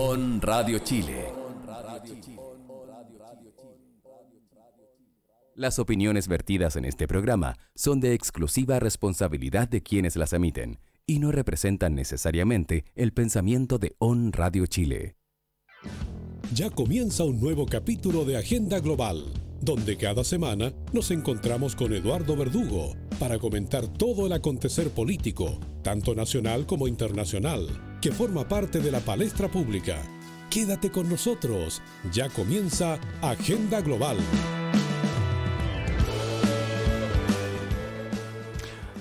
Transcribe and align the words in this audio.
On 0.00 0.40
Radio 0.40 0.78
Chile. 0.78 1.24
Las 5.56 5.80
opiniones 5.80 6.28
vertidas 6.28 6.76
en 6.76 6.84
este 6.84 7.08
programa 7.08 7.56
son 7.74 7.98
de 7.98 8.14
exclusiva 8.14 8.78
responsabilidad 8.78 9.68
de 9.68 9.82
quienes 9.82 10.14
las 10.14 10.32
emiten 10.32 10.78
y 11.04 11.18
no 11.18 11.32
representan 11.32 11.96
necesariamente 11.96 12.84
el 12.94 13.12
pensamiento 13.12 13.78
de 13.78 13.96
On 13.98 14.32
Radio 14.32 14.66
Chile. 14.66 15.16
Ya 16.54 16.70
comienza 16.70 17.24
un 17.24 17.40
nuevo 17.40 17.66
capítulo 17.66 18.24
de 18.24 18.36
Agenda 18.36 18.78
Global, 18.78 19.24
donde 19.60 19.96
cada 19.96 20.22
semana 20.22 20.72
nos 20.92 21.10
encontramos 21.10 21.74
con 21.74 21.92
Eduardo 21.92 22.36
Verdugo 22.36 22.94
para 23.18 23.40
comentar 23.40 23.88
todo 23.88 24.28
el 24.28 24.32
acontecer 24.32 24.90
político, 24.90 25.58
tanto 25.82 26.14
nacional 26.14 26.66
como 26.66 26.86
internacional, 26.86 27.66
que 28.00 28.12
forma 28.12 28.46
parte 28.46 28.78
de 28.80 28.92
la 28.92 29.00
palestra 29.00 29.48
pública. 29.48 29.96
Quédate 30.50 30.90
con 30.90 31.08
nosotros, 31.08 31.82
ya 32.12 32.28
comienza 32.28 32.98
Agenda 33.20 33.80
Global. 33.80 34.16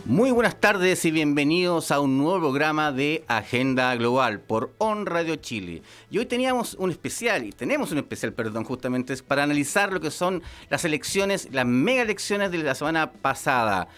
Muy 0.05 0.31
buenas 0.31 0.59
tardes 0.59 1.03
y 1.03 1.11
bienvenidos 1.11 1.91
a 1.91 1.99
un 1.99 2.17
nuevo 2.17 2.39
programa 2.39 2.91
de 2.91 3.23
Agenda 3.27 3.93
Global 3.95 4.39
por 4.39 4.73
On 4.77 5.05
Radio 5.05 5.35
Chile. 5.35 5.83
Y 6.09 6.17
hoy 6.17 6.25
teníamos 6.25 6.75
un 6.75 6.91
especial, 6.91 7.45
y 7.45 7.51
tenemos 7.51 7.91
un 7.91 7.99
especial, 7.99 8.33
perdón, 8.33 8.63
justamente 8.63 9.13
es 9.13 9.21
para 9.21 9.43
analizar 9.43 9.91
lo 9.91 9.99
que 9.99 10.09
son 10.09 10.41
las 10.69 10.85
elecciones, 10.85 11.49
las 11.51 11.65
mega 11.65 12.01
elecciones 12.01 12.51
de 12.51 12.59
la 12.59 12.73
semana 12.73 13.11
pasada 13.11 13.89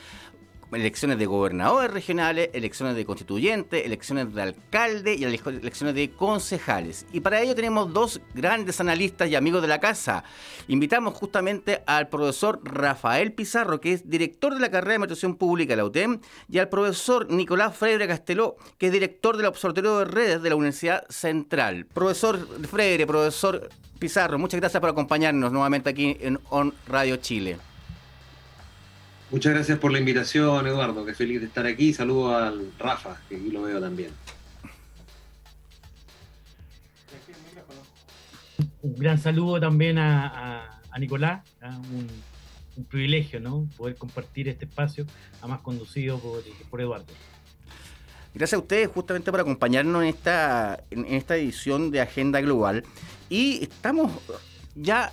elecciones 0.71 1.17
de 1.17 1.25
gobernadores 1.25 1.91
regionales, 1.91 2.49
elecciones 2.53 2.95
de 2.95 3.05
constituyentes, 3.05 3.85
elecciones 3.85 4.33
de 4.33 4.41
alcalde 4.41 5.15
y 5.15 5.23
elecciones 5.23 5.95
de 5.95 6.11
concejales. 6.11 7.05
Y 7.11 7.21
para 7.21 7.41
ello 7.41 7.55
tenemos 7.55 7.91
dos 7.93 8.21
grandes 8.33 8.79
analistas 8.79 9.29
y 9.29 9.35
amigos 9.35 9.61
de 9.61 9.67
la 9.67 9.79
casa. 9.79 10.23
Invitamos 10.67 11.13
justamente 11.13 11.81
al 11.85 12.09
profesor 12.09 12.61
Rafael 12.63 13.34
Pizarro, 13.34 13.81
que 13.81 13.93
es 13.93 14.09
director 14.09 14.53
de 14.53 14.59
la 14.59 14.70
carrera 14.70 14.91
de 14.91 14.95
Administración 14.95 15.35
Pública 15.35 15.73
de 15.73 15.77
la 15.77 15.85
UTEM, 15.85 16.20
y 16.49 16.59
al 16.59 16.70
profesor 16.70 17.31
Nicolás 17.31 17.76
Freire 17.76 18.07
Casteló, 18.07 18.55
que 18.77 18.87
es 18.87 18.91
director 18.91 19.37
del 19.37 19.48
Observatorio 19.48 19.99
de 19.99 20.05
Redes 20.05 20.41
de 20.41 20.49
la 20.49 20.55
Universidad 20.55 21.05
Central. 21.09 21.85
Profesor 21.85 22.39
Freire, 22.67 23.07
profesor 23.07 23.70
Pizarro, 23.99 24.39
muchas 24.39 24.59
gracias 24.59 24.79
por 24.79 24.89
acompañarnos 24.89 25.51
nuevamente 25.51 25.89
aquí 25.89 26.15
en 26.21 26.39
On 26.49 26.73
Radio 26.87 27.17
Chile. 27.17 27.68
Muchas 29.32 29.54
gracias 29.54 29.77
por 29.77 29.91
la 29.91 29.99
invitación, 29.99 30.66
Eduardo, 30.66 31.05
que 31.05 31.13
feliz 31.13 31.40
de 31.40 31.46
estar 31.46 31.66
aquí. 31.68 31.94
Saludo 31.94 32.35
al 32.35 32.72
Rafa, 32.80 33.22
que 33.30 33.35
aquí 33.35 33.52
lo 33.52 33.62
veo 33.62 33.80
también. 33.80 34.10
Un 38.82 38.96
gran 38.96 39.20
saludo 39.20 39.60
también 39.60 40.00
a, 40.00 40.82
Nicolás, 41.00 41.44
un, 41.62 42.07
privilegio, 42.90 43.40
¿no? 43.40 43.68
Poder 43.77 43.98
compartir 43.98 44.48
este 44.48 44.66
espacio, 44.66 45.05
además 45.40 45.60
conducido 45.62 46.18
por, 46.18 46.41
por 46.70 46.82
Eduardo. 46.82 47.13
Gracias 48.34 48.57
a 48.57 48.62
ustedes 48.62 48.88
justamente 48.88 49.30
por 49.30 49.41
acompañarnos 49.41 50.02
en 50.02 50.10
esta, 50.10 50.84
en 50.90 51.05
esta 51.05 51.35
edición 51.35 51.91
de 51.91 52.02
Agenda 52.02 52.41
Global. 52.41 52.84
Y 53.30 53.63
estamos 53.63 54.12
ya 54.76 55.12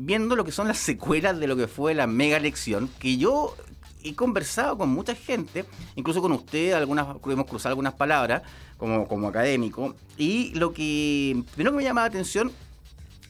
viendo 0.00 0.36
lo 0.36 0.44
que 0.44 0.52
son 0.52 0.68
las 0.68 0.78
secuelas 0.78 1.40
de 1.40 1.48
lo 1.48 1.56
que 1.56 1.66
fue 1.66 1.92
la 1.92 2.06
mega 2.06 2.36
elección, 2.36 2.88
que 3.00 3.16
yo 3.16 3.56
he 4.04 4.14
conversado 4.14 4.78
con 4.78 4.90
mucha 4.90 5.16
gente, 5.16 5.64
incluso 5.96 6.22
con 6.22 6.30
usted, 6.30 6.72
algunas, 6.72 7.16
hemos 7.26 7.46
cruzado 7.46 7.70
algunas 7.70 7.94
palabras 7.94 8.42
como, 8.76 9.08
como 9.08 9.26
académico, 9.26 9.96
y 10.16 10.54
lo 10.54 10.72
que 10.72 11.42
primero 11.52 11.72
que 11.72 11.78
me 11.78 11.82
llama 11.82 12.02
la 12.02 12.06
atención 12.06 12.52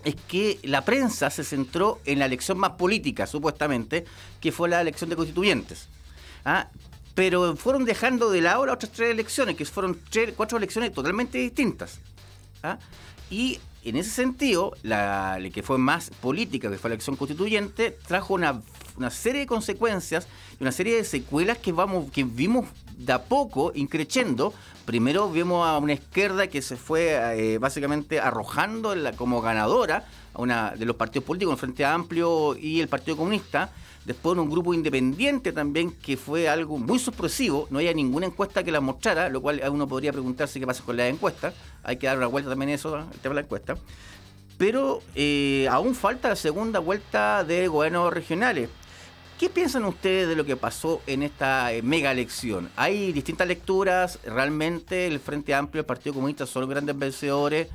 es 0.04 0.14
que 0.28 0.58
la 0.62 0.84
prensa 0.84 1.30
se 1.30 1.42
centró 1.42 2.00
en 2.04 2.18
la 2.18 2.26
elección 2.26 2.58
más 2.58 2.72
política, 2.72 3.26
supuestamente, 3.26 4.04
que 4.38 4.52
fue 4.52 4.68
la 4.68 4.82
elección 4.82 5.08
de 5.08 5.16
constituyentes. 5.16 5.88
¿ah? 6.44 6.68
Pero 7.14 7.56
fueron 7.56 7.86
dejando 7.86 8.30
de 8.30 8.42
lado 8.42 8.66
las 8.66 8.74
otras 8.74 8.92
tres 8.92 9.10
elecciones, 9.10 9.56
que 9.56 9.64
fueron 9.64 9.98
cuatro 10.36 10.58
elecciones 10.58 10.92
totalmente 10.92 11.38
distintas. 11.38 11.98
¿ah? 12.62 12.78
Y 13.30 13.58
en 13.84 13.96
ese 13.96 14.10
sentido, 14.10 14.72
la, 14.82 15.38
que 15.52 15.62
fue 15.62 15.78
más 15.78 16.10
política, 16.20 16.70
que 16.70 16.78
fue 16.78 16.90
la 16.90 16.94
elección 16.94 17.16
constituyente, 17.16 17.96
trajo 18.06 18.34
una, 18.34 18.60
serie 19.10 19.42
de 19.42 19.46
consecuencias 19.46 20.26
y 20.58 20.62
una 20.62 20.72
serie 20.72 20.96
de 20.96 21.04
secuelas 21.04 21.58
que, 21.58 21.72
vamos, 21.72 22.10
que 22.10 22.24
vimos 22.24 22.66
de 22.96 23.12
a 23.12 23.22
poco 23.22 23.72
increciendo. 23.74 24.52
Primero 24.84 25.30
vimos 25.30 25.66
a 25.66 25.78
una 25.78 25.92
izquierda 25.92 26.48
que 26.48 26.62
se 26.62 26.76
fue 26.76 27.14
eh, 27.34 27.58
básicamente 27.58 28.20
arrojando 28.20 28.94
como 29.16 29.40
ganadora 29.40 30.06
a 30.34 30.42
una 30.42 30.70
de 30.72 30.84
los 30.84 30.96
partidos 30.96 31.24
políticos, 31.24 31.54
el 31.54 31.58
Frente 31.58 31.84
Amplio 31.84 32.56
y 32.56 32.80
el 32.80 32.88
Partido 32.88 33.16
Comunista 33.16 33.70
Después 34.08 34.38
un 34.38 34.48
grupo 34.48 34.72
independiente 34.72 35.52
también, 35.52 35.92
que 35.92 36.16
fue 36.16 36.48
algo 36.48 36.78
muy 36.78 36.98
sorpresivo. 36.98 37.68
No 37.68 37.76
había 37.76 37.92
ninguna 37.92 38.24
encuesta 38.24 38.64
que 38.64 38.72
la 38.72 38.80
mostrara, 38.80 39.28
lo 39.28 39.42
cual 39.42 39.60
uno 39.70 39.86
podría 39.86 40.12
preguntarse 40.12 40.58
qué 40.58 40.66
pasa 40.66 40.82
con 40.82 40.96
las 40.96 41.10
encuestas. 41.10 41.52
Hay 41.84 41.98
que 41.98 42.06
dar 42.06 42.16
una 42.16 42.26
vuelta 42.26 42.48
también 42.48 42.70
a 42.70 42.74
eso, 42.76 42.96
el 42.96 43.18
tema 43.20 43.34
de 43.34 43.34
la 43.34 43.40
encuesta. 43.42 43.76
Pero 44.56 45.02
eh, 45.14 45.68
aún 45.70 45.94
falta 45.94 46.30
la 46.30 46.36
segunda 46.36 46.78
vuelta 46.78 47.44
de 47.44 47.68
gobiernos 47.68 48.10
regionales. 48.10 48.70
¿Qué 49.38 49.50
piensan 49.50 49.84
ustedes 49.84 50.26
de 50.26 50.36
lo 50.36 50.46
que 50.46 50.56
pasó 50.56 51.02
en 51.06 51.22
esta 51.22 51.70
eh, 51.74 51.82
mega 51.82 52.10
elección? 52.10 52.70
Hay 52.76 53.12
distintas 53.12 53.46
lecturas, 53.46 54.20
realmente 54.24 55.06
el 55.06 55.20
Frente 55.20 55.52
Amplio 55.52 55.80
el 55.80 55.86
Partido 55.86 56.14
Comunista 56.14 56.46
son 56.46 56.62
los 56.62 56.70
grandes 56.70 56.98
vencedores. 56.98 57.68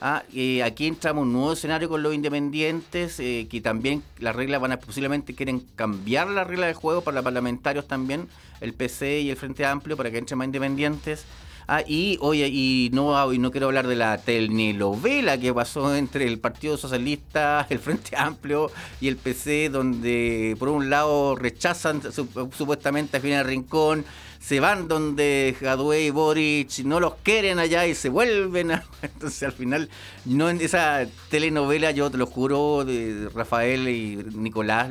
Ah, 0.00 0.22
aquí 0.64 0.86
entramos 0.86 1.22
un 1.24 1.32
nuevo 1.32 1.52
escenario 1.52 1.88
con 1.88 2.04
los 2.04 2.14
independientes, 2.14 3.18
eh, 3.18 3.48
que 3.50 3.60
también 3.60 4.04
las 4.20 4.36
reglas 4.36 4.60
van 4.60 4.70
a 4.70 4.78
posiblemente 4.78 5.34
quieren 5.34 5.60
cambiar 5.74 6.28
la 6.28 6.44
regla 6.44 6.68
de 6.68 6.74
juego 6.74 7.00
para 7.00 7.16
los 7.16 7.24
parlamentarios 7.24 7.88
también, 7.88 8.28
el 8.60 8.74
PC 8.74 9.20
y 9.20 9.30
el 9.30 9.36
Frente 9.36 9.66
Amplio, 9.66 9.96
para 9.96 10.12
que 10.12 10.18
entren 10.18 10.38
más 10.38 10.46
independientes. 10.46 11.24
Ah, 11.70 11.82
y 11.86 12.16
oye, 12.22 12.48
y 12.48 12.88
no, 12.94 13.30
y 13.30 13.38
no 13.38 13.50
quiero 13.50 13.66
hablar 13.66 13.86
de 13.86 13.94
la 13.94 14.16
telenovela 14.16 15.36
que 15.36 15.52
pasó 15.52 15.94
entre 15.94 16.26
el 16.26 16.38
Partido 16.38 16.78
Socialista, 16.78 17.66
el 17.70 17.78
Frente 17.78 18.16
Amplio 18.16 18.70
y 19.02 19.08
el 19.08 19.18
PC, 19.18 19.68
donde 19.68 20.56
por 20.58 20.70
un 20.70 20.88
lado 20.88 21.36
rechazan 21.36 22.00
supuestamente 22.10 23.18
a 23.18 23.20
Final 23.20 23.44
Rincón, 23.44 24.06
se 24.40 24.60
van 24.60 24.88
donde 24.88 25.54
Jadwe 25.60 26.04
y 26.04 26.10
Boric 26.10 26.78
no 26.84 27.00
los 27.00 27.16
quieren 27.16 27.58
allá 27.58 27.86
y 27.86 27.94
se 27.94 28.08
vuelven. 28.08 28.70
Entonces 29.02 29.42
al 29.42 29.52
final, 29.52 29.90
no 30.24 30.48
en 30.48 30.62
esa 30.62 31.06
telenovela, 31.28 31.90
yo 31.90 32.10
te 32.10 32.16
lo 32.16 32.24
juro, 32.24 32.86
de 32.86 33.28
Rafael 33.34 33.86
y 33.88 34.16
Nicolás, 34.16 34.88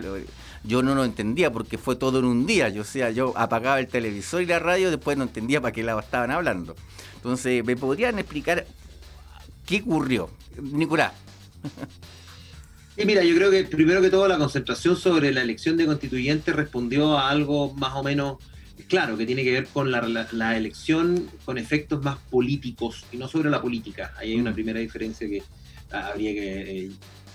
yo 0.63 0.81
no 0.81 0.95
lo 0.95 1.03
entendía 1.03 1.51
porque 1.51 1.77
fue 1.77 1.95
todo 1.95 2.19
en 2.19 2.25
un 2.25 2.45
día. 2.45 2.69
Yo, 2.69 2.83
sea, 2.83 3.11
yo 3.11 3.33
apagaba 3.37 3.79
el 3.79 3.87
televisor 3.87 4.41
y 4.41 4.45
la 4.45 4.59
radio, 4.59 4.89
después 4.89 5.17
no 5.17 5.23
entendía 5.23 5.61
para 5.61 5.71
qué 5.71 5.83
lado 5.83 5.99
estaban 5.99 6.31
hablando. 6.31 6.75
Entonces, 7.15 7.63
¿me 7.63 7.75
podrían 7.75 8.19
explicar 8.19 8.65
qué 9.65 9.81
ocurrió? 9.81 10.29
Nicolás. 10.61 11.13
Y 12.99 13.05
mira, 13.05 13.23
yo 13.23 13.35
creo 13.35 13.51
que 13.51 13.63
primero 13.63 14.01
que 14.01 14.09
todo 14.09 14.27
la 14.27 14.39
concentración 14.39 14.97
sobre 14.97 15.31
la 15.31 15.43
elección 15.43 15.77
de 15.77 15.85
constituyentes 15.85 16.55
respondió 16.55 17.15
a 17.17 17.29
algo 17.29 17.73
más 17.75 17.93
o 17.93 18.01
menos 18.01 18.37
claro, 18.87 19.17
que 19.17 19.25
tiene 19.25 19.43
que 19.43 19.51
ver 19.51 19.67
con 19.67 19.91
la, 19.91 20.57
elección 20.57 21.29
con 21.45 21.57
efectos 21.57 22.03
más 22.03 22.17
políticos 22.29 23.05
y 23.11 23.17
no 23.17 23.27
sobre 23.27 23.49
la 23.49 23.61
política. 23.61 24.13
Ahí 24.17 24.31
hay 24.31 24.39
una 24.39 24.51
mm. 24.51 24.55
primera 24.55 24.79
diferencia 24.79 25.27
que 25.27 25.43
habría 25.91 26.33
que 26.33 26.85
eh, 26.85 26.91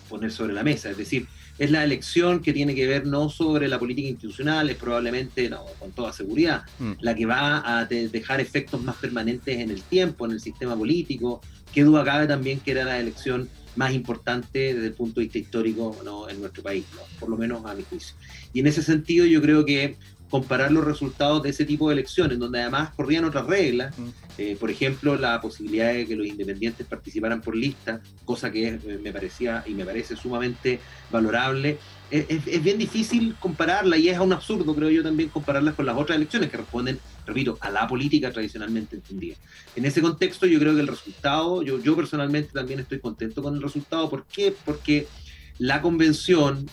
poner 0.08 0.30
sobre 0.30 0.52
la 0.52 0.62
mesa. 0.62 0.90
Es 0.90 0.96
decir, 0.96 1.26
es 1.58 1.70
la 1.70 1.84
elección 1.84 2.40
que 2.40 2.52
tiene 2.52 2.74
que 2.74 2.86
ver 2.86 3.06
no 3.06 3.28
sobre 3.28 3.68
la 3.68 3.78
política 3.78 4.08
institucional, 4.08 4.70
es 4.70 4.76
probablemente, 4.76 5.48
no, 5.48 5.64
con 5.78 5.92
toda 5.92 6.12
seguridad, 6.12 6.62
mm. 6.78 6.92
la 7.00 7.14
que 7.14 7.26
va 7.26 7.78
a 7.78 7.84
dejar 7.84 8.40
efectos 8.40 8.82
más 8.82 8.96
permanentes 8.96 9.58
en 9.58 9.70
el 9.70 9.82
tiempo, 9.82 10.26
en 10.26 10.32
el 10.32 10.40
sistema 10.40 10.76
político. 10.76 11.40
Qué 11.72 11.84
duda 11.84 12.04
cabe 12.04 12.26
también 12.26 12.60
que 12.60 12.72
era 12.72 12.84
la 12.84 12.98
elección 12.98 13.48
más 13.76 13.92
importante 13.92 14.74
desde 14.74 14.88
el 14.88 14.92
punto 14.92 15.20
de 15.20 15.26
vista 15.26 15.38
histórico 15.38 15.96
¿no? 16.04 16.28
en 16.28 16.40
nuestro 16.40 16.62
país, 16.62 16.84
por 17.18 17.28
lo 17.28 17.36
menos 17.36 17.64
a 17.64 17.74
mi 17.74 17.82
juicio. 17.82 18.14
Y 18.52 18.60
en 18.60 18.66
ese 18.66 18.82
sentido 18.82 19.24
yo 19.24 19.40
creo 19.40 19.64
que 19.64 19.96
comparar 20.32 20.72
los 20.72 20.82
resultados 20.82 21.42
de 21.42 21.50
ese 21.50 21.66
tipo 21.66 21.90
de 21.90 21.92
elecciones, 21.92 22.38
donde 22.38 22.62
además 22.62 22.88
corrían 22.96 23.26
otras 23.26 23.46
reglas, 23.46 23.94
eh, 24.38 24.56
por 24.58 24.70
ejemplo, 24.70 25.14
la 25.18 25.38
posibilidad 25.42 25.92
de 25.92 26.06
que 26.06 26.16
los 26.16 26.26
independientes 26.26 26.86
participaran 26.86 27.42
por 27.42 27.54
lista, 27.54 28.00
cosa 28.24 28.50
que 28.50 28.66
eh, 28.68 28.98
me 29.02 29.12
parecía 29.12 29.62
y 29.66 29.74
me 29.74 29.84
parece 29.84 30.16
sumamente 30.16 30.80
valorable. 31.10 31.76
Es, 32.10 32.62
bien 32.64 32.78
difícil 32.78 33.36
compararla 33.38 33.98
y 33.98 34.08
es 34.08 34.18
un 34.18 34.32
absurdo, 34.32 34.74
creo 34.74 34.88
yo, 34.88 35.02
también 35.02 35.28
compararlas 35.28 35.74
con 35.74 35.84
las 35.84 35.98
otras 35.98 36.16
elecciones 36.16 36.50
que 36.50 36.56
responden, 36.56 36.98
repito, 37.26 37.58
a 37.60 37.70
la 37.70 37.86
política 37.86 38.32
tradicionalmente 38.32 38.96
entendida. 38.96 39.36
En 39.76 39.84
ese 39.84 40.00
contexto, 40.00 40.46
yo 40.46 40.58
creo 40.58 40.74
que 40.74 40.80
el 40.80 40.88
resultado, 40.88 41.62
yo, 41.62 41.78
yo 41.78 41.94
personalmente 41.94 42.52
también 42.54 42.80
estoy 42.80 43.00
contento 43.00 43.42
con 43.42 43.54
el 43.54 43.60
resultado. 43.60 44.08
¿Por 44.08 44.24
qué? 44.24 44.54
Porque 44.64 45.06
la 45.58 45.80
convención 45.82 46.68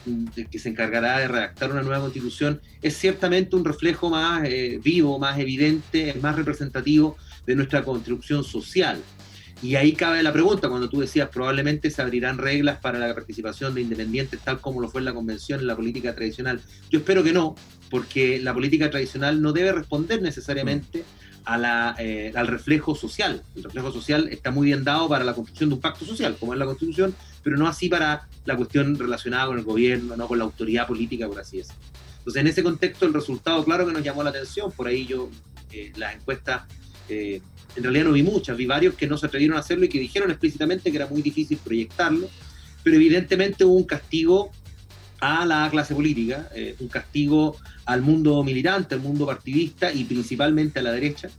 que 0.50 0.60
se 0.60 0.70
encargará 0.70 1.20
de 1.20 1.28
redactar 1.28 1.72
una 1.72 1.82
nueva 1.82 2.02
constitución 2.02 2.62
es 2.82 2.98
ciertamente 2.98 3.56
un 3.56 3.66
reflejo 3.66 4.10
más 4.10 4.44
eh, 4.46 4.80
vivo, 4.84 5.20
más 5.20 5.38
evidente, 5.40 6.16
más 6.22 6.36
representativo 6.36 7.18
de 7.46 7.56
nuestra 7.56 7.84
construcción 7.84 8.44
social. 8.44 9.02
y 9.62 9.76
ahí 9.76 9.92
cabe 9.92 10.24
la 10.24 10.32
pregunta, 10.32 10.70
cuando 10.70 10.90
tú 10.90 11.02
decías, 11.02 11.28
probablemente 11.30 11.92
se 11.92 12.02
abrirán 12.02 12.38
reglas 12.38 12.80
para 12.80 12.98
la 12.98 13.14
participación 13.14 13.76
de 13.76 13.82
independientes, 13.82 14.40
tal 14.40 14.62
como 14.62 14.80
lo 14.80 14.88
fue 14.88 15.02
en 15.02 15.06
la 15.06 15.14
convención, 15.14 15.60
en 15.60 15.68
la 15.68 15.76
política 15.76 16.16
tradicional. 16.16 16.62
Yo 16.90 17.00
espero 17.00 17.24
que 17.24 17.34
no, 17.34 17.56
porque 17.90 18.40
la 18.40 18.54
política 18.54 18.90
tradicional 18.90 19.42
no 19.42 19.52
debe 19.52 19.74
responder 19.74 20.22
necesariamente 20.22 21.04
a 21.46 21.58
la, 21.58 21.96
eh, 21.98 22.32
al 22.36 22.48
reflejo 22.48 22.96
social. 22.96 23.44
El 23.56 23.64
reflejo 23.64 23.92
social 23.92 24.28
está 24.30 24.52
muy 24.52 24.68
bien 24.68 24.84
dado 24.84 25.10
para 25.10 25.26
la 25.26 25.34
construcción 25.34 25.70
de 25.70 25.76
un 25.76 25.82
pacto 25.82 26.06
social, 26.06 26.38
como 26.40 26.54
es 26.54 26.60
la 26.60 26.66
Constitución, 26.66 27.14
pero 27.44 27.58
no 27.58 27.68
así 27.68 27.90
para 27.90 28.28
la 28.46 28.56
cuestión 28.56 28.98
relacionada 28.98 29.48
con 29.48 29.58
el 29.58 29.64
gobierno, 29.64 30.16
no 30.16 30.28
con 30.28 30.38
la 30.38 30.46
autoridad 30.46 30.88
política, 30.88 31.28
por 31.28 31.40
así 31.40 31.58
decirlo. 31.58 31.82
Entonces, 32.20 32.42
en 32.42 32.48
ese 32.48 32.64
contexto, 32.64 33.06
el 33.06 33.14
resultado, 33.14 33.64
claro 33.64 33.86
que 33.86 33.94
nos 33.94 34.04
llamó 34.04 34.24
la 34.24 34.30
atención, 34.30 34.72
por 34.72 34.88
ahí 34.88 35.06
yo, 35.06 35.30
eh, 35.72 35.92
las 35.96 36.16
encuestas, 36.16 36.64
eh, 37.08 37.42
en 37.76 37.84
realidad 37.84 38.06
no 38.06 38.12
vi 38.12 38.24
muchas, 38.24 38.58
vi 38.58 38.66
varios 38.66 38.96
que 38.96 39.08
no 39.08 39.18
se 39.18 39.28
atrevieron 39.28 39.58
a 39.58 39.62
hacerlo 39.62 39.86
y 39.86 39.90
que 39.90 40.00
dijeron 40.00 40.30
explícitamente 40.30 40.92
que 40.92 40.98
era 40.98 41.08
muy 41.08 41.22
difícil 41.22 41.58
proyectarlo, 41.64 42.30
pero 42.84 42.96
evidentemente 42.96 43.66
hubo 43.66 43.76
un 43.76 43.84
castigo 43.84 44.52
a 45.22 45.46
la 45.46 45.70
clase 45.70 45.94
política, 45.96 46.50
eh, 46.56 46.76
un 46.80 46.88
castigo 46.88 47.58
al 47.86 48.02
mundo 48.02 48.44
militante, 48.44 48.96
al 48.96 49.02
mundo 49.02 49.26
partidista 49.26 49.92
y 49.92 50.04
principalmente 50.04 50.80
a 50.80 50.84
la 50.84 50.92
derecha, 50.92 51.30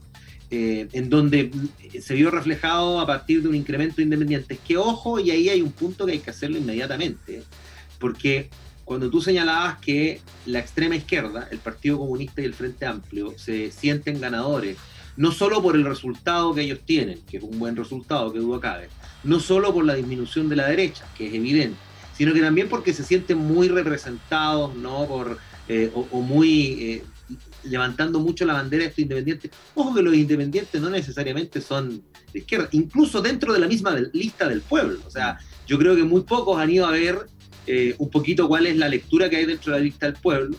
eh, 0.53 0.87
en 0.91 1.09
donde 1.09 1.49
se 2.01 2.13
vio 2.13 2.29
reflejado 2.29 2.99
a 2.99 3.07
partir 3.07 3.41
de 3.41 3.47
un 3.47 3.55
incremento 3.55 3.95
de 3.97 4.03
independientes. 4.03 4.59
Que 4.59 4.75
ojo, 4.75 5.17
y 5.17 5.31
ahí 5.31 5.47
hay 5.47 5.61
un 5.61 5.71
punto 5.71 6.05
que 6.05 6.11
hay 6.11 6.19
que 6.19 6.31
hacerlo 6.31 6.57
inmediatamente, 6.57 7.43
porque 7.99 8.49
cuando 8.83 9.09
tú 9.09 9.21
señalabas 9.21 9.79
que 9.79 10.19
la 10.45 10.59
extrema 10.59 10.97
izquierda, 10.97 11.47
el 11.51 11.59
Partido 11.59 11.97
Comunista 11.97 12.41
y 12.41 12.45
el 12.45 12.53
Frente 12.53 12.85
Amplio, 12.85 13.33
se 13.37 13.71
sienten 13.71 14.19
ganadores, 14.19 14.75
no 15.15 15.31
solo 15.31 15.61
por 15.61 15.77
el 15.77 15.85
resultado 15.85 16.53
que 16.53 16.61
ellos 16.61 16.81
tienen, 16.85 17.21
que 17.29 17.37
es 17.37 17.43
un 17.43 17.57
buen 17.57 17.77
resultado, 17.77 18.33
que 18.33 18.39
duda 18.39 18.59
cabe, 18.59 18.89
no 19.23 19.39
solo 19.39 19.73
por 19.73 19.85
la 19.85 19.95
disminución 19.95 20.49
de 20.49 20.57
la 20.57 20.67
derecha, 20.67 21.05
que 21.17 21.27
es 21.27 21.33
evidente, 21.33 21.77
sino 22.17 22.33
que 22.33 22.41
también 22.41 22.67
porque 22.67 22.93
se 22.93 23.05
sienten 23.05 23.37
muy 23.37 23.69
representados, 23.69 24.75
¿no? 24.75 25.05
Por, 25.05 25.37
eh, 25.69 25.89
o, 25.93 26.21
muy 26.21 26.73
eh, 26.81 27.03
levantando 27.63 28.19
mucho 28.19 28.45
la 28.45 28.53
bandera 28.53 28.83
de 28.83 28.89
estos 28.89 29.03
independientes. 29.03 29.51
Ojo 29.75 29.93
que 29.93 30.01
los 30.01 30.13
independientes 30.13 30.81
no 30.81 30.89
necesariamente 30.89 31.61
son 31.61 32.03
de 32.33 32.39
izquierda, 32.39 32.67
incluso 32.71 33.21
dentro 33.21 33.53
de 33.53 33.59
la 33.59 33.67
misma 33.67 33.95
lista 34.13 34.47
del 34.47 34.61
pueblo. 34.61 34.99
O 35.05 35.09
sea, 35.09 35.37
yo 35.67 35.77
creo 35.77 35.95
que 35.95 36.03
muy 36.03 36.21
pocos 36.21 36.59
han 36.59 36.69
ido 36.69 36.85
a 36.85 36.91
ver 36.91 37.27
eh, 37.67 37.95
un 37.97 38.09
poquito 38.09 38.47
cuál 38.47 38.67
es 38.67 38.77
la 38.77 38.89
lectura 38.89 39.29
que 39.29 39.37
hay 39.37 39.45
dentro 39.45 39.73
de 39.73 39.79
la 39.79 39.83
lista 39.83 40.05
del 40.07 40.15
pueblo. 40.15 40.57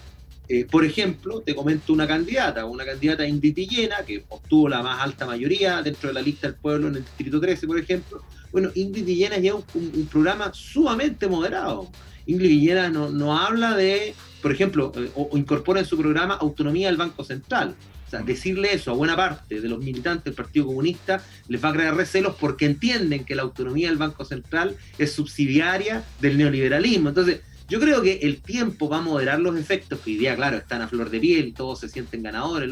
Eh, 0.49 0.67
por 0.71 0.85
ejemplo, 0.85 1.41
te 1.41 1.55
comento 1.55 1.93
una 1.93 2.07
candidata, 2.07 2.65
una 2.65 2.85
candidata 2.85 3.27
Ingrid 3.27 3.55
Villena, 3.55 4.05
que 4.07 4.25
obtuvo 4.29 4.69
la 4.69 4.83
más 4.83 5.01
alta 5.01 5.25
mayoría 5.25 5.83
dentro 5.83 6.09
de 6.09 6.15
la 6.15 6.23
lista 6.23 6.49
del 6.49 6.57
pueblo 6.57 6.89
en 6.89 6.97
el 6.97 7.05
Distrito 7.05 7.41
13, 7.41 7.67
por 7.67 7.79
ejemplo. 7.79 8.23
Bueno, 8.53 8.71
Ingrid 8.75 9.05
Villena 9.05 9.39
lleva 9.39 9.57
un, 9.57 9.65
un, 9.95 10.07
programa 10.07 10.53
sumamente 10.53 11.27
moderado. 11.27 11.91
Ingrid 12.27 12.49
Villena 12.49 12.91
no, 12.91 13.11
no 13.11 13.37
habla 13.37 13.75
de, 13.75 14.15
por 14.41 14.53
ejemplo, 14.53 14.93
eh, 14.95 15.11
o, 15.15 15.37
incorpora 15.37 15.81
en 15.81 15.87
su 15.87 15.97
programa 15.97 16.35
autonomía 16.35 16.89
del 16.89 16.97
Banco 16.97 17.25
Central. 17.25 17.75
O 18.07 18.11
sea, 18.11 18.21
decirle 18.21 18.75
eso 18.75 18.91
a 18.91 18.95
buena 18.95 19.17
parte 19.17 19.61
de 19.61 19.69
los 19.69 19.79
militantes 19.79 20.25
del 20.25 20.35
Partido 20.35 20.67
Comunista 20.67 21.25
les 21.49 21.65
va 21.65 21.71
a 21.71 21.73
crear 21.73 21.97
recelos 21.97 22.37
porque 22.39 22.67
entienden 22.67 23.25
que 23.25 23.35
la 23.35 23.43
autonomía 23.43 23.89
del 23.89 23.97
Banco 23.97 24.25
Central 24.27 24.77
es 24.99 25.13
subsidiaria 25.13 26.05
del 26.21 26.37
neoliberalismo. 26.37 27.09
Entonces, 27.09 27.41
yo 27.69 27.81
creo 27.81 28.03
que 28.03 28.19
el 28.23 28.43
tiempo 28.43 28.87
va 28.87 28.99
a 28.99 29.01
moderar 29.01 29.41
los 29.41 29.57
efectos, 29.57 29.99
que 30.01 30.11
hoy 30.11 30.17
día, 30.19 30.37
claro, 30.37 30.59
están 30.59 30.83
a 30.83 30.89
flor 30.89 31.09
de 31.09 31.21
piel 31.21 31.49
y 31.49 31.53
todos 31.53 31.81
se 31.81 31.89
sienten 31.89 32.23
ganadores, 32.23 32.71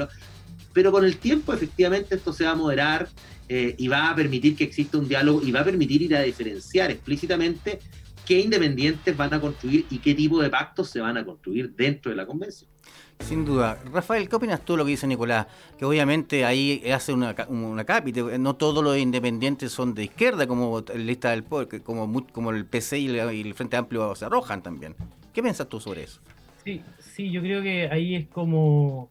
pero 0.75 0.93
con 0.93 1.07
el 1.07 1.17
tiempo 1.17 1.55
efectivamente 1.55 2.17
esto 2.17 2.35
se 2.35 2.45
va 2.45 2.51
a 2.51 2.55
moderar 2.55 3.09
eh, 3.53 3.75
y 3.77 3.89
va 3.89 4.11
a 4.11 4.15
permitir 4.15 4.55
que 4.55 4.63
exista 4.63 4.97
un 4.97 5.09
diálogo 5.09 5.43
y 5.43 5.51
va 5.51 5.59
a 5.59 5.65
permitir 5.65 6.03
ir 6.03 6.15
a 6.15 6.23
diferenciar 6.23 6.93
explícitamente 6.93 7.81
qué 8.25 8.39
independientes 8.39 9.17
van 9.17 9.35
a 9.35 9.41
construir 9.41 9.87
y 9.91 9.99
qué 9.99 10.15
tipo 10.15 10.41
de 10.41 10.49
pactos 10.49 10.89
se 10.89 11.01
van 11.01 11.17
a 11.17 11.25
construir 11.25 11.75
dentro 11.75 12.13
de 12.13 12.17
la 12.17 12.27
convención. 12.27 12.71
Sin 13.19 13.45
duda. 13.45 13.77
Rafael, 13.93 14.29
¿qué 14.29 14.37
opinas 14.37 14.65
tú 14.65 14.75
de 14.75 14.77
lo 14.77 14.85
que 14.85 14.93
dice 14.93 15.09
Nicolás? 15.09 15.49
Que 15.77 15.85
obviamente 15.85 16.45
ahí 16.45 16.89
hace 16.93 17.13
una, 17.13 17.35
una 17.49 17.83
cápita, 17.83 18.21
no 18.39 18.55
todos 18.55 18.85
los 18.85 18.97
independientes 18.97 19.73
son 19.73 19.95
de 19.95 20.05
izquierda, 20.05 20.47
como 20.47 20.79
el 20.79 21.05
lista 21.05 21.31
del 21.31 21.43
poder, 21.43 21.83
como, 21.83 22.25
como 22.29 22.53
el 22.53 22.67
PC 22.67 23.01
y 23.01 23.19
el, 23.19 23.55
Frente 23.55 23.77
Amplio 23.77 24.15
se 24.15 24.27
arrojan 24.27 24.63
también. 24.63 24.95
¿Qué 25.33 25.43
piensas 25.43 25.69
tú 25.69 25.81
sobre 25.81 26.05
eso? 26.05 26.21
Sí, 26.65 26.83
sí, 27.01 27.33
yo 27.33 27.41
creo 27.41 27.63
que 27.65 27.89
ahí 27.91 28.15
es 28.15 28.29
como, 28.29 29.11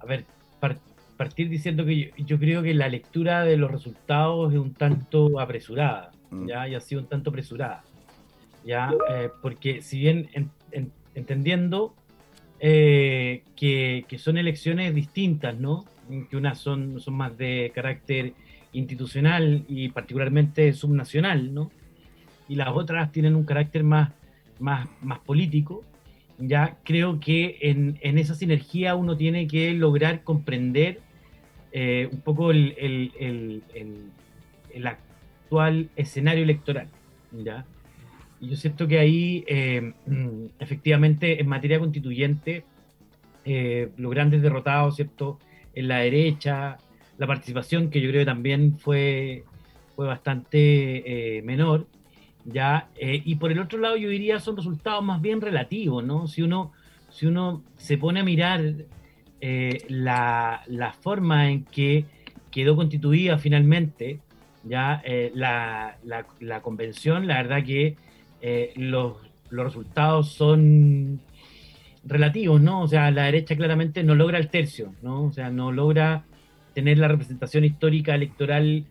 a 0.00 0.04
ver, 0.04 0.26
partir 1.16 1.48
diciendo 1.48 1.84
que 1.84 2.12
yo, 2.16 2.38
creo 2.38 2.62
que 2.62 2.74
la 2.74 2.88
lectura 2.88 3.44
de 3.44 3.56
los 3.56 3.70
resultados 3.70 4.52
es 4.52 4.58
un 4.58 4.74
tanto 4.74 5.40
apresurada, 5.40 6.12
mm. 6.30 6.46
ya, 6.46 6.68
y 6.68 6.74
ha 6.74 6.80
sido 6.80 7.00
un 7.00 7.08
tanto 7.08 7.30
apresurada, 7.30 7.84
ya, 8.64 8.92
eh, 9.10 9.30
porque 9.42 9.82
si 9.82 9.98
bien 9.98 10.28
entendiendo 11.14 11.94
eh, 12.60 13.42
que, 13.56 14.06
son 14.18 14.38
elecciones 14.38 14.94
distintas, 14.94 15.58
¿no? 15.58 15.84
Que 16.30 16.36
unas 16.36 16.58
son, 16.58 17.00
son 17.00 17.14
más 17.14 17.36
de 17.36 17.72
carácter 17.74 18.32
institucional 18.72 19.64
y 19.68 19.88
particularmente 19.88 20.72
subnacional, 20.72 21.52
¿no? 21.52 21.70
Y 22.48 22.56
las 22.56 22.68
otras 22.68 23.10
tienen 23.12 23.34
un 23.34 23.44
carácter 23.44 23.84
más, 23.84 24.12
más, 24.58 24.88
más 25.02 25.18
político. 25.20 25.84
Ya 26.38 26.78
creo 26.84 27.20
que 27.20 27.58
en, 27.60 27.98
en 28.00 28.18
esa 28.18 28.34
sinergia 28.34 28.96
uno 28.96 29.16
tiene 29.16 29.46
que 29.46 29.72
lograr 29.72 30.22
comprender 30.24 31.00
eh, 31.72 32.08
un 32.10 32.20
poco 32.20 32.50
el, 32.50 32.74
el, 32.78 33.62
el, 34.72 34.86
actual 34.86 35.90
escenario 35.96 36.42
electoral. 36.42 36.88
¿ya? 37.32 37.64
Y 38.40 38.48
yo 38.48 38.56
siento 38.56 38.88
que 38.88 38.98
ahí, 38.98 39.44
eh, 39.46 39.92
efectivamente, 40.58 41.40
en 41.40 41.48
materia 41.48 41.78
constituyente, 41.78 42.64
eh, 43.44 43.90
los 43.96 44.10
grandes 44.10 44.42
derrotados. 44.42 44.98
En 45.74 45.88
la 45.88 45.98
derecha, 45.98 46.78
la 47.18 47.26
participación, 47.26 47.90
que 47.90 48.00
yo 48.00 48.08
creo 48.10 48.22
que 48.22 48.26
también 48.26 48.78
fue, 48.78 49.44
fue 49.96 50.06
bastante 50.06 51.38
eh, 51.38 51.42
menor, 51.42 51.86
¿ya? 52.44 52.88
y 52.98 53.34
por 53.36 53.52
el 53.52 53.58
otro 53.58 53.78
lado, 53.78 53.96
yo 53.96 54.08
diría, 54.08 54.40
son 54.40 54.56
resultados 54.56 55.02
más 55.02 55.20
bien 55.20 55.40
relativos, 55.40 56.04
¿no? 56.04 56.26
Si 56.26 56.42
uno, 56.42 56.72
si 57.10 57.26
uno 57.26 57.62
se 57.76 57.98
pone 57.98 58.20
a 58.20 58.24
mirar 58.24 58.74
la, 59.88 60.62
la, 60.66 60.92
forma 60.92 61.50
en 61.50 61.64
que 61.64 62.06
quedó 62.50 62.76
constituida 62.76 63.38
finalmente, 63.38 64.20
ya 64.62 65.02
la, 65.34 65.98
la, 66.04 66.26
la, 66.40 66.62
convención, 66.62 67.26
la 67.26 67.42
verdad 67.42 67.64
que 67.64 67.96
eh, 68.46 68.74
los, 68.76 69.16
los, 69.48 69.64
resultados 69.64 70.32
son 70.32 71.18
relativos, 72.04 72.60
¿no? 72.60 72.82
O 72.82 72.88
sea, 72.88 73.10
la 73.10 73.24
derecha 73.24 73.56
claramente 73.56 74.02
no 74.04 74.14
logra 74.14 74.36
el 74.36 74.48
tercio, 74.48 74.92
¿no? 75.00 75.24
O 75.24 75.32
sea, 75.32 75.48
no 75.48 75.72
logra 75.72 76.26
tener 76.74 76.98
la 76.98 77.08
representación 77.08 77.64
histórica 77.64 78.14
electoral 78.14 78.84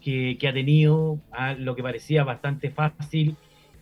que, 0.00 0.36
que 0.38 0.48
ha 0.48 0.52
tenido, 0.52 1.18
a 1.32 1.54
lo 1.54 1.76
que 1.76 1.82
parecía 1.82 2.24
bastante 2.24 2.70
fácil 2.70 3.36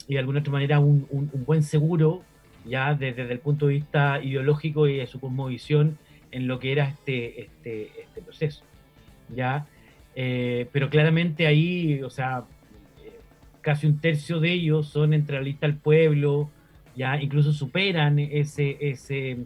y 0.08 0.14
de 0.14 0.18
alguna 0.18 0.40
otra 0.40 0.52
manera 0.52 0.80
un, 0.80 1.06
un, 1.10 1.30
buen 1.44 1.62
seguro, 1.62 2.22
ya 2.64 2.94
desde, 2.94 3.30
el 3.30 3.38
punto 3.40 3.66
de 3.66 3.74
vista 3.74 4.22
ideológico 4.22 4.88
y 4.88 4.96
de 4.96 5.06
su 5.06 5.20
cosmovisión 5.20 5.98
en 6.30 6.46
lo 6.46 6.58
que 6.58 6.72
era 6.72 6.88
este, 6.88 7.42
este, 7.42 7.90
este 8.00 8.22
proceso, 8.22 8.62
¿ya? 9.34 9.66
Eh, 10.14 10.68
pero 10.72 10.88
claramente 10.88 11.46
ahí, 11.46 12.02
o 12.02 12.10
sea, 12.10 12.44
casi 13.60 13.86
un 13.86 13.98
tercio 13.98 14.40
de 14.40 14.52
ellos 14.52 14.88
son 14.88 15.12
entre 15.12 15.36
la 15.36 15.42
lista 15.42 15.66
del 15.66 15.76
pueblo, 15.76 16.50
ya 16.94 17.20
incluso 17.20 17.52
superan 17.52 18.18
ese, 18.18 18.78
ese, 18.80 19.38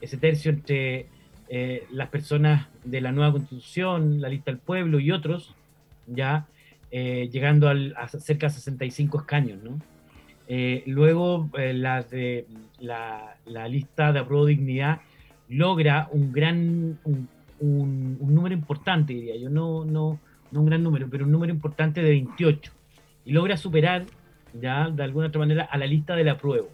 ese 0.00 0.16
tercio 0.16 0.50
entre 0.50 1.06
eh, 1.48 1.84
las 1.90 2.08
personas 2.08 2.68
de 2.84 3.00
la 3.00 3.12
nueva 3.12 3.32
constitución, 3.32 4.20
la 4.20 4.28
lista 4.28 4.50
del 4.50 4.60
pueblo 4.60 5.00
y 5.00 5.12
otros, 5.12 5.54
ya 6.08 6.46
eh, 6.90 7.28
llegando 7.30 7.68
al, 7.68 7.94
a 7.96 8.08
cerca 8.08 8.46
de 8.48 8.54
65 8.54 9.18
escaños. 9.18 9.62
¿no? 9.62 9.78
Eh, 10.46 10.82
luego 10.86 11.50
la, 11.54 12.02
de, 12.02 12.46
la, 12.80 13.36
la, 13.46 13.68
lista 13.68 14.12
de 14.12 14.20
apruebo 14.20 14.46
dignidad 14.46 15.00
logra 15.48 16.08
un 16.12 16.32
gran, 16.32 16.98
un, 17.04 17.28
un, 17.60 18.18
número 18.20 18.54
importante, 18.54 19.12
diría 19.12 19.36
yo, 19.36 19.50
no, 19.50 19.84
no, 19.84 20.18
no 20.50 20.60
un 20.60 20.66
gran 20.66 20.82
número, 20.82 21.08
pero 21.10 21.24
un 21.24 21.32
número 21.32 21.52
importante 21.52 22.02
de 22.02 22.10
28 22.10 22.72
y 23.24 23.32
logra 23.32 23.56
superar, 23.56 24.06
ya 24.54 24.88
de 24.88 25.02
alguna 25.02 25.28
otra 25.28 25.40
manera, 25.40 25.64
a 25.64 25.76
la 25.78 25.86
lista 25.86 26.16
de 26.16 26.24
la 26.24 26.38
prueba. 26.38 26.68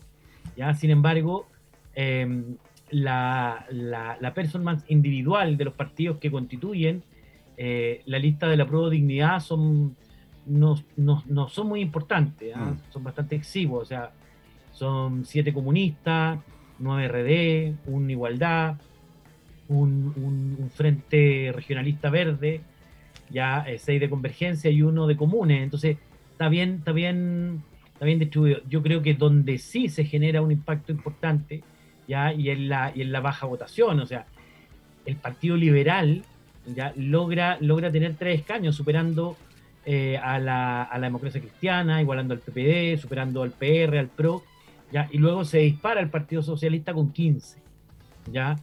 ¿ya? 0.56 0.74
Sin 0.74 0.90
embargo, 0.90 1.48
em, 1.94 2.56
la, 2.90 3.66
la, 3.70 4.34
performance 4.34 4.84
individual 4.88 5.56
de 5.56 5.64
los 5.64 5.74
partidos 5.74 6.18
que 6.18 6.30
constituyen 6.30 7.02
eh, 7.56 8.02
la 8.06 8.18
lista 8.18 8.48
de 8.48 8.56
la 8.56 8.66
prueba 8.66 8.90
dignidad 8.90 9.40
son, 9.40 9.96
no, 10.46 10.76
no, 10.96 11.48
son 11.48 11.68
muy 11.68 11.80
importantes, 11.80 12.52
¿ah? 12.54 12.72
mm. 12.72 12.92
son 12.92 13.04
bastante 13.04 13.36
exiguos, 13.36 13.82
o 13.82 13.86
sea, 13.86 14.10
son 14.72 15.24
siete 15.24 15.52
comunistas, 15.52 16.38
nueve 16.78 17.08
RD, 17.08 17.90
un 17.90 18.10
igualdad, 18.10 18.76
un, 19.68 20.12
un, 20.16 20.70
frente 20.70 21.52
regionalista 21.54 22.10
verde, 22.10 22.60
ya 23.30 23.64
seis 23.78 24.00
de 24.00 24.10
convergencia 24.10 24.70
y 24.70 24.82
uno 24.82 25.06
de 25.06 25.16
comunes. 25.16 25.62
Entonces, 25.62 25.96
está 26.32 26.48
bien, 26.48 26.76
está 26.78 26.92
bien, 26.92 27.62
está 27.92 28.04
bien 28.04 28.18
distribuido. 28.18 28.60
Yo 28.68 28.82
creo 28.82 29.02
que 29.02 29.14
donde 29.14 29.58
sí 29.58 29.88
se 29.88 30.04
genera 30.04 30.42
un 30.42 30.50
impacto 30.50 30.90
importante, 30.90 31.62
ya, 32.08 32.32
y 32.34 32.50
en 32.50 32.68
la, 32.68 32.92
y 32.94 33.02
en 33.02 33.12
la 33.12 33.20
baja 33.20 33.46
votación, 33.46 34.00
o 34.00 34.06
sea, 34.06 34.26
el 35.06 35.16
Partido 35.16 35.56
Liberal 35.56 36.24
ya 36.66 36.92
logra, 36.96 37.58
logra 37.60 37.90
tener 37.90 38.14
tres 38.14 38.40
escaños, 38.40 38.76
superando 38.76 39.36
eh, 39.86 40.18
a, 40.18 40.38
la, 40.38 40.82
a, 40.82 40.98
la, 40.98 41.06
democracia 41.06 41.40
cristiana, 41.40 42.00
igualando 42.00 42.32
al 42.32 42.40
PPD, 42.40 42.98
superando 42.98 43.42
al 43.42 43.50
PR, 43.50 43.98
al 43.98 44.08
PRO, 44.08 44.42
¿ya? 44.90 45.08
y 45.12 45.18
luego 45.18 45.44
se 45.44 45.58
dispara 45.58 46.00
el 46.00 46.08
Partido 46.08 46.42
Socialista 46.42 46.94
con 46.94 47.12
15, 47.12 47.58
¿ya? 48.32 48.56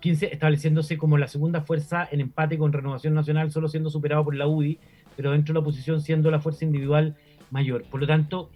15 0.00 0.26
eh, 0.26 0.28
estableciéndose 0.32 0.96
como 0.96 1.18
la 1.18 1.28
segunda 1.28 1.60
fuerza 1.60 2.08
en 2.10 2.20
empate 2.20 2.56
con 2.56 2.72
Renovación 2.72 3.14
Nacional, 3.14 3.52
solo 3.52 3.68
siendo 3.68 3.90
superado 3.90 4.24
por 4.24 4.34
la 4.34 4.46
UDI, 4.46 4.78
pero 5.14 5.32
dentro 5.32 5.52
de 5.52 5.60
la 5.60 5.60
oposición 5.60 6.00
siendo 6.00 6.30
la 6.30 6.40
fuerza 6.40 6.64
individual 6.64 7.16
mayor. 7.50 7.84
Por 7.84 8.00
lo 8.00 8.06
tanto, 8.06 8.50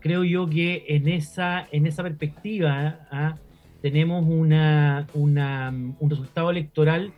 creo 0.00 0.24
yo 0.24 0.48
que 0.50 0.84
en 0.88 1.08
esa, 1.08 1.66
en 1.72 1.86
esa 1.86 2.02
perspectiva 2.02 3.06
¿ah? 3.10 3.36
tenemos 3.80 4.24
una, 4.26 5.06
una, 5.14 5.72
un 5.98 6.10
resultado 6.10 6.50
electoral 6.50 7.12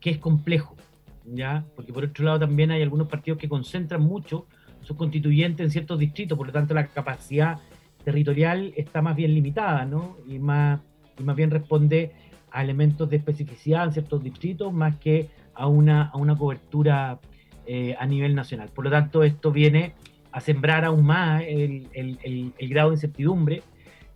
que 0.00 0.10
es 0.10 0.18
complejo, 0.18 0.76
¿ya? 1.24 1.64
Porque 1.74 1.92
por 1.92 2.04
otro 2.04 2.24
lado 2.24 2.40
también 2.40 2.70
hay 2.70 2.82
algunos 2.82 3.08
partidos 3.08 3.38
que 3.38 3.48
concentran 3.48 4.02
mucho 4.02 4.46
sus 4.82 4.96
constituyentes 4.96 5.64
en 5.64 5.70
ciertos 5.70 5.98
distritos, 5.98 6.38
por 6.38 6.46
lo 6.46 6.52
tanto 6.52 6.74
la 6.74 6.86
capacidad 6.86 7.58
territorial 8.04 8.72
está 8.76 9.02
más 9.02 9.16
bien 9.16 9.34
limitada, 9.34 9.84
¿no? 9.84 10.16
Y 10.28 10.38
más, 10.38 10.80
y 11.18 11.24
más 11.24 11.34
bien 11.34 11.50
responde 11.50 12.12
a 12.52 12.62
elementos 12.62 13.10
de 13.10 13.16
especificidad 13.16 13.84
en 13.84 13.92
ciertos 13.92 14.22
distritos 14.22 14.72
más 14.72 14.96
que 14.96 15.28
a 15.54 15.66
una, 15.66 16.02
a 16.02 16.16
una 16.16 16.36
cobertura 16.36 17.18
eh, 17.66 17.96
a 17.98 18.06
nivel 18.06 18.34
nacional. 18.34 18.70
Por 18.72 18.84
lo 18.84 18.90
tanto, 18.90 19.24
esto 19.24 19.50
viene 19.50 19.94
a 20.30 20.40
sembrar 20.40 20.84
aún 20.84 21.04
más 21.04 21.42
el, 21.42 21.88
el, 21.94 22.52
el, 22.56 22.68
grado 22.68 22.90
de 22.90 22.96
incertidumbre, 22.96 23.62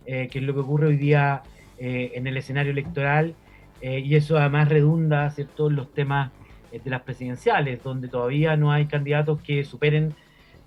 eh, 0.05 0.29
que 0.31 0.39
es 0.39 0.45
lo 0.45 0.53
que 0.53 0.59
ocurre 0.61 0.87
hoy 0.87 0.97
día 0.97 1.41
eh, 1.77 2.11
en 2.15 2.27
el 2.27 2.37
escenario 2.37 2.71
electoral, 2.71 3.35
y 3.81 4.15
eso 4.15 4.37
además 4.37 4.69
redunda 4.69 5.29
¿cierto? 5.31 5.69
en 5.69 5.75
los 5.75 5.91
temas 5.93 6.31
de 6.71 6.89
las 6.89 7.01
presidenciales, 7.01 7.83
donde 7.83 8.07
todavía 8.07 8.55
no 8.55 8.71
hay 8.71 8.85
candidatos 8.85 9.41
que 9.41 9.63
superen 9.63 10.13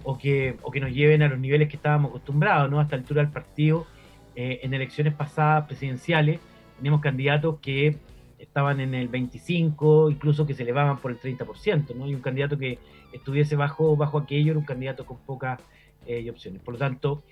o 0.02 0.18
que, 0.18 0.56
o 0.62 0.70
que 0.70 0.80
nos 0.80 0.92
lleven 0.92 1.22
a 1.22 1.28
los 1.28 1.38
niveles 1.38 1.68
que 1.68 1.76
estábamos 1.76 2.10
acostumbrados, 2.10 2.70
¿no? 2.70 2.80
Hasta 2.80 2.96
la 2.96 3.02
altura 3.02 3.22
del 3.22 3.30
partido, 3.30 3.86
en 4.34 4.74
elecciones 4.74 5.14
pasadas 5.14 5.66
presidenciales, 5.66 6.40
tenemos 6.76 7.00
candidatos 7.00 7.58
que 7.60 7.96
estaban 8.38 8.80
en 8.80 8.94
el 8.94 9.08
25, 9.08 10.10
incluso 10.10 10.46
que 10.46 10.54
se 10.54 10.62
elevaban 10.62 10.98
por 10.98 11.10
el 11.10 11.18
30%, 11.18 11.94
¿no? 11.94 12.06
Y 12.06 12.14
un 12.14 12.20
candidato 12.20 12.58
que 12.58 12.78
estuviese 13.12 13.56
bajo, 13.56 13.96
bajo 13.96 14.18
aquello 14.18 14.52
era 14.52 14.58
un 14.58 14.64
candidato 14.64 15.06
con 15.06 15.18
pocas 15.18 15.60
eh, 16.06 16.28
opciones. 16.30 16.60
Por 16.62 16.74
lo 16.74 16.78
tanto, 16.78 17.22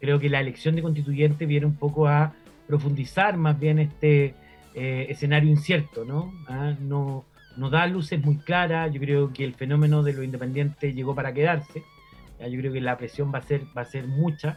creo 0.00 0.18
que 0.18 0.28
la 0.28 0.40
elección 0.40 0.76
de 0.76 0.82
constituyente 0.82 1.46
viene 1.46 1.66
un 1.66 1.76
poco 1.76 2.06
a 2.06 2.34
profundizar 2.66 3.36
más 3.36 3.58
bien 3.58 3.78
este 3.78 4.34
eh, 4.74 5.06
escenario 5.08 5.50
incierto, 5.50 6.04
¿no? 6.04 6.32
Ah, 6.48 6.74
¿no? 6.80 7.24
No 7.56 7.70
da 7.70 7.86
luces 7.86 8.22
muy 8.22 8.38
claras, 8.38 8.92
yo 8.92 9.00
creo 9.00 9.32
que 9.32 9.44
el 9.44 9.54
fenómeno 9.54 10.02
de 10.02 10.12
lo 10.12 10.22
independiente 10.22 10.92
llegó 10.92 11.14
para 11.14 11.34
quedarse, 11.34 11.82
yo 12.38 12.58
creo 12.58 12.72
que 12.72 12.80
la 12.80 12.96
presión 12.96 13.32
va 13.34 13.38
a 13.38 13.42
ser, 13.42 13.62
va 13.76 13.82
a 13.82 13.84
ser 13.84 14.06
mucha, 14.06 14.56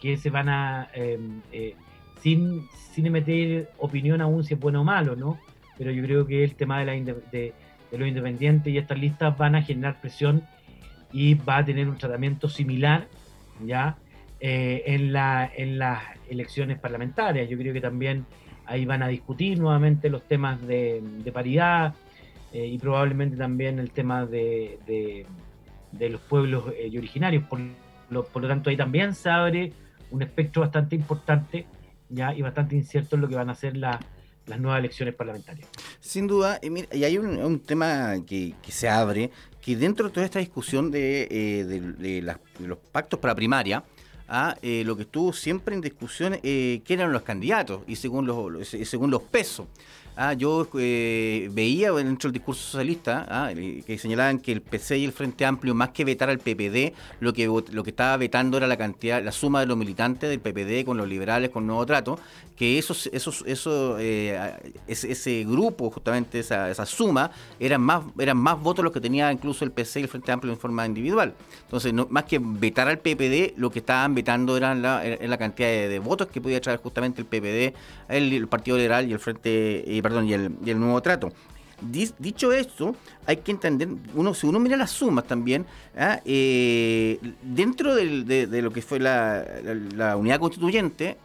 que 0.00 0.16
se 0.16 0.30
van 0.30 0.48
a... 0.48 0.88
Em, 0.94 1.40
eh, 1.52 1.74
sin, 2.20 2.68
sin 2.92 3.06
emitir 3.06 3.68
opinión 3.78 4.20
aún 4.20 4.44
si 4.44 4.54
es 4.54 4.60
bueno 4.60 4.82
o 4.82 4.84
malo, 4.84 5.16
¿no? 5.16 5.38
Pero 5.78 5.90
yo 5.90 6.02
creo 6.02 6.26
que 6.26 6.44
el 6.44 6.54
tema 6.54 6.78
de, 6.78 6.84
la 6.84 6.92
de, 6.92 7.54
los 7.92 8.06
independientes 8.06 8.72
y 8.72 8.78
estas 8.78 8.98
listas 8.98 9.36
van 9.38 9.54
a 9.54 9.62
generar 9.62 10.00
presión 10.00 10.44
y 11.12 11.34
va 11.34 11.58
a 11.58 11.64
tener 11.64 11.88
un 11.88 11.96
tratamiento 11.96 12.48
similar, 12.48 13.08
¿ya? 13.64 13.96
Eh, 14.40 14.82
en, 14.86 15.12
la, 15.12 15.50
en 15.54 15.78
las 15.78 16.02
elecciones 16.28 16.78
parlamentarias. 16.78 17.48
Yo 17.48 17.58
creo 17.58 17.72
que 17.72 17.80
también 17.80 18.26
ahí 18.70 18.84
van 18.84 19.02
a 19.02 19.08
discutir 19.08 19.58
nuevamente 19.58 20.08
los 20.08 20.22
temas 20.22 20.64
de, 20.64 21.02
paridad 21.34 21.92
eh, 22.52 22.66
y 22.66 22.78
probablemente 22.78 23.36
también 23.36 23.80
el 23.80 23.90
tema 23.90 24.26
de, 24.26 25.26
los 25.98 26.20
pueblos 26.20 26.64
eh, 26.78 26.90
originarios. 26.96 27.44
Por 27.44 27.60
lo, 28.10 28.48
tanto, 28.48 28.70
ahí 28.70 28.76
también 28.76 29.14
se 29.14 29.28
abre 29.28 29.72
un 30.12 30.22
espectro 30.22 30.62
bastante 30.62 30.94
importante 30.94 31.66
y 32.08 32.42
bastante 32.42 32.76
incierto 32.76 33.16
en 33.16 33.22
lo 33.22 33.28
que 33.28 33.34
van 33.34 33.50
a 33.50 33.54
ser 33.54 33.76
las 33.76 34.00
nuevas 34.58 34.78
elecciones 34.78 35.14
parlamentarias. 35.14 35.68
Sin 35.98 36.28
duda, 36.28 36.60
y 36.62 37.04
hay 37.04 37.18
un, 37.18 37.60
tema 37.60 38.14
que, 38.24 38.54
se 38.68 38.88
abre, 38.88 39.30
que 39.60 39.76
dentro 39.76 40.06
de 40.06 40.14
toda 40.14 40.26
esta 40.26 40.38
discusión 40.38 40.92
de, 40.92 41.26
eh, 41.28 42.34
los 42.60 42.78
pactos 42.78 43.18
para 43.18 43.34
primaria, 43.34 43.82
¿ah? 44.30 44.56
eh, 44.62 44.82
lo 44.86 44.96
que 44.96 45.02
estuvo 45.02 45.32
siempre 45.32 45.74
en 45.74 45.80
discusión, 45.80 46.38
eh, 46.42 46.80
que 46.84 46.94
eran 46.94 47.12
los 47.12 47.22
candidatos 47.22 47.82
y 47.86 47.96
según 47.96 48.26
los, 48.26 48.68
según 48.68 49.10
los 49.10 49.22
pesos. 49.22 49.66
Ah, 50.22 50.34
yo 50.34 50.68
eh, 50.78 51.48
veía 51.50 51.92
dentro 51.92 52.28
del 52.28 52.34
discurso 52.34 52.60
socialista 52.62 53.24
ah, 53.26 53.50
que 53.54 53.96
señalaban 53.96 54.38
que 54.38 54.52
el 54.52 54.60
PC 54.60 54.98
y 54.98 55.06
el 55.06 55.12
Frente 55.12 55.46
Amplio, 55.46 55.74
más 55.74 55.92
que 55.92 56.04
vetar 56.04 56.28
al 56.28 56.38
PPD, 56.38 56.92
lo 57.20 57.32
que 57.32 57.46
lo 57.46 57.82
que 57.82 57.88
estaba 57.88 58.18
vetando 58.18 58.58
era 58.58 58.66
la 58.66 58.76
cantidad, 58.76 59.24
la 59.24 59.32
suma 59.32 59.60
de 59.60 59.66
los 59.66 59.78
militantes 59.78 60.28
del 60.28 60.40
PPD 60.40 60.84
con 60.84 60.98
los 60.98 61.08
liberales, 61.08 61.48
con 61.48 61.66
Nuevo 61.66 61.86
Trato, 61.86 62.18
que 62.60 62.78
esos, 62.78 63.06
esos, 63.14 63.42
eso, 63.46 63.96
eh, 63.98 64.38
ese, 64.86 65.44
grupo, 65.44 65.90
justamente 65.90 66.40
esa, 66.40 66.68
esa 66.68 66.84
suma, 66.84 67.30
eran 67.58 67.80
más, 67.80 68.02
eran 68.18 68.36
más 68.36 68.60
votos 68.60 68.84
los 68.84 68.92
que 68.92 69.00
tenía 69.00 69.32
incluso 69.32 69.64
el 69.64 69.70
PC 69.72 70.00
y 70.00 70.02
el 70.02 70.10
Frente 70.10 70.30
Amplio 70.30 70.52
en 70.52 70.58
forma 70.58 70.84
individual. 70.84 71.32
Entonces, 71.62 71.94
no, 71.94 72.06
más 72.10 72.24
que 72.24 72.38
vetar 72.38 72.86
al 72.88 72.98
PPD, 72.98 73.54
lo 73.56 73.70
que 73.70 73.78
estaban 73.78 74.14
vetando 74.14 74.58
eran 74.58 74.82
la, 74.82 75.02
la 75.02 75.38
cantidad 75.38 75.68
de, 75.68 75.98
votos 76.00 76.28
que 76.28 76.42
podía 76.42 76.60
traer 76.60 76.80
justamente 76.80 77.22
el 77.22 77.26
PPD, 77.26 77.74
el, 78.08 78.46
Partido 78.46 78.76
Liberal 78.76 79.08
y 79.08 79.14
el 79.14 79.20
Frente, 79.20 79.82
perdón, 80.10 80.28
y 80.28 80.32
el, 80.32 80.80
Nuevo 80.80 81.00
Trato. 81.00 81.32
Dicho 81.80 82.52
esto, 82.52 82.94
hay 83.24 83.38
que 83.38 83.52
entender, 83.52 83.88
uno, 84.14 84.34
si 84.34 84.46
uno 84.46 84.58
mira 84.58 84.76
las 84.76 84.90
sumas 84.90 85.24
también, 85.24 85.64
¿ah? 85.96 86.20
eh, 86.26 87.18
dentro 87.40 87.94
de, 87.94 88.60
lo 88.60 88.70
que 88.70 88.82
fue 88.82 88.98
la, 88.98 90.16
unidad 90.18 90.40
constituyente, 90.40 91.16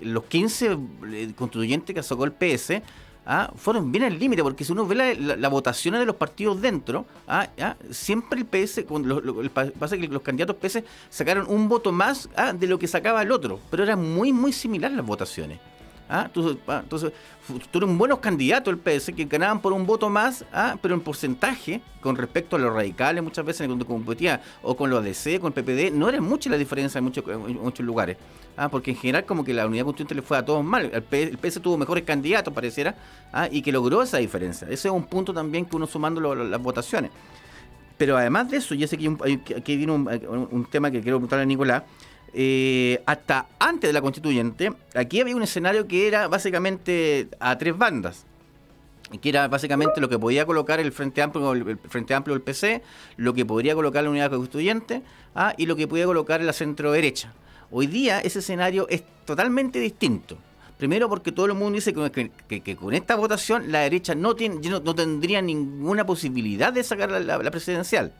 los 0.00 0.24
15 0.24 0.78
eh, 1.12 1.32
constituyentes 1.36 1.94
que 1.94 2.02
sacó 2.02 2.24
el 2.24 2.32
PS, 2.32 2.82
¿ah? 3.26 3.52
fueron 3.54 3.92
bien 3.92 4.04
al 4.04 4.18
límite, 4.18 4.42
porque 4.42 4.64
si 4.64 4.72
uno 4.72 4.86
ve 4.86 4.96
las 4.96 5.38
la, 5.38 5.48
votaciones 5.48 6.00
de 6.00 6.06
los 6.06 6.16
partidos 6.16 6.60
dentro, 6.60 7.06
¿ah? 7.28 7.46
siempre 7.90 8.40
el 8.40 8.46
PS, 8.46 8.86
lo, 8.90 9.50
pasa 9.78 9.96
que 9.96 10.08
los 10.08 10.22
candidatos 10.22 10.56
PS 10.56 10.82
sacaron 11.10 11.46
un 11.48 11.68
voto 11.68 11.92
más 11.92 12.28
de 12.58 12.66
lo 12.66 12.76
que 12.78 12.88
sacaba 12.88 13.22
el 13.22 13.30
otro, 13.30 13.60
pero 13.70 13.84
eran 13.84 14.02
muy, 14.02 14.32
muy 14.32 14.52
similares 14.52 14.96
las 14.96 15.06
votaciones. 15.06 15.60
¿Ah? 16.08 16.30
ah 16.68 16.80
entonces, 16.82 17.12
tuvieron 17.70 17.98
buenos 17.98 18.20
candidatos 18.20 18.72
el 18.72 18.78
PS 18.78 19.12
que 19.14 19.24
ganaban 19.24 19.60
por 19.60 19.72
un 19.72 19.86
voto 19.86 20.08
más, 20.08 20.44
¿ah? 20.52 20.76
pero 20.80 20.94
en 20.94 21.00
porcentaje, 21.00 21.80
con 22.00 22.16
respecto 22.16 22.56
a 22.56 22.58
los 22.58 22.72
radicales 22.72 23.22
muchas 23.22 23.44
veces 23.44 23.66
cuando 23.66 23.86
competía, 23.86 24.40
o 24.62 24.76
con 24.76 24.90
los 24.90 25.04
ADC, 25.04 25.40
con 25.40 25.52
el 25.54 25.62
PPD, 25.62 25.92
no 25.92 26.08
era 26.08 26.20
mucha 26.20 26.48
la 26.50 26.56
diferencia 26.56 26.98
en 26.98 27.04
muchos, 27.04 27.24
muchos 27.26 27.84
lugares. 27.84 28.16
¿ah? 28.56 28.68
Porque 28.68 28.92
en 28.92 28.96
general 28.96 29.24
como 29.24 29.44
que 29.44 29.52
la 29.52 29.66
unidad 29.66 29.84
constituyente 29.84 30.14
le 30.14 30.22
fue 30.22 30.38
a 30.38 30.44
todos 30.44 30.64
mal. 30.64 30.90
El 30.92 31.38
PS, 31.38 31.60
tuvo 31.60 31.76
mejores 31.76 32.04
candidatos, 32.04 32.52
pareciera, 32.54 32.94
¿ah? 33.32 33.48
y 33.50 33.62
que 33.62 33.72
logró 33.72 34.02
esa 34.02 34.18
diferencia. 34.18 34.66
Ese 34.66 34.88
es 34.88 34.94
un 34.94 35.04
punto 35.04 35.34
también 35.34 35.64
que 35.64 35.76
uno 35.76 35.86
sumando 35.86 36.34
las 36.34 36.62
votaciones. 36.62 37.10
Pero 37.98 38.16
además 38.16 38.50
de 38.50 38.58
eso, 38.58 38.74
ya 38.74 38.86
sé 38.86 38.98
que 38.98 39.54
aquí 39.56 39.76
viene 39.76 39.92
un 39.92 40.68
tema 40.70 40.90
que 40.90 41.00
quiero 41.00 41.16
preguntarle 41.16 41.44
a 41.44 41.46
Nicolás, 41.46 41.82
eh, 42.38 43.02
hasta 43.06 43.46
antes 43.58 43.88
de 43.88 43.94
la 43.94 44.02
constituyente, 44.02 44.70
aquí 44.94 45.22
había 45.22 45.34
un 45.34 45.42
escenario 45.42 45.88
que 45.88 46.06
era 46.06 46.28
básicamente 46.28 47.28
a 47.40 47.56
tres 47.56 47.78
bandas 47.78 48.26
que 49.22 49.28
era 49.30 49.48
básicamente 49.48 50.00
lo 50.02 50.08
que 50.10 50.18
podía 50.18 50.44
colocar 50.44 50.78
el 50.80 50.92
Frente 50.92 51.22
Amplio 51.22 51.52
el 51.52 51.78
Frente 51.78 52.12
Amplio 52.12 52.34
del 52.34 52.42
PC, 52.42 52.82
lo 53.16 53.32
que 53.32 53.46
podría 53.46 53.74
colocar 53.74 54.04
la 54.04 54.10
Unidad 54.10 54.30
Constituyente 54.30 55.00
ah, 55.34 55.54
y 55.56 55.64
lo 55.64 55.76
que 55.76 55.88
podía 55.88 56.04
colocar 56.04 56.42
la 56.42 56.52
centro 56.52 56.92
derecha. 56.92 57.32
Hoy 57.70 57.86
día 57.86 58.20
ese 58.20 58.40
escenario 58.40 58.86
es 58.90 59.04
totalmente 59.24 59.78
distinto. 59.78 60.36
Primero 60.76 61.08
porque 61.08 61.32
todo 61.32 61.46
el 61.46 61.54
mundo 61.54 61.76
dice 61.76 61.94
que, 61.94 62.76
con 62.76 62.92
esta 62.92 63.14
votación 63.14 63.72
la 63.72 63.80
derecha 63.80 64.14
no, 64.14 64.34
tiene, 64.34 64.56
no, 64.68 64.94
tendría 64.94 65.40
ninguna 65.40 66.04
posibilidad 66.04 66.70
de 66.72 66.82
sacar 66.82 67.10
la 67.10 67.50
presidencial 67.50 68.12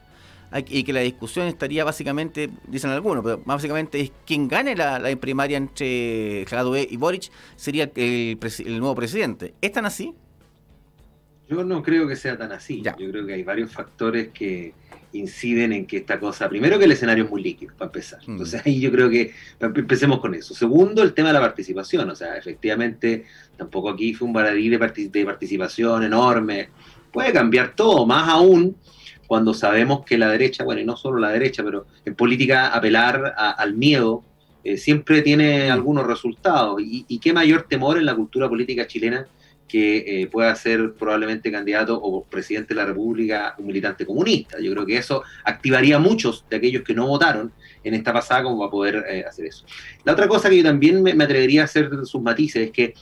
y 0.67 0.85
que 0.85 0.93
la 0.93 1.01
discusión 1.01 1.47
estaría 1.47 1.85
básicamente, 1.85 2.51
dicen 2.67 2.91
algunos, 2.91 3.25
pero 3.25 3.43
básicamente 3.45 4.01
es 4.01 4.13
quien 4.25 4.49
gane 4.49 4.75
la, 4.77 5.01
primaria 5.21 5.57
entre 5.57 6.45
Jadwe 6.49 6.87
y 6.91 6.97
Boric 6.97 7.31
sería 7.57 7.91
el, 7.95 8.39
nuevo 8.79 8.95
presidente. 8.95 9.55
¿Es 9.61 9.73
tan 9.73 9.87
así? 9.87 10.15
Yo 11.49 11.63
no 11.65 11.83
creo 11.83 12.09
que 12.09 12.17
sea 12.17 12.37
tan 12.37 12.53
así. 12.53 12.83
Yo 12.83 13.11
creo 13.11 13.27
que 13.27 13.35
hay 13.35 13.43
varios 13.43 13.73
factores 13.73 14.29
que 14.29 14.75
inciden 15.13 15.73
en 15.73 15.87
que 15.87 15.99
esta 15.99 16.19
cosa, 16.19 16.49
primero 16.49 16.79
que 16.79 16.85
el 16.85 16.93
escenario 16.93 17.25
es 17.25 17.31
muy 17.31 17.43
líquido, 17.43 17.73
para 17.77 17.87
empezar. 17.87 18.21
Mm. 18.27 18.33
Entonces 18.33 18.63
ahí 18.65 18.81
yo 18.81 18.91
creo 18.91 19.09
que 19.09 19.33
empecemos 19.61 20.21
con 20.21 20.35
eso. 20.35 20.55
Segundo, 20.55 21.03
el 21.03 21.15
tema 21.15 21.29
de 21.29 21.35
la 21.35 21.41
participación. 21.41 22.11
O 22.11 22.17
sea, 22.17 22.37
efectivamente, 22.37 23.25
tampoco 23.57 23.91
aquí 23.91 24.13
fue 24.13 24.27
un 24.27 24.35
baradí 24.35 24.69
de, 24.69 24.79
de 24.79 25.25
participación 25.25 26.03
enorme 26.03 26.71
puede 27.17 27.33
cambiar 27.33 27.75
todo, 27.75 28.05
más 28.05 28.29
aún 28.29 28.77
cuando 29.27 29.55
sabemos 29.55 30.05
que 30.05 30.19
la 30.19 30.29
derecha, 30.31 30.65
bueno, 30.65 30.81
y 30.81 30.85
no 30.85 30.97
solo 30.97 31.19
la 31.19 31.31
derecha, 31.31 31.63
pero 31.65 31.87
en 32.05 32.15
política 32.15 32.69
apelar 32.69 33.35
al 33.37 33.75
miedo 33.75 34.25
eh, 34.67 34.77
siempre 34.79 35.23
tiene 35.23 35.71
algunos 35.71 36.07
resultados. 36.09 36.81
Y, 36.81 37.19
qué 37.21 37.33
mayor 37.33 37.67
temor 37.69 37.99
en 37.99 38.05
la 38.05 38.17
cultura 38.17 38.49
política 38.49 38.87
chilena 38.89 39.29
que 39.69 40.23
eh, 40.23 40.27
pueda 40.27 40.53
ser 40.57 40.95
probablemente 40.95 41.53
candidato 41.53 41.97
o 42.01 42.25
presidente 42.25 42.75
de 42.75 42.81
la 42.81 42.87
República 42.87 43.55
un 43.59 43.67
militante 43.67 44.05
comunista. 44.05 44.59
Yo 44.61 44.73
creo 44.73 44.85
que 44.85 44.97
eso 44.97 45.23
activaría 45.45 45.97
a 45.97 45.99
muchos 46.01 46.45
de 46.51 46.57
aquellos 46.57 46.83
que 46.83 46.95
no 46.95 47.07
votaron 47.07 47.53
en 47.85 47.95
esta 47.95 48.13
pasada 48.13 48.43
como 48.43 48.59
va 48.59 48.67
a 48.67 48.71
poder 48.71 49.05
eh, 49.09 49.25
hacer 49.29 49.47
eso. 49.47 49.65
La 50.05 50.15
otra 50.15 50.27
cosa 50.27 50.51
que 50.51 50.57
yo 50.57 50.65
también 50.65 51.01
me, 51.01 51.13
atrevería 51.13 51.63
a 51.63 51.67
hacer 51.67 51.89
sus 52.05 52.21
matices 52.21 52.67
es 52.67 52.71
que 52.73 52.95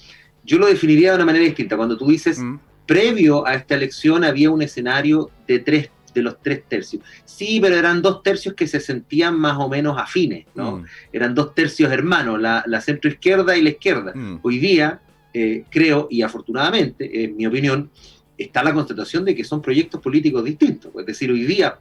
yo 0.44 0.58
lo 0.58 0.66
definiría 0.66 1.10
de 1.10 1.16
una 1.16 1.24
manera 1.24 1.46
distinta. 1.46 1.78
Cuando 1.78 1.96
tú 1.96 2.08
dices, 2.08 2.38
mm. 2.38 2.58
previo 2.86 3.46
a 3.46 3.54
esta 3.54 3.74
elección 3.74 4.22
había 4.22 4.50
un 4.50 4.60
escenario 4.60 5.30
de 5.48 5.60
tres 5.60 5.88
de 6.14 6.22
los 6.22 6.40
tres 6.40 6.62
tercios. 6.68 7.02
Sí, 7.24 7.58
pero 7.60 7.76
eran 7.76 8.00
dos 8.00 8.22
tercios 8.22 8.54
que 8.54 8.66
se 8.66 8.80
sentían 8.80 9.38
más 9.38 9.58
o 9.58 9.68
menos 9.68 9.98
afines, 9.98 10.46
¿no? 10.54 10.78
Mm. 10.78 10.84
Eran 11.12 11.34
dos 11.34 11.54
tercios 11.54 11.92
hermanos, 11.92 12.40
la, 12.40 12.62
la 12.66 12.80
centro 12.80 13.10
izquierda 13.10 13.56
y 13.56 13.62
la 13.62 13.70
izquierda. 13.70 14.12
Mm. 14.14 14.40
Hoy 14.42 14.58
día, 14.58 15.00
eh, 15.32 15.64
creo, 15.70 16.08
y 16.10 16.22
afortunadamente, 16.22 17.24
en 17.24 17.36
mi 17.36 17.46
opinión, 17.46 17.90
está 18.38 18.62
la 18.62 18.72
constatación 18.72 19.24
de 19.24 19.34
que 19.34 19.44
son 19.44 19.60
proyectos 19.60 20.00
políticos 20.00 20.44
distintos. 20.44 20.92
Es 20.96 21.06
decir, 21.06 21.30
hoy 21.30 21.44
día, 21.44 21.78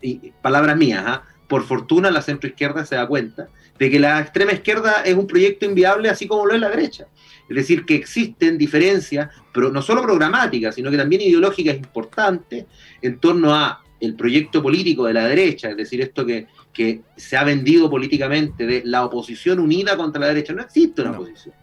y, 0.00 0.32
palabras 0.42 0.76
mías, 0.76 1.02
¿ah? 1.06 1.22
por 1.48 1.64
fortuna 1.64 2.10
la 2.10 2.22
centro 2.22 2.48
izquierda 2.48 2.84
se 2.84 2.96
da 2.96 3.06
cuenta 3.06 3.48
de 3.78 3.90
que 3.90 3.98
la 3.98 4.20
extrema 4.20 4.52
izquierda 4.52 5.02
es 5.04 5.14
un 5.14 5.26
proyecto 5.26 5.66
inviable 5.66 6.08
así 6.08 6.26
como 6.26 6.46
lo 6.46 6.54
es 6.54 6.60
la 6.60 6.70
derecha. 6.70 7.06
Es 7.48 7.56
decir, 7.56 7.84
que 7.84 7.94
existen 7.94 8.58
diferencias, 8.58 9.30
pero 9.52 9.70
no 9.70 9.82
solo 9.82 10.02
programáticas, 10.02 10.74
sino 10.74 10.90
que 10.90 10.96
también 10.96 11.22
ideológicas 11.22 11.76
importantes 11.76 12.66
en 13.00 13.18
torno 13.18 13.54
a 13.54 13.82
el 14.00 14.14
proyecto 14.14 14.62
político 14.62 15.04
de 15.06 15.14
la 15.14 15.26
derecha, 15.26 15.70
es 15.70 15.76
decir, 15.76 16.00
esto 16.00 16.26
que, 16.26 16.46
que 16.72 17.00
se 17.16 17.36
ha 17.36 17.44
vendido 17.44 17.88
políticamente 17.88 18.66
de 18.66 18.82
la 18.84 19.04
oposición 19.04 19.58
unida 19.58 19.96
contra 19.96 20.20
la 20.20 20.28
derecha. 20.28 20.52
No 20.52 20.62
existe 20.62 21.02
una 21.02 21.12
oposición. 21.12 21.54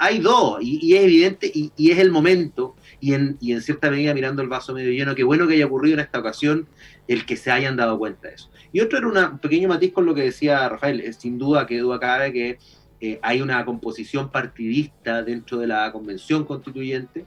hay 0.00 0.20
dos, 0.20 0.58
y, 0.62 0.94
es 0.94 1.02
evidente, 1.02 1.50
y, 1.52 1.70
y, 1.76 1.90
es 1.90 1.98
el 1.98 2.10
momento, 2.10 2.76
y 3.00 3.12
en, 3.12 3.36
y 3.40 3.52
en 3.52 3.60
cierta 3.60 3.90
medida 3.90 4.14
mirando 4.14 4.40
el 4.40 4.48
vaso 4.48 4.72
medio 4.72 4.90
lleno, 4.90 5.14
qué 5.14 5.24
bueno 5.24 5.46
que 5.46 5.54
haya 5.54 5.66
ocurrido 5.66 5.94
en 5.94 6.00
esta 6.00 6.20
ocasión 6.20 6.66
el 7.08 7.26
que 7.26 7.36
se 7.36 7.50
hayan 7.50 7.76
dado 7.76 7.98
cuenta 7.98 8.28
de 8.28 8.34
eso. 8.34 8.48
Y 8.72 8.80
otro 8.80 8.98
era 8.98 9.08
un 9.08 9.38
pequeño 9.38 9.68
matiz 9.68 9.92
con 9.92 10.06
lo 10.06 10.14
que 10.14 10.22
decía 10.22 10.66
Rafael, 10.68 11.12
sin 11.14 11.36
duda 11.36 11.66
que 11.66 11.78
duda 11.78 12.00
cabe 12.00 12.32
que 12.32 12.58
eh, 13.04 13.18
hay 13.20 13.42
una 13.42 13.64
composición 13.64 14.30
partidista 14.30 15.24
dentro 15.24 15.58
de 15.58 15.66
la 15.66 15.90
convención 15.90 16.44
constituyente, 16.44 17.26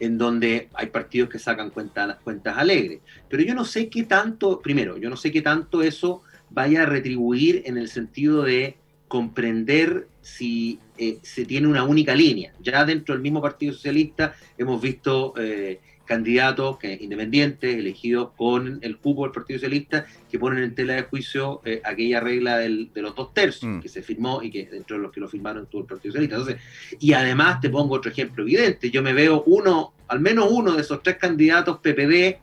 en 0.00 0.18
donde 0.18 0.68
hay 0.74 0.88
partidos 0.88 1.30
que 1.30 1.38
sacan 1.38 1.70
cuentas 1.70 2.58
alegres. 2.58 2.98
Pero 3.28 3.44
yo 3.44 3.54
no 3.54 3.64
sé 3.64 3.88
qué 3.88 4.02
tanto, 4.02 4.60
primero, 4.60 4.96
yo 4.98 5.08
no 5.08 5.16
sé 5.16 5.30
qué 5.30 5.40
tanto 5.40 5.82
eso 5.82 6.22
vaya 6.50 6.82
a 6.82 6.86
retribuir 6.86 7.62
en 7.66 7.78
el 7.78 7.88
sentido 7.88 8.42
de 8.42 8.76
comprender 9.06 10.08
si 10.20 10.80
eh, 10.98 11.20
se 11.22 11.44
tiene 11.44 11.68
una 11.68 11.84
única 11.84 12.16
línea. 12.16 12.52
Ya 12.60 12.84
dentro 12.84 13.14
del 13.14 13.22
mismo 13.22 13.40
Partido 13.40 13.72
Socialista 13.72 14.34
hemos 14.58 14.82
visto 14.82 15.32
eh, 15.38 15.78
candidatos 16.06 16.78
que, 16.78 16.96
independientes 17.00 17.76
elegidos 17.76 18.30
con 18.36 18.78
el 18.80 18.96
cupo 18.96 19.24
del 19.24 19.32
Partido 19.32 19.58
Socialista 19.58 20.06
que 20.30 20.38
ponen 20.38 20.62
en 20.62 20.74
tela 20.74 20.94
de 20.94 21.02
juicio 21.02 21.60
eh, 21.64 21.82
aquella 21.84 22.20
regla 22.20 22.58
de 22.58 22.88
los 22.94 23.14
dos 23.14 23.34
tercios 23.34 23.70
mm. 23.70 23.80
que 23.80 23.88
se 23.88 24.02
firmó 24.02 24.42
y 24.42 24.50
que 24.50 24.66
dentro 24.66 24.96
de 24.96 25.02
los 25.02 25.12
que 25.12 25.20
lo 25.20 25.28
firmaron 25.28 25.66
todo 25.66 25.82
el 25.82 25.86
Partido 25.86 26.12
Socialista. 26.12 26.36
Entonces, 26.36 26.62
y 26.98 27.12
además 27.12 27.60
te 27.60 27.68
pongo 27.68 27.96
otro 27.96 28.10
ejemplo 28.10 28.44
evidente. 28.44 28.90
Yo 28.90 29.02
me 29.02 29.12
veo 29.12 29.42
uno, 29.46 29.92
al 30.08 30.20
menos 30.20 30.48
uno 30.50 30.72
de 30.72 30.82
esos 30.82 31.02
tres 31.02 31.16
candidatos 31.16 31.78
PPD 31.78 32.38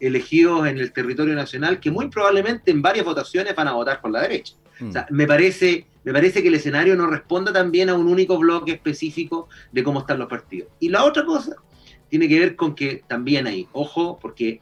elegidos 0.00 0.68
en 0.68 0.78
el 0.78 0.92
territorio 0.92 1.34
nacional 1.34 1.80
que 1.80 1.90
muy 1.90 2.08
probablemente 2.08 2.70
en 2.70 2.80
varias 2.82 3.04
votaciones 3.04 3.54
van 3.56 3.68
a 3.68 3.72
votar 3.72 4.00
por 4.00 4.10
la 4.10 4.22
derecha. 4.22 4.54
O 4.86 4.92
sea, 4.92 5.06
mm. 5.10 5.14
me 5.14 5.26
parece, 5.26 5.86
me 6.04 6.12
parece 6.12 6.42
que 6.42 6.48
el 6.48 6.54
escenario 6.54 6.94
no 6.94 7.06
responda 7.06 7.52
también 7.52 7.88
a 7.88 7.94
un 7.94 8.06
único 8.06 8.38
bloque 8.38 8.72
específico 8.72 9.48
de 9.72 9.82
cómo 9.82 10.00
están 10.00 10.18
los 10.18 10.28
partidos. 10.28 10.68
Y 10.78 10.88
la 10.88 11.04
otra 11.04 11.24
cosa 11.24 11.56
tiene 12.08 12.28
que 12.28 12.38
ver 12.38 12.56
con 12.56 12.74
que 12.74 13.02
también 13.06 13.46
hay, 13.46 13.68
ojo, 13.72 14.18
porque 14.20 14.60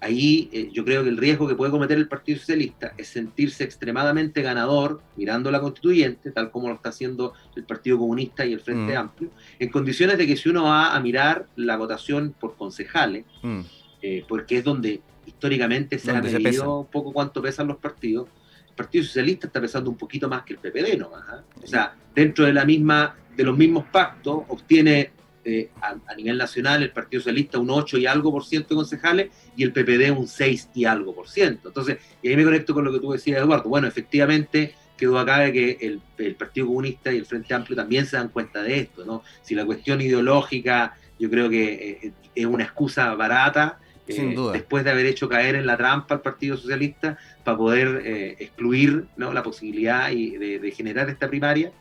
ahí 0.00 0.48
eh, 0.52 0.70
yo 0.72 0.84
creo 0.84 1.02
que 1.02 1.10
el 1.10 1.16
riesgo 1.16 1.48
que 1.48 1.54
puede 1.54 1.70
cometer 1.70 1.98
el 1.98 2.08
Partido 2.08 2.38
Socialista 2.38 2.94
es 2.96 3.08
sentirse 3.08 3.64
extremadamente 3.64 4.42
ganador 4.42 5.00
mirando 5.16 5.50
la 5.50 5.60
constituyente, 5.60 6.30
tal 6.30 6.50
como 6.50 6.68
lo 6.68 6.74
está 6.74 6.90
haciendo 6.90 7.34
el 7.56 7.64
Partido 7.64 7.98
Comunista 7.98 8.44
y 8.44 8.52
el 8.52 8.60
Frente 8.60 8.94
mm. 8.94 8.98
Amplio, 8.98 9.30
en 9.58 9.68
condiciones 9.70 10.18
de 10.18 10.26
que 10.26 10.36
si 10.36 10.48
uno 10.48 10.64
va 10.64 10.94
a 10.94 11.00
mirar 11.00 11.46
la 11.56 11.76
votación 11.76 12.34
por 12.38 12.56
concejales, 12.56 13.24
mm. 13.42 13.60
eh, 14.02 14.24
porque 14.28 14.58
es 14.58 14.64
donde 14.64 15.00
históricamente 15.26 15.98
se 15.98 16.10
ha 16.10 16.22
medido 16.22 16.80
un 16.80 16.86
poco 16.86 17.12
cuánto 17.12 17.42
pesan 17.42 17.66
los 17.66 17.76
partidos, 17.76 18.28
el 18.68 18.74
Partido 18.74 19.04
Socialista 19.04 19.48
está 19.48 19.60
pesando 19.60 19.90
un 19.90 19.96
poquito 19.96 20.28
más 20.28 20.42
que 20.44 20.54
el 20.54 20.60
PPD 20.60 20.96
nomás. 20.96 21.24
¿ah? 21.28 21.42
O 21.62 21.66
sea, 21.66 21.96
dentro 22.14 22.46
de 22.46 22.52
la 22.52 22.64
misma, 22.64 23.16
de 23.36 23.42
los 23.42 23.56
mismos 23.56 23.84
pactos, 23.90 24.42
obtiene 24.48 25.10
eh, 25.44 25.70
a, 25.80 26.14
nivel 26.14 26.36
nacional 26.36 26.82
el 26.82 26.90
Partido 26.90 27.20
Socialista 27.20 27.58
un 27.58 27.70
8 27.70 27.98
y 27.98 28.06
algo 28.06 28.32
por 28.32 28.44
ciento 28.44 28.70
de 28.70 28.76
concejales 28.76 29.30
y 29.56 29.62
el 29.62 29.72
PPD 29.72 30.10
un 30.10 30.26
6 30.26 30.70
y 30.74 30.84
algo 30.84 31.14
por 31.14 31.28
ciento. 31.28 31.68
Entonces, 31.68 31.98
y 32.20 32.28
ahí 32.28 32.36
me 32.36 32.44
conecto 32.44 32.74
con 32.74 32.84
lo 32.84 32.92
que 32.92 32.98
tú 32.98 33.12
decías, 33.12 33.40
Eduardo. 33.40 33.68
Bueno, 33.68 33.86
efectivamente 33.86 34.74
quedó 34.96 35.18
acá 35.18 35.38
de 35.38 35.52
que 35.52 36.00
el, 36.16 36.34
Partido 36.34 36.66
Comunista 36.66 37.12
y 37.12 37.18
el 37.18 37.24
Frente 37.24 37.54
Amplio 37.54 37.76
también 37.76 38.04
se 38.04 38.16
dan 38.16 38.28
cuenta 38.28 38.62
de 38.62 38.80
esto, 38.80 39.04
¿no? 39.04 39.22
Si 39.42 39.54
la 39.54 39.64
cuestión 39.64 40.00
ideológica 40.00 40.96
yo 41.18 41.30
creo 41.30 41.48
que 41.48 42.00
eh, 42.02 42.12
es 42.34 42.46
una 42.46 42.64
excusa 42.64 43.14
barata, 43.14 43.78
eh, 44.06 44.34
después 44.52 44.84
de 44.84 44.90
haber 44.90 45.06
hecho 45.06 45.28
caer 45.28 45.54
en 45.54 45.66
la 45.66 45.76
trampa 45.76 46.16
al 46.16 46.20
Partido 46.20 46.56
Socialista 46.56 47.18
para 47.44 47.56
poder 47.56 48.36
excluir 48.38 49.04
¿no? 49.16 49.32
la 49.32 49.42
posibilidad 49.42 50.10
y 50.10 50.36
de, 50.36 50.70
generar 50.72 51.10
esta 51.10 51.28
primaria, 51.28 51.72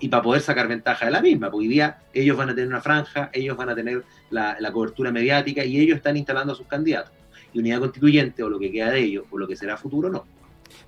y 0.00 0.08
para 0.08 0.22
poder 0.22 0.42
sacar 0.42 0.68
ventaja 0.68 1.06
de 1.06 1.12
la 1.12 1.20
misma, 1.20 1.50
porque 1.50 1.66
hoy 1.66 1.68
día 1.68 1.98
ellos 2.12 2.36
van 2.36 2.50
a 2.50 2.54
tener 2.54 2.68
una 2.68 2.80
franja, 2.80 3.30
ellos 3.32 3.56
van 3.56 3.68
a 3.68 3.74
tener 3.74 4.04
la, 4.30 4.56
cobertura 4.72 5.10
mediática 5.12 5.64
y 5.64 5.80
ellos 5.80 5.96
están 5.96 6.16
instalando 6.16 6.52
a 6.52 6.56
sus 6.56 6.66
candidatos. 6.66 7.12
Y 7.52 7.60
unidad 7.60 7.80
constituyente, 7.80 8.42
o 8.42 8.48
lo 8.48 8.58
que 8.58 8.70
queda 8.70 8.90
de 8.90 9.00
ellos, 9.00 9.24
o 9.30 9.38
lo 9.38 9.46
que 9.46 9.56
será 9.56 9.76
futuro, 9.76 10.10
no. 10.10 10.24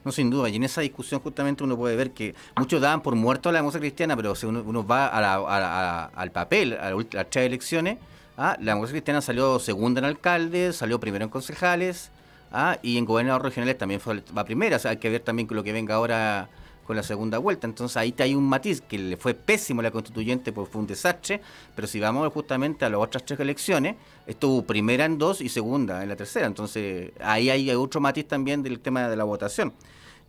No, 0.05 0.13
sin 0.13 0.29
duda. 0.29 0.49
Y 0.49 0.57
en 0.57 0.65
esa 0.65 0.81
discusión 0.81 1.21
justamente 1.21 1.65
uno 1.65 1.77
puede 1.77 1.97
ver 1.97 2.11
que 2.11 2.35
muchos 2.57 2.81
daban 2.81 3.03
por 3.03 3.15
muerto 3.15 3.49
a 3.49 3.53
la 3.53 3.59
democracia 3.61 3.81
cristiana, 3.81 4.17
pero 4.17 4.35
si 4.35 4.47
uno, 4.47 4.87
va 4.87 5.07
al 5.07 6.31
papel, 6.33 6.75
a 6.75 6.91
las 6.91 7.31
tres 7.31 7.47
elecciones, 7.47 7.99
¿ah? 8.37 8.57
la 8.61 8.73
democracia 8.73 8.95
cristiana 8.95 9.21
salió 9.21 9.59
segunda 9.59 10.01
en 10.01 10.05
alcaldes, 10.05 10.77
salió 10.77 11.01
primero 11.01 11.25
en 11.25 11.31
concejales, 11.31 12.11
¿ah? 12.53 12.79
y 12.83 12.99
en 12.99 13.05
gobernadores 13.05 13.45
regionales 13.45 13.79
también 13.79 14.01
fue, 14.01 14.23
va 14.37 14.45
primera. 14.45 14.77
O 14.77 14.79
sea, 14.79 14.91
hay 14.91 14.99
que 14.99 15.09
ver 15.09 15.21
también 15.21 15.47
con 15.47 15.57
lo 15.57 15.63
que 15.63 15.73
venga 15.73 15.95
ahora 15.95 16.49
con 16.89 16.97
la 16.97 17.03
segunda 17.03 17.37
vuelta. 17.37 17.67
Entonces 17.67 17.99
ahí 17.99 18.15
hay 18.19 18.35
un 18.35 18.49
matiz 18.49 18.81
que 18.81 18.99
le 18.99 19.19
fue 19.19 19.35
pésimo 19.35 19.81
a 19.81 19.83
la 19.83 19.91
constituyente 19.91 20.53
porque 20.53 20.73
fue 20.73 20.81
un 20.81 20.87
desastre, 20.87 21.43
pero 21.77 21.87
si 21.87 22.01
vamos 22.01 22.33
justamente 22.33 22.87
a 22.87 22.89
las 22.89 22.99
otras 22.99 23.27
tres 23.27 23.39
elecciones, 23.39 23.97
estuvo 24.27 24.63
primera 24.63 25.05
en 25.05 25.19
dos 25.19 25.43
y 25.43 25.51
segunda 25.51 26.03
en 26.03 26.09
la 26.09 26.17
tercera. 26.17 26.47
Entonces 26.47 27.13
ahí 27.21 27.51
hay 27.51 27.71
otro 27.73 28.01
matiz 28.01 28.27
también 28.27 28.63
del 28.63 28.81
tema 28.81 29.07
de 29.07 29.17
la 29.17 29.25
votación 29.25 29.75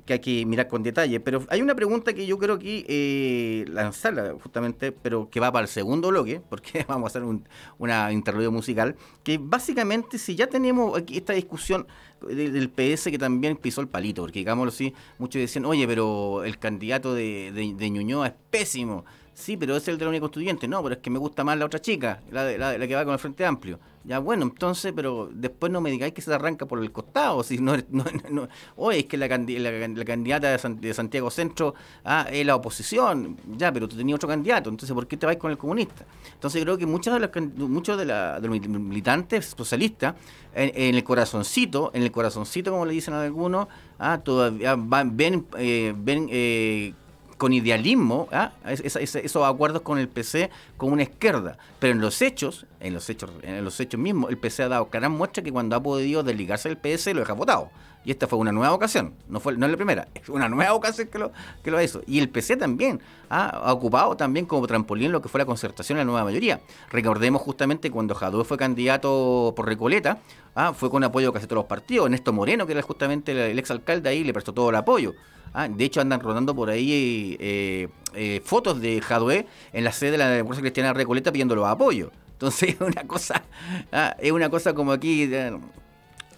que 0.05 0.13
hay 0.13 0.19
que 0.19 0.45
mirar 0.45 0.67
con 0.67 0.83
detalle. 0.83 1.19
Pero 1.19 1.43
hay 1.49 1.62
una 1.62 1.75
pregunta 1.75 2.13
que 2.13 2.25
yo 2.25 2.38
creo 2.38 2.57
que 2.59 2.85
eh, 2.88 3.65
lanzarla 3.69 4.33
justamente, 4.41 4.91
pero 4.91 5.29
que 5.29 5.39
va 5.39 5.51
para 5.51 5.63
el 5.63 5.69
segundo 5.69 6.09
bloque, 6.09 6.41
porque 6.49 6.85
vamos 6.88 7.07
a 7.07 7.09
hacer 7.09 7.23
un 7.23 7.47
una 7.77 8.12
interludio 8.12 8.51
musical, 8.51 8.95
que 9.23 9.38
básicamente 9.38 10.17
si 10.17 10.35
ya 10.35 10.47
tenemos 10.47 10.97
aquí 10.97 11.17
esta 11.17 11.33
discusión 11.33 11.88
del 12.27 12.69
PS 12.69 13.05
que 13.05 13.17
también 13.17 13.55
pisó 13.55 13.81
el 13.81 13.88
palito, 13.88 14.23
porque 14.23 14.39
digámoslo 14.39 14.69
así, 14.69 14.93
muchos 15.17 15.39
decían, 15.39 15.65
oye, 15.65 15.88
pero 15.88 16.43
el 16.43 16.59
candidato 16.59 17.13
de, 17.13 17.51
de, 17.53 17.73
de 17.73 17.89
Ñuñoa 17.89 18.27
es 18.27 18.33
pésimo. 18.49 19.05
Sí, 19.33 19.55
pero 19.55 19.77
es 19.77 19.88
el 19.88 19.97
de 19.97 20.03
la 20.03 20.09
Unión 20.09 20.21
Constituyente. 20.21 20.67
No, 20.67 20.83
pero 20.83 20.95
es 20.95 21.01
que 21.01 21.09
me 21.09 21.17
gusta 21.17 21.45
más 21.45 21.57
la 21.57 21.65
otra 21.65 21.79
chica, 21.79 22.21
la, 22.29 22.43
la, 22.57 22.77
la 22.77 22.88
que 22.88 22.95
va 22.95 23.05
con 23.05 23.13
el 23.13 23.19
Frente 23.19 23.45
Amplio. 23.45 23.79
Ya, 24.05 24.19
bueno, 24.19 24.43
entonces, 24.43 24.93
pero 24.95 25.29
después 25.31 25.71
no 25.71 25.81
me 25.81 25.91
digáis 25.91 26.13
que 26.13 26.21
se 26.21 26.33
arranca 26.33 26.65
por 26.65 26.79
el 26.79 26.91
costado. 26.91 27.43
Si 27.43 27.57
no, 27.57 27.75
no, 27.89 28.05
no 28.31 28.47
oye, 28.77 28.99
es 28.99 29.05
que 29.05 29.17
la, 29.17 29.27
la, 29.27 30.05
candidata 30.05 30.57
de, 30.57 30.93
Santiago 30.93 31.29
Centro 31.29 31.75
ah, 32.05 32.25
es 32.31 32.45
la 32.45 32.55
oposición. 32.55 33.38
Ya, 33.57 33.71
pero 33.71 33.88
tú 33.88 33.97
tenías 33.97 34.15
otro 34.15 34.29
candidato. 34.29 34.69
Entonces, 34.69 34.93
¿por 34.93 35.07
qué 35.07 35.17
te 35.17 35.25
vais 35.25 35.38
con 35.38 35.51
el 35.51 35.57
comunista? 35.57 36.05
Entonces, 36.33 36.63
creo 36.63 36.77
que 36.77 36.85
muchos 36.85 37.13
de 37.13 37.19
los, 37.19 37.69
muchos 37.69 37.97
de, 37.97 38.05
de 38.05 38.47
los 38.47 38.67
militantes 38.67 39.53
socialistas, 39.57 40.15
en, 40.53 40.95
el 40.95 41.03
corazoncito, 41.03 41.91
en 41.93 42.03
el 42.03 42.12
corazoncito, 42.12 42.71
como 42.71 42.85
le 42.85 42.93
dicen 42.93 43.13
a 43.13 43.21
algunos, 43.21 43.67
ah, 43.99 44.19
todavía 44.23 44.75
ven, 44.77 45.45
eh, 45.57 45.93
ven 45.95 46.27
eh, 46.31 46.93
con 47.39 47.54
idealismo 47.54 48.28
¿ah? 48.34 48.52
esos 48.67 49.47
acuerdos 49.47 49.82
con 49.82 49.97
el 49.97 50.10
PC 50.10 50.52
con 50.78 50.91
una 50.91 51.04
izquierda. 51.04 51.58
Pero 51.80 51.93
en 51.93 52.02
los 52.02 52.21
hechos, 52.21 52.67
en 52.82 52.93
los 52.93 53.10
hechos, 53.10 53.32
en 53.41 53.63
los 53.63 53.80
hechos 53.80 53.99
mismos, 53.99 54.30
el 54.30 54.38
PC 54.38 54.63
ha 54.63 54.67
dado 54.67 54.89
gran 54.91 55.13
muestra 55.13 55.41
que 55.41 55.52
cuando 55.52 55.75
ha 55.75 55.82
podido 55.82 56.21
desligarse 56.21 56.69
del 56.69 56.78
PS 56.78 57.08
lo 57.13 57.21
deja 57.21 57.34
votado. 57.34 57.71
Y 58.04 58.12
esta 58.12 58.28
fue 58.28 58.39
una 58.39 58.52
nueva 58.52 58.73
ocasión, 58.73 59.13
no 59.28 59.39
fue 59.39 59.58
no 59.58 59.65
es 59.65 59.71
la 59.71 59.78
primera, 59.78 60.08
es 60.15 60.30
una 60.30 60.47
nueva 60.47 60.73
ocasión 60.73 61.08
que 61.08 61.19
lo, 61.19 61.32
que 61.63 61.71
lo 61.71 61.82
hizo. 61.82 62.02
Y 62.08 62.19
el 62.19 62.30
PC 62.30 62.58
también 62.58 63.02
ha, 63.30 63.71
ocupado 63.73 64.15
también 64.15 64.45
como 64.45 64.67
trampolín 64.67 65.12
lo 65.12 65.21
que 65.21 65.30
fue 65.30 65.39
la 65.39 65.45
concertación 65.45 65.97
en 65.97 66.08
la 66.08 66.12
nueva 66.12 66.25
mayoría. 66.25 66.62
Recordemos 66.91 67.41
justamente 67.41 67.91
cuando 67.91 68.15
Jadue 68.15 68.45
fue 68.45 68.58
candidato 68.58 69.54
por 69.56 69.65
Recoleta, 69.65 70.19
¿ah? 70.56 70.73
fue 70.73 70.89
con 70.89 71.04
apoyo 71.04 71.28
de 71.28 71.34
casi 71.34 71.47
todos 71.47 71.62
los 71.62 71.65
partidos. 71.65 72.10
Néstor 72.10 72.34
Moreno, 72.34 72.65
que 72.65 72.71
era 72.73 72.82
justamente 72.82 73.32
el, 73.52 73.60
exalcalde 73.60 74.10
ahí, 74.10 74.23
le 74.23 74.34
prestó 74.34 74.54
todo 74.54 74.69
el 74.69 74.75
apoyo. 74.75 75.13
¿Ah? 75.53 75.67
De 75.67 75.83
hecho, 75.83 76.01
andan 76.01 76.19
rodando 76.19 76.55
por 76.55 76.69
ahí 76.69 77.38
eh, 77.39 77.88
eh, 78.13 78.41
fotos 78.43 78.81
de 78.81 79.01
Jadue 79.01 79.47
en 79.73 79.83
la 79.83 79.91
sede 79.91 80.12
de 80.12 80.17
la 80.17 80.29
Democracia 80.29 80.62
Cristiana 80.62 80.89
de 80.89 80.93
Recoleta 80.95 81.31
pidiéndolo 81.31 81.65
apoyo. 81.65 82.12
Entonces 82.31 82.69
es 82.75 82.81
una 82.81 83.05
cosa, 83.05 83.43
¿ah? 83.91 84.15
es 84.19 84.31
una 84.31 84.49
cosa 84.49 84.73
como 84.73 84.91
aquí, 84.91 85.23
eh, 85.23 85.57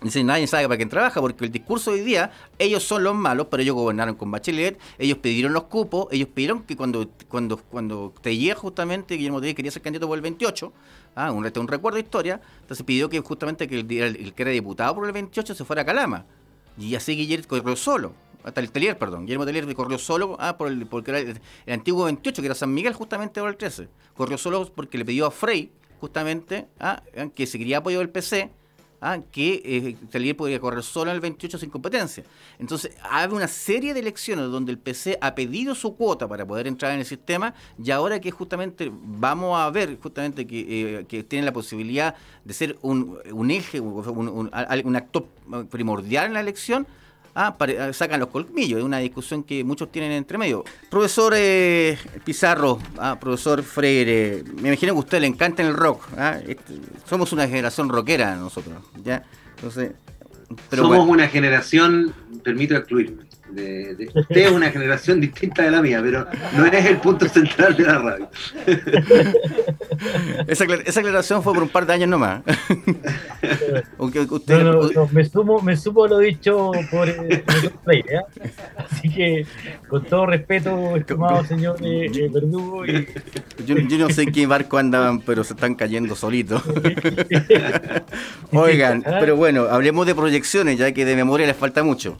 Dicen, 0.01 0.25
nadie 0.25 0.47
sabe 0.47 0.63
para 0.63 0.77
quién 0.77 0.89
trabaja, 0.89 1.21
porque 1.21 1.45
el 1.45 1.51
discurso 1.51 1.91
hoy 1.91 1.99
día, 1.99 2.31
ellos 2.57 2.83
son 2.83 3.03
los 3.03 3.13
malos, 3.13 3.47
pero 3.51 3.61
ellos 3.61 3.75
gobernaron 3.75 4.15
con 4.15 4.31
Bachelet, 4.31 4.79
ellos 4.97 5.19
pidieron 5.19 5.53
los 5.53 5.65
cupos, 5.65 6.07
ellos 6.09 6.27
pidieron 6.33 6.63
que 6.63 6.75
cuando 6.75 7.07
cuando 7.27 7.57
cuando 7.57 8.11
justamente, 8.57 9.13
Guillermo 9.13 9.39
Tellez 9.39 9.55
quería 9.55 9.69
ser 9.69 9.83
candidato 9.83 10.07
por 10.07 10.17
el 10.17 10.23
28, 10.23 10.73
ah, 11.13 11.31
un, 11.31 11.45
un 11.45 11.67
recuerdo 11.67 11.97
de 11.97 12.01
historia, 12.01 12.41
entonces 12.61 12.83
pidió 12.83 13.09
que 13.09 13.19
justamente 13.19 13.67
que 13.67 13.81
el, 13.81 14.33
que 14.33 14.41
era 14.41 14.49
diputado 14.49 14.95
por 14.95 15.05
el 15.05 15.11
28 15.11 15.53
se 15.53 15.65
fuera 15.65 15.83
a 15.83 15.85
Calama. 15.85 16.25
Y 16.79 16.95
así 16.95 17.15
Guillermo 17.15 17.45
corrió 17.47 17.75
solo, 17.75 18.13
hasta 18.43 18.61
el 18.61 18.71
Telier, 18.71 18.97
perdón, 18.97 19.25
Guillermo 19.25 19.45
Telier 19.45 19.73
corrió 19.75 19.97
solo 19.97 20.37
ah, 20.39 20.57
por 20.57 20.67
el, 20.67 20.85
porque 20.85 21.11
era 21.11 21.19
el, 21.19 21.39
antiguo 21.67 22.05
28, 22.05 22.41
que 22.41 22.45
era 22.45 22.55
San 22.55 22.73
Miguel 22.73 22.93
justamente 22.93 23.39
por 23.39 23.49
el 23.49 23.57
13. 23.57 23.87
Corrió 24.15 24.37
solo 24.37 24.71
porque 24.73 24.97
le 24.97 25.05
pidió 25.05 25.25
a 25.25 25.31
Frey, 25.31 25.71
justamente, 25.99 26.67
ah, 26.79 27.01
que 27.35 27.45
se 27.45 27.57
quería 27.57 27.77
apoyo 27.77 27.99
del 27.99 28.09
PC, 28.09 28.51
¿ah? 29.01 29.19
que 29.31 29.97
eh, 30.13 30.33
podría 30.33 30.59
correr 30.59 30.83
solo 30.83 31.11
en 31.11 31.15
el 31.15 31.21
28 31.21 31.57
sin 31.57 31.69
competencia. 31.69 32.23
Entonces, 32.59 32.95
hay 33.03 33.27
una 33.29 33.47
serie 33.47 33.93
de 33.93 33.99
elecciones 33.99 34.45
donde 34.49 34.71
el 34.71 34.77
PC 34.77 35.17
ha 35.19 35.35
pedido 35.35 35.75
su 35.75 35.95
cuota 35.95 36.27
para 36.27 36.45
poder 36.45 36.67
entrar 36.67 36.93
en 36.93 36.99
el 36.99 37.05
sistema 37.05 37.53
y 37.83 37.91
ahora 37.91 38.21
que 38.21 38.31
justamente 38.31 38.91
vamos 38.93 39.59
a 39.59 39.69
ver 39.71 39.99
justamente 39.99 40.47
que, 40.47 40.99
eh, 40.99 41.05
que 41.05 41.23
tienen 41.23 41.45
la 41.45 41.53
posibilidad 41.53 42.15
de 42.45 42.53
ser 42.53 42.77
un, 42.81 43.17
un 43.31 43.51
eje, 43.51 43.79
un, 43.79 44.49
un 44.53 44.95
actor 44.95 45.27
primordial 45.69 46.27
en 46.27 46.33
la 46.33 46.39
elección, 46.39 46.87
Ah, 47.33 47.55
ah, 47.59 47.93
sacan 47.93 48.19
los 48.19 48.29
colmillos, 48.29 48.79
es 48.79 48.85
una 48.85 48.97
discusión 48.97 49.43
que 49.43 49.63
muchos 49.63 49.91
tienen 49.91 50.11
entre 50.11 50.37
medio. 50.37 50.65
Profesor 50.89 51.33
eh, 51.35 51.97
Pizarro, 52.25 52.79
ah, 52.97 53.17
profesor 53.19 53.63
Freire, 53.63 54.43
me 54.55 54.69
imagino 54.69 54.93
que 54.93 54.97
a 54.97 54.99
usted 54.99 55.21
le 55.21 55.27
encanta 55.27 55.63
el 55.63 55.73
rock. 55.73 56.03
Ah, 56.17 56.39
este, 56.45 56.73
somos 57.07 57.31
una 57.31 57.47
generación 57.47 57.87
rockera 57.87 58.35
nosotros, 58.35 58.75
¿ya? 59.03 59.23
Entonces, 59.55 59.93
somos 60.71 61.07
una 61.07 61.27
generación, 61.29 62.13
permito 62.43 62.75
excluirme, 62.75 63.23
de, 63.51 64.09
usted 64.13 64.37
es 64.37 64.51
una 64.51 64.69
generación 64.69 65.19
distinta 65.19 65.63
de 65.63 65.71
la 65.71 65.81
mía, 65.81 65.99
pero 66.03 66.25
no 66.55 66.65
es 66.65 66.85
el 66.85 66.97
punto 66.97 67.27
central 67.27 67.75
de 67.75 67.83
la 67.83 67.99
radio. 67.99 68.29
esa, 70.47 70.65
esa 70.65 70.99
aclaración 70.99 71.43
fue 71.43 71.53
por 71.53 71.63
un 71.63 71.69
par 71.69 71.85
de 71.85 71.93
años 71.93 72.09
nomás. 72.09 72.41
usted, 73.97 74.63
me, 75.11 75.25
sumo, 75.25 75.61
me 75.61 75.77
sumo 75.77 76.07
lo 76.07 76.19
dicho 76.19 76.71
por 76.89 77.09
el, 77.09 77.31
¿eh? 77.31 78.21
Así 78.77 79.09
que, 79.09 79.45
con 79.87 80.03
todo 80.05 80.25
respeto, 80.25 80.95
estimado 80.95 81.43
señor 81.45 81.77
eh, 81.81 82.11
eh, 82.13 82.29
Verdugo. 82.31 82.85
Yo, 83.65 83.77
yo, 83.77 83.97
no 83.99 84.09
sé 84.09 84.23
en 84.23 84.31
qué 84.31 84.47
barco 84.47 84.79
andaban, 84.79 85.19
pero 85.21 85.43
se 85.43 85.53
están 85.53 85.75
cayendo 85.75 86.15
solitos. 86.15 86.63
Oigan, 88.51 89.03
pero 89.03 89.35
bueno, 89.35 89.67
hablemos 89.69 90.07
de 90.07 90.15
proyecciones, 90.15 90.79
ya 90.79 90.91
que 90.91 91.05
de 91.05 91.15
memoria 91.15 91.45
les 91.45 91.55
falta 91.55 91.83
mucho. 91.83 92.17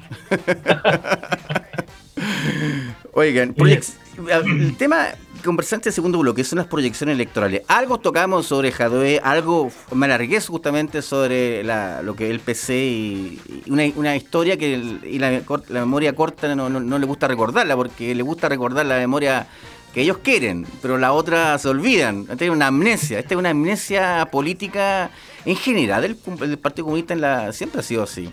Oigan, 3.13 3.55
el 3.57 4.77
tema 4.77 5.07
conversante 5.43 5.86
del 5.86 5.93
segundo 5.93 6.19
bloque 6.19 6.43
son 6.43 6.57
las 6.57 6.67
proyecciones 6.67 7.15
electorales. 7.15 7.62
Algo 7.67 7.99
tocamos 7.99 8.45
sobre 8.45 8.71
Jadwe, 8.71 9.19
algo 9.23 9.71
me 9.93 10.05
alargué 10.05 10.39
justamente 10.39 11.01
sobre 11.01 11.63
lo 11.63 12.15
que 12.15 12.25
es 12.25 12.31
el 12.31 12.39
PC 12.39 12.77
y, 12.77 13.41
una, 13.67 14.15
historia 14.15 14.57
que 14.57 14.77
la, 15.19 15.79
memoria 15.79 16.13
corta 16.13 16.55
no, 16.55 16.99
le 16.99 17.05
gusta 17.05 17.27
recordarla, 17.27 17.75
porque 17.75 18.15
le 18.15 18.23
gusta 18.23 18.49
recordar 18.49 18.86
la 18.86 18.97
memoria 18.97 19.47
que 19.93 20.01
ellos 20.01 20.19
quieren, 20.23 20.65
pero 20.81 20.97
la 20.97 21.12
otra 21.12 21.57
se 21.57 21.67
olvidan. 21.67 22.27
Esta 22.29 22.45
es 22.45 22.51
una 22.51 22.67
amnesia, 22.67 23.19
esta 23.19 23.34
es 23.34 23.39
una 23.39 23.49
amnesia 23.49 24.27
política 24.31 25.12
en 25.45 25.55
general 25.55 26.01
del, 26.01 26.57
Partido 26.57 26.86
Comunista 26.86 27.13
en 27.13 27.21
la, 27.21 27.51
siempre 27.51 27.81
ha 27.81 27.84
sido 27.84 28.03
así. 28.03 28.29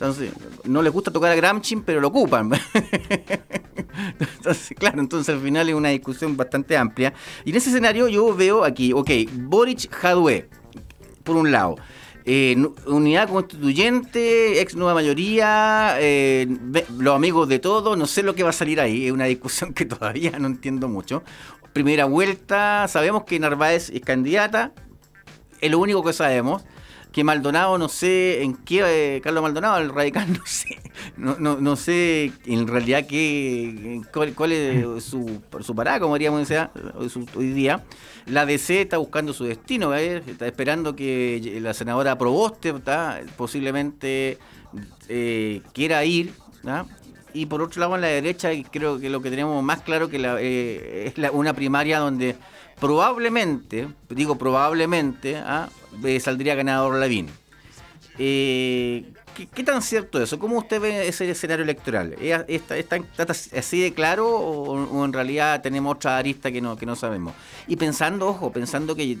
Entonces, 0.00 0.32
no 0.64 0.80
les 0.80 0.90
gusta 0.90 1.10
tocar 1.10 1.30
a 1.30 1.34
Gramsci, 1.34 1.76
pero 1.76 2.00
lo 2.00 2.08
ocupan. 2.08 2.50
entonces, 4.18 4.74
claro, 4.78 4.98
entonces 4.98 5.34
al 5.34 5.42
final 5.42 5.68
es 5.68 5.74
una 5.74 5.90
discusión 5.90 6.38
bastante 6.38 6.74
amplia. 6.74 7.12
Y 7.44 7.50
en 7.50 7.56
ese 7.56 7.68
escenario 7.68 8.08
yo 8.08 8.34
veo 8.34 8.64
aquí, 8.64 8.94
ok, 8.94 9.10
Boric 9.34 9.90
Jadwe, 9.90 10.48
por 11.22 11.36
un 11.36 11.52
lado. 11.52 11.76
Eh, 12.24 12.56
unidad 12.86 13.28
constituyente, 13.28 14.62
ex 14.62 14.74
nueva 14.74 14.94
mayoría, 14.94 15.96
eh, 15.98 16.48
los 16.96 17.14
amigos 17.14 17.46
de 17.50 17.58
todos, 17.58 17.98
no 17.98 18.06
sé 18.06 18.22
lo 18.22 18.34
que 18.34 18.42
va 18.42 18.50
a 18.50 18.54
salir 18.54 18.80
ahí, 18.80 19.06
es 19.06 19.12
una 19.12 19.26
discusión 19.26 19.74
que 19.74 19.84
todavía 19.84 20.38
no 20.38 20.46
entiendo 20.46 20.88
mucho. 20.88 21.22
Primera 21.74 22.06
vuelta, 22.06 22.88
sabemos 22.88 23.24
que 23.24 23.38
Narváez 23.38 23.90
es 23.90 24.00
candidata, 24.00 24.72
es 25.60 25.70
lo 25.70 25.78
único 25.78 26.02
que 26.02 26.14
sabemos 26.14 26.64
que 27.12 27.24
Maldonado, 27.24 27.76
no 27.78 27.88
sé 27.88 28.42
en 28.42 28.54
qué, 28.54 29.16
eh, 29.16 29.20
Carlos 29.20 29.42
Maldonado, 29.42 29.78
el 29.78 29.90
radical, 29.90 30.32
no 30.38 30.46
sé, 30.46 30.80
no, 31.16 31.36
no, 31.38 31.56
no 31.60 31.76
sé 31.76 32.32
en 32.46 32.66
realidad 32.66 33.06
qué, 33.08 34.00
cuál, 34.12 34.52
es 34.52 35.04
su, 35.04 35.40
su 35.60 35.74
parada, 35.74 36.00
como 36.00 36.14
diríamos 36.14 36.50
hoy 37.34 37.50
día. 37.50 37.84
La 38.26 38.46
DC 38.46 38.82
está 38.82 38.98
buscando 38.98 39.32
su 39.32 39.44
destino, 39.44 39.94
está 39.94 40.46
esperando 40.46 40.94
que 40.94 41.58
la 41.60 41.74
senadora 41.74 42.16
Proboste 42.16 42.70
está, 42.70 43.20
posiblemente 43.36 44.38
eh, 45.08 45.62
quiera 45.72 46.04
ir. 46.04 46.32
Y 47.32 47.46
por 47.46 47.62
otro 47.62 47.80
lado, 47.80 47.94
en 47.94 48.02
la 48.02 48.08
derecha, 48.08 48.50
creo 48.70 49.00
que 49.00 49.08
lo 49.08 49.22
que 49.22 49.30
tenemos 49.30 49.62
más 49.64 49.82
claro 49.82 50.08
que 50.08 50.18
eh, 50.22 51.12
es 51.16 51.30
una 51.32 51.54
primaria 51.54 51.98
donde 51.98 52.36
probablemente, 52.78 53.88
digo 54.08 54.36
probablemente, 54.36 55.36
¿ah? 55.36 55.68
Eh, 56.04 56.20
saldría 56.20 56.54
ganador 56.54 56.96
Lavín. 56.96 57.28
Eh, 58.18 59.12
¿qué, 59.54 59.64
tan 59.64 59.80
cierto 59.80 60.18
es 60.18 60.24
eso? 60.24 60.38
¿Cómo 60.38 60.58
usted 60.58 60.80
ve 60.80 61.08
ese 61.08 61.30
escenario 61.30 61.62
electoral? 61.62 62.14
¿Está, 62.20 62.96
así 63.56 63.80
de 63.80 63.94
claro 63.94 64.28
o, 64.28 65.04
en 65.04 65.12
realidad 65.12 65.62
tenemos 65.62 65.96
otra 65.96 66.18
arista 66.18 66.52
que 66.52 66.60
no, 66.60 66.76
que 66.76 66.86
no 66.86 66.96
sabemos? 66.96 67.34
Y 67.66 67.76
pensando, 67.76 68.28
ojo, 68.28 68.52
pensando 68.52 68.94
que, 68.94 69.16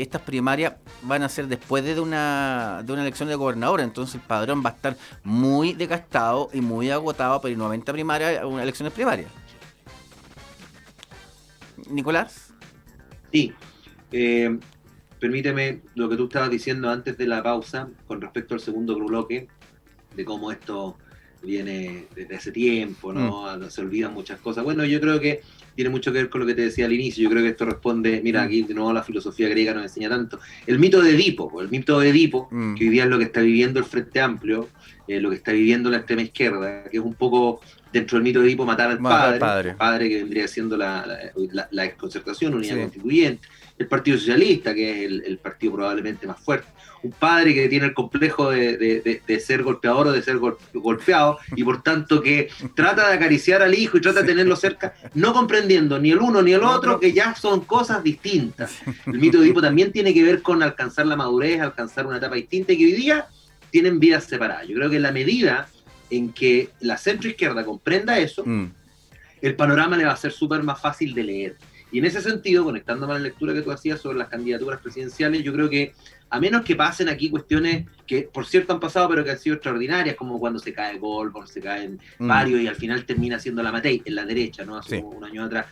estas 0.00 0.22
primarias 0.22 0.74
van 1.02 1.22
a 1.22 1.28
ser 1.28 1.48
después 1.48 1.84
de 1.84 1.98
una, 1.98 2.82
de 2.84 2.92
una 2.92 3.02
elección 3.02 3.28
de 3.28 3.34
gobernador, 3.34 3.80
entonces 3.80 4.16
el 4.16 4.20
padrón 4.20 4.62
va 4.64 4.70
a 4.70 4.74
estar 4.74 4.96
muy 5.22 5.72
desgastado 5.72 6.50
y 6.52 6.60
muy 6.60 6.90
agotado 6.90 7.40
para 7.40 7.52
ir 7.52 7.58
90 7.58 7.92
primarias 7.92 8.42
a 8.42 8.62
elecciones 8.62 8.92
primarias. 8.92 9.30
Nicolás. 11.88 12.52
Sí. 13.32 13.52
Eh, 14.12 14.58
permíteme 15.24 15.80
lo 15.94 16.06
que 16.10 16.18
tú 16.18 16.24
estabas 16.24 16.50
diciendo 16.50 16.90
antes 16.90 17.16
de 17.16 17.26
la 17.26 17.42
pausa 17.42 17.88
con 18.06 18.20
respecto 18.20 18.52
al 18.52 18.60
segundo 18.60 18.94
bloque, 18.98 19.48
de 20.14 20.22
cómo 20.22 20.52
esto 20.52 20.98
viene 21.42 22.08
desde 22.14 22.36
hace 22.36 22.52
tiempo, 22.52 23.10
¿no? 23.10 23.56
Mm. 23.56 23.70
Se 23.70 23.80
olvidan 23.80 24.12
muchas 24.12 24.38
cosas. 24.38 24.64
Bueno, 24.64 24.84
yo 24.84 25.00
creo 25.00 25.18
que 25.18 25.40
tiene 25.74 25.88
mucho 25.88 26.12
que 26.12 26.18
ver 26.18 26.28
con 26.28 26.42
lo 26.42 26.46
que 26.46 26.52
te 26.52 26.60
decía 26.60 26.84
al 26.84 26.92
inicio. 26.92 27.24
Yo 27.24 27.30
creo 27.30 27.42
que 27.42 27.48
esto 27.48 27.64
responde, 27.64 28.20
mira, 28.22 28.42
mm. 28.42 28.46
aquí 28.46 28.62
de 28.64 28.74
nuevo 28.74 28.92
la 28.92 29.02
filosofía 29.02 29.48
griega 29.48 29.72
nos 29.72 29.84
enseña 29.84 30.10
tanto. 30.10 30.40
El 30.66 30.78
mito 30.78 31.00
de 31.00 31.12
Edipo, 31.14 31.58
el 31.58 31.70
mito 31.70 32.00
de 32.00 32.10
Edipo, 32.10 32.48
mm. 32.50 32.74
que 32.74 32.84
hoy 32.84 32.90
día 32.90 33.04
es 33.04 33.08
lo 33.08 33.16
que 33.16 33.24
está 33.24 33.40
viviendo 33.40 33.78
el 33.78 33.86
Frente 33.86 34.20
Amplio, 34.20 34.68
eh, 35.08 35.20
lo 35.20 35.30
que 35.30 35.36
está 35.36 35.52
viviendo 35.52 35.88
la 35.88 35.96
extrema 35.96 36.20
izquierda, 36.20 36.84
que 36.84 36.98
es 36.98 37.02
un 37.02 37.14
poco 37.14 37.62
dentro 37.90 38.18
del 38.18 38.24
mito 38.24 38.40
de 38.40 38.48
Edipo 38.48 38.66
matar 38.66 38.90
al 38.90 38.98
padre, 38.98 39.74
padre, 39.74 40.08
que 40.10 40.16
vendría 40.16 40.46
siendo 40.48 40.76
la, 40.76 41.06
la, 41.50 41.68
la, 41.70 41.84
exconcertación, 41.86 42.52
unidad 42.52 42.78
constituyente, 42.78 43.48
el 43.78 43.86
Partido 43.88 44.18
Socialista, 44.18 44.74
que 44.74 45.04
es 45.04 45.10
el, 45.26 45.38
partido 45.38 45.74
probablemente 45.74 46.26
más 46.26 46.40
fuerte, 46.40 46.68
un 47.02 47.10
padre 47.10 47.52
que 47.52 47.68
tiene 47.68 47.86
el 47.86 47.94
complejo 47.94 48.50
de, 48.50 49.40
ser 49.44 49.62
golpeador 49.62 50.08
o 50.08 50.12
de 50.12 50.22
ser 50.22 50.38
golpeado, 50.72 51.38
y 51.56 51.64
por 51.64 51.82
tanto 51.82 52.22
que 52.22 52.48
trata 52.74 53.08
de 53.08 53.14
acariciar 53.14 53.62
al 53.62 53.74
hijo 53.74 53.98
y 53.98 54.00
trata 54.00 54.20
de 54.20 54.26
tenerlo 54.28 54.56
cerca, 54.56 54.94
no 55.14 55.32
comprendiendo 55.32 55.98
ni 55.98 56.12
el 56.12 56.18
uno 56.18 56.40
ni 56.40 56.52
el 56.52 56.62
otro, 56.62 57.00
que 57.00 57.12
ya 57.12 57.34
son 57.34 57.60
cosas 57.62 58.02
distintas. 58.02 58.78
El 59.06 59.18
mito 59.18 59.38
de 59.38 59.46
Edipo 59.46 59.60
también 59.60 59.92
tiene 59.92 60.14
que 60.14 60.22
ver 60.22 60.40
con 60.40 60.62
alcanzar 60.62 61.06
la 61.06 61.16
madurez, 61.16 61.60
alcanzar 61.60 62.06
una 62.06 62.18
etapa 62.18 62.36
distinta, 62.36 62.72
y 62.72 62.78
que 62.78 62.84
hoy 62.84 62.92
día 62.92 63.26
tienen 63.70 63.98
vidas 63.98 64.24
separadas. 64.24 64.68
Yo 64.68 64.76
creo 64.76 64.88
que 64.88 64.96
en 64.96 65.02
la 65.02 65.12
medida 65.12 65.68
en 66.10 66.32
que 66.32 66.70
la 66.80 66.96
centroizquierda 66.96 67.64
comprenda 67.64 68.18
eso, 68.18 68.44
mm. 68.46 68.66
el 69.42 69.56
panorama 69.56 69.96
le 69.96 70.04
va 70.04 70.12
a 70.12 70.16
ser 70.16 70.32
súper 70.32 70.62
más 70.62 70.80
fácil 70.80 71.12
de 71.12 71.22
leer. 71.24 71.56
Y 71.94 71.98
en 71.98 72.06
ese 72.06 72.20
sentido, 72.20 72.64
conectándome 72.64 73.12
a 73.12 73.18
la 73.18 73.22
lectura 73.22 73.54
que 73.54 73.62
tú 73.62 73.70
hacías 73.70 74.00
sobre 74.00 74.18
las 74.18 74.26
candidaturas 74.26 74.80
presidenciales, 74.80 75.44
yo 75.44 75.52
creo 75.52 75.70
que 75.70 75.94
a 76.28 76.40
menos 76.40 76.62
que 76.62 76.74
pasen 76.74 77.08
aquí 77.08 77.30
cuestiones 77.30 77.86
que 78.04 78.22
por 78.22 78.46
cierto 78.46 78.72
han 78.72 78.80
pasado 78.80 79.08
pero 79.10 79.22
que 79.22 79.30
han 79.30 79.38
sido 79.38 79.54
extraordinarias, 79.54 80.16
como 80.16 80.40
cuando 80.40 80.58
se 80.58 80.72
cae 80.72 80.98
Gol, 80.98 81.30
cuando 81.30 81.48
se 81.48 81.60
caen 81.60 82.00
mm. 82.18 82.26
varios 82.26 82.60
y 82.62 82.66
al 82.66 82.74
final 82.74 83.04
termina 83.04 83.38
siendo 83.38 83.62
la 83.62 83.70
Matei 83.70 84.02
en 84.04 84.16
la 84.16 84.24
derecha, 84.24 84.64
¿no? 84.64 84.76
Hace 84.76 84.98
un 84.98 85.22
año 85.22 85.44
atrás. 85.44 85.66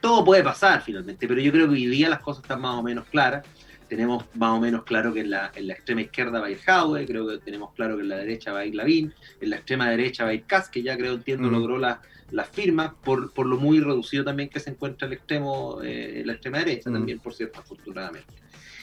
Todo 0.00 0.24
puede 0.24 0.42
pasar 0.42 0.80
finalmente, 0.80 1.28
pero 1.28 1.42
yo 1.42 1.52
creo 1.52 1.66
que 1.66 1.74
hoy 1.74 1.86
día 1.88 2.08
las 2.08 2.20
cosas 2.20 2.42
están 2.42 2.62
más 2.62 2.76
o 2.76 2.82
menos 2.82 3.04
claras. 3.10 3.46
Tenemos 3.88 4.24
más 4.34 4.50
o 4.50 4.60
menos 4.60 4.84
claro 4.84 5.12
que 5.12 5.20
en 5.20 5.30
la, 5.30 5.52
en 5.54 5.68
la 5.68 5.74
extrema 5.74 6.02
izquierda 6.02 6.40
va 6.40 6.46
a 6.46 6.50
ir 6.50 6.58
Jaude, 6.58 7.06
creo 7.06 7.26
que 7.26 7.38
tenemos 7.38 7.72
claro 7.74 7.96
que 7.96 8.02
en 8.02 8.08
la 8.08 8.16
derecha 8.16 8.52
va 8.52 8.60
a 8.60 8.66
ir 8.66 8.74
Lavín, 8.74 9.14
en 9.40 9.50
la 9.50 9.56
extrema 9.56 9.90
derecha 9.90 10.24
va 10.24 10.30
a 10.30 10.34
ir 10.34 10.44
Kass, 10.44 10.68
que 10.68 10.82
ya 10.82 10.96
creo, 10.96 11.14
entiendo, 11.14 11.48
mm. 11.48 11.52
logró 11.52 11.78
las 11.78 12.48
firmas, 12.50 12.92
por, 13.04 13.32
por 13.32 13.46
lo 13.46 13.56
muy 13.58 13.80
reducido 13.80 14.24
también 14.24 14.48
que 14.48 14.60
se 14.60 14.70
encuentra 14.70 15.06
el 15.06 15.14
extremo, 15.14 15.80
eh, 15.82 16.22
la 16.24 16.32
extrema 16.32 16.58
derecha, 16.58 16.90
mm. 16.90 16.92
también, 16.92 17.18
por 17.20 17.34
cierto, 17.34 17.60
afortunadamente. 17.60 18.32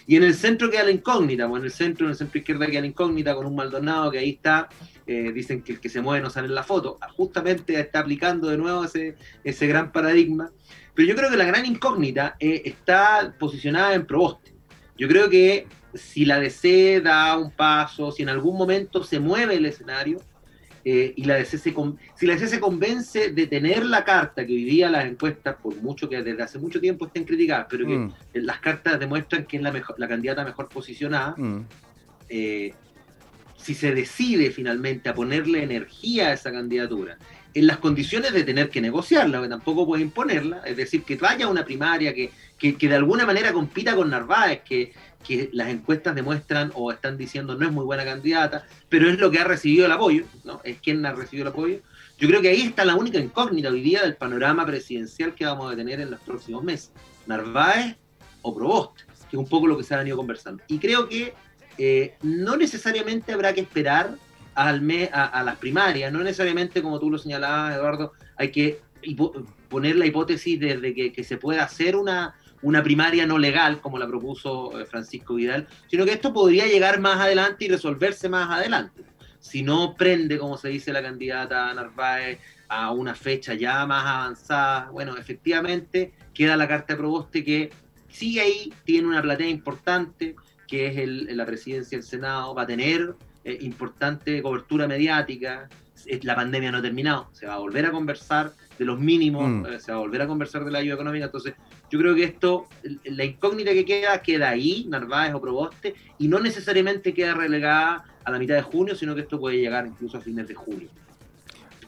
Y 0.05 0.17
en 0.17 0.23
el 0.23 0.33
centro 0.33 0.69
queda 0.69 0.83
la 0.83 0.91
incógnita, 0.91 1.47
pues 1.47 1.61
en 1.61 1.65
el 1.65 1.71
centro, 1.71 2.05
en 2.05 2.11
el 2.11 2.17
centro 2.17 2.37
izquierda 2.37 2.67
queda 2.67 2.81
la 2.81 2.87
incógnita 2.87 3.35
con 3.35 3.45
un 3.45 3.55
Maldonado 3.55 4.11
que 4.11 4.19
ahí 4.19 4.31
está, 4.31 4.67
eh, 5.07 5.31
dicen 5.33 5.61
que 5.61 5.73
el 5.73 5.79
que 5.79 5.89
se 5.89 6.01
mueve 6.01 6.21
no 6.21 6.29
sale 6.29 6.47
en 6.47 6.55
la 6.55 6.63
foto, 6.63 6.97
justamente 7.15 7.79
está 7.79 7.99
aplicando 7.99 8.49
de 8.49 8.57
nuevo 8.57 8.83
ese, 8.83 9.15
ese 9.43 9.67
gran 9.67 9.91
paradigma. 9.91 10.51
Pero 10.93 11.07
yo 11.07 11.15
creo 11.15 11.29
que 11.29 11.37
la 11.37 11.45
gran 11.45 11.65
incógnita 11.65 12.35
eh, 12.39 12.61
está 12.65 13.33
posicionada 13.39 13.95
en 13.95 14.05
Proboste. 14.05 14.52
Yo 15.03 15.09
creo 15.09 15.29
que 15.29 15.67
si 15.93 16.23
la 16.23 16.39
DC 16.39 17.01
da 17.01 17.37
un 17.37 17.51
paso, 17.51 18.09
si 18.13 18.23
en 18.23 18.29
algún 18.29 18.57
momento 18.57 19.03
se 19.03 19.19
mueve 19.19 19.55
el 19.55 19.65
escenario, 19.65 20.21
eh, 20.85 21.11
y 21.17 21.25
la 21.25 21.35
DC 21.35 21.57
se, 21.57 21.75
si 22.15 22.25
la 22.25 22.35
DC 22.35 22.47
se 22.47 22.61
convence 22.61 23.33
de 23.33 23.47
tener 23.47 23.85
la 23.85 24.05
carta 24.05 24.47
que 24.47 24.55
vivía 24.55 24.89
las 24.89 25.03
encuestas, 25.03 25.57
por 25.61 25.75
mucho 25.81 26.07
que 26.07 26.23
desde 26.23 26.41
hace 26.41 26.57
mucho 26.57 26.79
tiempo 26.79 27.07
estén 27.07 27.25
criticadas, 27.25 27.67
pero 27.69 27.85
que 27.85 27.97
mm. 27.97 28.13
las 28.35 28.61
cartas 28.61 28.97
demuestran 28.97 29.43
que 29.43 29.57
es 29.57 29.63
la, 29.63 29.73
mejor, 29.73 29.99
la 29.99 30.07
candidata 30.07 30.45
mejor 30.45 30.69
posicionada, 30.69 31.35
mm. 31.35 31.65
eh, 32.29 32.73
si 33.57 33.73
se 33.73 33.93
decide 33.93 34.51
finalmente 34.51 35.09
a 35.09 35.13
ponerle 35.13 35.63
energía 35.63 36.29
a 36.29 36.33
esa 36.33 36.49
candidatura, 36.49 37.17
en 37.53 37.67
las 37.67 37.77
condiciones 37.77 38.33
de 38.33 38.43
tener 38.43 38.69
que 38.69 38.81
negociarla, 38.81 39.41
que 39.41 39.47
tampoco 39.47 39.85
puede 39.85 40.01
imponerla, 40.01 40.61
es 40.65 40.75
decir, 40.75 41.03
que 41.03 41.15
vaya 41.17 41.47
una 41.47 41.63
primaria 41.63 42.13
que, 42.13 42.31
que, 42.57 42.75
que 42.75 42.87
de 42.87 42.95
alguna 42.95 43.25
manera 43.25 43.53
compita 43.53 43.95
con 43.95 44.09
Narváez, 44.09 44.61
que, 44.61 44.93
que 45.23 45.49
las 45.53 45.69
encuestas 45.69 46.15
demuestran 46.15 46.71
o 46.75 46.91
están 46.91 47.17
diciendo 47.17 47.55
no 47.55 47.65
es 47.65 47.71
muy 47.71 47.85
buena 47.85 48.03
candidata, 48.03 48.65
pero 48.89 49.09
es 49.09 49.19
lo 49.19 49.31
que 49.31 49.39
ha 49.39 49.43
recibido 49.43 49.85
el 49.85 49.91
apoyo, 49.91 50.25
¿no? 50.43 50.61
Es 50.63 50.79
quien 50.79 51.05
ha 51.05 51.13
recibido 51.13 51.47
el 51.47 51.53
apoyo. 51.53 51.79
Yo 52.17 52.27
creo 52.27 52.41
que 52.41 52.49
ahí 52.49 52.61
está 52.61 52.85
la 52.85 52.95
única 52.95 53.19
incógnita 53.19 53.69
hoy 53.69 53.81
día 53.81 54.01
del 54.03 54.15
panorama 54.15 54.65
presidencial 54.65 55.33
que 55.33 55.45
vamos 55.45 55.71
a 55.71 55.75
tener 55.75 55.99
en 55.99 56.11
los 56.11 56.19
próximos 56.21 56.63
meses. 56.63 56.91
Narváez 57.25 57.95
o 58.41 58.53
Proboste, 58.53 59.03
que 59.29 59.35
es 59.35 59.39
un 59.39 59.47
poco 59.47 59.67
lo 59.67 59.77
que 59.77 59.83
se 59.83 59.93
ha 59.93 59.97
venido 59.97 60.17
conversando. 60.17 60.63
Y 60.67 60.79
creo 60.79 61.07
que 61.07 61.33
eh, 61.77 62.15
no 62.21 62.55
necesariamente 62.55 63.33
habrá 63.33 63.53
que 63.53 63.61
esperar 63.61 64.15
al 64.55 64.81
me, 64.81 65.09
a, 65.11 65.43
las 65.43 65.57
primarias, 65.57 66.11
no 66.11 66.23
necesariamente 66.23 66.81
como 66.81 66.99
tú 66.99 67.09
lo 67.09 67.17
señalabas, 67.17 67.75
Eduardo, 67.75 68.13
hay 68.35 68.51
que 68.51 68.81
poner 69.69 69.95
la 69.95 70.05
hipótesis 70.05 70.59
de, 70.59 70.93
que, 70.93 71.11
que 71.11 71.23
se 71.23 71.37
pueda 71.37 71.63
hacer 71.63 71.95
una, 71.95 72.35
una 72.63 72.81
primaria 72.81 73.27
no 73.27 73.37
legal, 73.37 73.81
como 73.81 73.99
la 73.99 74.07
propuso 74.07 74.79
eh, 74.79 74.85
Francisco 74.85 75.35
Vidal, 75.35 75.67
sino 75.87 76.05
que 76.05 76.13
esto 76.13 76.33
podría 76.33 76.65
llegar 76.65 76.99
más 76.99 77.19
adelante 77.19 77.65
y 77.65 77.67
resolverse 77.67 78.29
más 78.29 78.49
adelante. 78.49 79.03
Si 79.39 79.61
no 79.61 79.95
prende, 79.95 80.37
como 80.37 80.57
se 80.57 80.69
dice 80.69 80.93
la 80.93 81.01
candidata 81.01 81.73
Narváez, 81.73 82.39
a 82.69 82.91
una 82.91 83.13
fecha 83.13 83.53
ya 83.53 83.85
más 83.85 84.05
avanzada, 84.05 84.89
bueno, 84.91 85.17
efectivamente 85.17 86.13
queda 86.33 86.55
la 86.55 86.67
carta 86.67 86.93
de 86.93 86.97
Proboste 86.97 87.43
que 87.43 87.69
sigue 88.09 88.41
ahí, 88.41 88.73
tiene 88.85 89.09
una 89.09 89.21
platea 89.21 89.49
importante, 89.49 90.35
que 90.67 90.87
es 90.87 90.97
el, 90.97 91.35
la 91.35 91.45
presidencia 91.45 91.97
del 91.97 92.07
Senado, 92.07 92.55
va 92.55 92.63
a 92.63 92.67
tener 92.67 93.15
eh, 93.43 93.57
importante 93.61 94.41
cobertura 94.41 94.87
mediática, 94.87 95.69
la 96.23 96.35
pandemia 96.35 96.71
no 96.71 96.79
ha 96.79 96.81
terminado, 96.81 97.29
se 97.31 97.45
va 97.45 97.55
a 97.55 97.57
volver 97.57 97.85
a 97.85 97.91
conversar 97.91 98.53
de 98.77 98.85
los 98.85 98.99
mínimos, 98.99 99.47
mm. 99.47 99.65
eh, 99.65 99.79
se 99.79 99.91
va 99.91 99.97
a 99.97 100.01
volver 100.01 100.21
a 100.21 100.27
conversar 100.27 100.65
de 100.65 100.71
la 100.71 100.79
ayuda 100.79 100.95
económica, 100.95 101.25
entonces 101.25 101.53
yo 101.89 101.99
creo 101.99 102.15
que 102.15 102.23
esto, 102.23 102.67
la 103.05 103.23
incógnita 103.23 103.71
que 103.71 103.85
queda, 103.85 104.21
queda 104.21 104.49
ahí, 104.49 104.85
Narváez 104.89 105.33
o 105.33 105.41
Proboste, 105.41 105.93
y 106.17 106.27
no 106.27 106.39
necesariamente 106.39 107.13
queda 107.13 107.35
relegada 107.35 108.05
a 108.23 108.31
la 108.31 108.39
mitad 108.39 108.55
de 108.55 108.63
junio, 108.63 108.95
sino 108.95 109.13
que 109.13 109.21
esto 109.21 109.39
puede 109.39 109.57
llegar 109.57 109.85
incluso 109.85 110.17
a 110.17 110.21
fines 110.21 110.47
de 110.47 110.55
julio, 110.55 110.89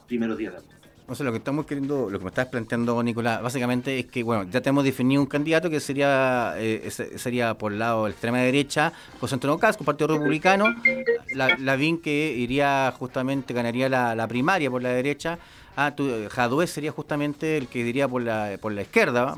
primeros 0.07 0.37
días 0.37 0.53
de 0.53 0.57
agosto. 0.59 0.74
O 1.07 1.13
sea, 1.13 1.23
lo 1.23 1.31
que 1.31 1.37
estamos 1.37 1.65
queriendo, 1.65 2.09
lo 2.09 2.17
que 2.17 2.23
me 2.25 2.29
estás 2.29 2.47
planteando, 2.47 3.01
Nicolás, 3.03 3.41
básicamente 3.41 3.99
es 3.99 4.05
que, 4.07 4.23
bueno, 4.23 4.43
ya 4.49 4.61
tenemos 4.61 4.83
definido 4.83 5.21
un 5.21 5.27
candidato 5.27 5.69
que 5.69 5.79
sería 5.79 6.55
eh, 6.57 6.89
sería 6.89 7.53
por 7.53 7.73
el 7.73 7.79
lado 7.79 8.03
de 8.03 8.09
la 8.09 8.13
extrema 8.13 8.39
derecha, 8.39 8.91
José 9.19 9.35
Antonio 9.35 9.59
Casco, 9.59 9.83
Partido 9.83 10.15
Republicano, 10.15 10.65
la, 11.33 11.55
la 11.59 11.75
VIN 11.75 11.99
que 11.99 12.33
iría 12.35 12.91
justamente, 12.97 13.53
ganaría 13.53 13.87
la, 13.87 14.27
primaria 14.27 14.71
por 14.71 14.81
la 14.81 14.89
derecha, 14.89 15.37
Ah, 15.77 15.93
Jadue 16.31 16.67
sería 16.67 16.93
justamente 16.93 17.57
el 17.57 17.67
que 17.67 17.83
diría 17.83 18.07
por 18.07 18.21
la, 18.21 18.57
por 18.61 18.71
la 18.71 18.83
izquierda, 18.83 19.35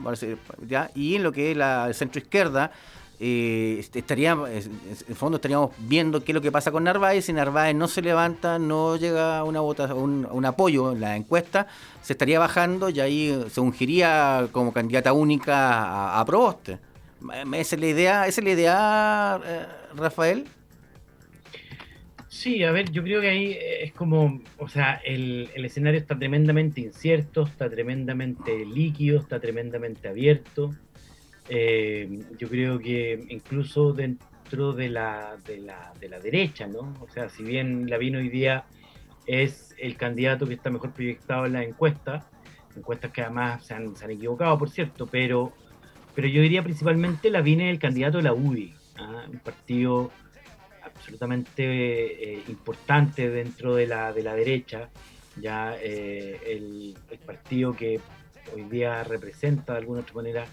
y 0.93 1.15
en 1.15 1.23
lo 1.23 1.31
que 1.31 1.49
es 1.49 1.57
la 1.57 1.91
centro 1.93 2.21
izquierda, 2.21 2.71
eh, 3.19 3.83
estaría, 3.93 4.33
en 4.33 4.79
el 5.07 5.15
fondo 5.15 5.37
estaríamos 5.37 5.71
viendo 5.79 6.23
qué 6.23 6.31
es 6.31 6.33
lo 6.33 6.41
que 6.41 6.51
pasa 6.51 6.71
con 6.71 6.83
Narváez. 6.83 7.25
Si 7.25 7.33
Narváez 7.33 7.75
no 7.75 7.87
se 7.87 8.01
levanta, 8.01 8.59
no 8.59 8.95
llega 8.95 9.43
una 9.43 9.61
un, 9.61 10.27
un, 10.29 10.45
apoyo 10.45 10.91
en 10.91 11.01
la 11.01 11.15
encuesta, 11.15 11.67
se 12.01 12.13
estaría 12.13 12.39
bajando 12.39 12.89
y 12.89 12.99
ahí 12.99 13.45
se 13.49 13.59
ungiría 13.59 14.47
como 14.51 14.71
candidata 14.71 15.13
única 15.13 15.83
a, 15.83 16.19
a 16.19 16.25
Proboste. 16.25 16.79
¿Esa 17.53 17.75
es 17.75 17.81
la 17.81 17.87
idea, 17.87 18.27
¿Esa 18.27 18.41
es 18.41 18.45
la 18.45 18.51
idea 18.51 19.41
eh, 19.45 19.65
Rafael? 19.95 20.45
Sí, 22.29 22.63
a 22.63 22.71
ver, 22.71 22.91
yo 22.91 23.03
creo 23.03 23.19
que 23.21 23.29
ahí 23.29 23.57
es 23.81 23.93
como, 23.93 24.41
o 24.59 24.67
sea, 24.67 25.01
el, 25.03 25.49
escenario 25.55 25.99
está 25.99 26.15
tremendamente 26.15 26.81
incierto, 26.81 27.43
está 27.43 27.67
tremendamente 27.69 28.63
líquido, 28.65 29.19
está 29.19 29.39
tremendamente 29.39 30.07
abierto. 30.07 30.75
Eh, 31.49 32.19
yo 32.37 32.49
creo 32.49 32.79
que 32.79 33.25
incluso 33.29 33.93
dentro 33.93 34.73
de 34.73 34.89
la, 34.89 35.37
de 35.45 35.59
la, 35.59 35.93
de 35.99 36.09
la 36.09 36.19
derecha, 36.19 36.67
¿no? 36.67 36.93
O 37.01 37.07
sea, 37.09 37.29
si 37.29 37.43
bien 37.43 37.89
Lavín 37.89 38.15
hoy 38.15 38.29
día 38.29 38.65
es 39.25 39.75
el 39.77 39.97
candidato 39.97 40.47
que 40.47 40.53
está 40.53 40.69
mejor 40.69 40.91
proyectado 40.91 41.45
en 41.45 41.53
la 41.53 41.63
encuesta, 41.63 42.25
encuestas 42.75 43.11
que 43.11 43.21
además 43.21 43.65
se 43.65 43.73
han, 43.73 43.93
equivocado, 44.09 44.57
por 44.57 44.69
cierto, 44.69 45.07
pero, 45.07 45.53
pero 46.15 46.27
yo 46.27 46.41
diría 46.41 46.63
principalmente 46.63 47.29
Lavín 47.29 47.61
es 47.61 47.71
el 47.71 47.79
candidato 47.79 48.17
de 48.17 48.23
la 48.23 48.33
UDI, 48.33 48.73
¿ah? 48.97 49.25
un 49.29 49.39
partido 49.39 50.11
absolutamente 50.83 52.33
eh, 52.33 52.43
importante 52.47 53.29
dentro 53.29 53.75
de 53.75 53.87
la, 53.87 54.13
de 54.13 54.23
la 54.23 54.33
derecha, 54.35 54.89
ya 55.39 55.75
eh, 55.81 56.39
el, 56.47 56.95
partido 57.25 57.73
que 57.73 57.99
hoy 58.55 58.63
día 58.63 59.03
representa 59.03 59.73
de 59.73 59.79
alguna 59.79 60.01
otra 60.01 60.13
manera 60.15 60.45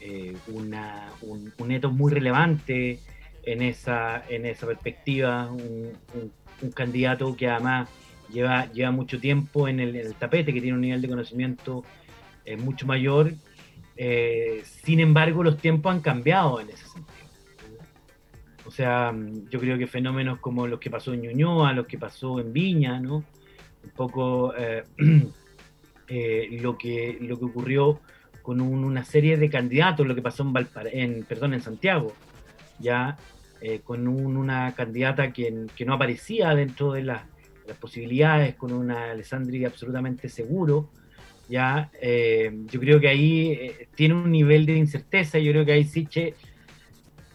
eh, 0.00 0.36
una, 0.48 1.08
un, 1.22 1.52
un, 1.58 1.72
heto 1.72 1.90
muy 1.90 2.12
relevante 2.12 3.00
en 3.42 3.62
esa, 3.62 4.24
en 4.28 4.46
esa 4.46 4.66
perspectiva, 4.66 5.50
un, 5.50 5.92
candidato 6.74 7.34
que 7.36 7.48
además 7.48 7.88
lleva, 8.30 8.70
lleva 8.72 8.90
mucho 8.90 9.18
tiempo 9.18 9.66
en 9.66 9.80
el, 9.80 10.14
tapete, 10.16 10.52
que 10.52 10.60
tiene 10.60 10.76
un 10.76 10.82
nivel 10.82 11.00
de 11.00 11.08
conocimiento 11.08 11.84
mucho 12.58 12.86
mayor. 12.86 13.32
sin 14.82 15.00
embargo, 15.00 15.42
los 15.42 15.56
tiempos 15.56 15.92
han 15.92 16.00
cambiado 16.00 16.60
en 16.60 16.68
ese 16.68 16.86
sentido. 16.86 17.20
O 18.70 18.72
sea, 18.72 19.12
yo 19.50 19.58
creo 19.58 19.76
que 19.76 19.88
fenómenos 19.88 20.38
como 20.38 20.68
los 20.68 20.78
que 20.78 20.90
pasó 20.90 21.12
en 21.12 21.22
Ñuñoa, 21.22 21.72
los 21.72 21.88
que 21.88 21.98
pasó 21.98 22.38
en 22.38 22.52
Viña, 22.52 23.00
¿no? 23.00 23.16
Un 23.82 23.90
poco 23.96 24.54
eh, 24.56 24.84
eh, 26.08 26.58
lo, 26.62 26.78
que, 26.78 27.18
lo 27.20 27.36
que 27.36 27.46
ocurrió 27.46 28.00
con 28.42 28.60
una 28.60 29.04
serie 29.04 29.36
de 29.36 29.50
candidatos, 29.50 30.06
lo 30.06 30.14
que 30.14 30.22
pasó 30.22 30.50
en, 30.92 31.60
Santiago, 31.60 32.12
ya 32.78 33.16
eh, 33.60 33.80
con 33.84 34.08
una 34.08 34.74
candidata 34.74 35.32
que, 35.32 35.66
no 35.84 35.94
aparecía 35.94 36.54
dentro 36.54 36.92
de 36.92 37.02
las 37.02 37.22
posibilidades, 37.78 38.54
con 38.54 38.72
una 38.72 39.12
Alessandri 39.12 39.64
absolutamente 39.64 40.28
seguro, 40.28 40.90
ya 41.48 41.90
yo 42.66 42.80
creo 42.80 43.00
que 43.00 43.08
ahí 43.08 43.72
tiene 43.96 44.14
un 44.14 44.30
nivel 44.30 44.66
de 44.66 44.76
incerteza, 44.76 45.38
yo 45.38 45.50
creo 45.50 45.64
que 45.64 45.72
ahí 45.72 45.84
Siche 45.84 46.34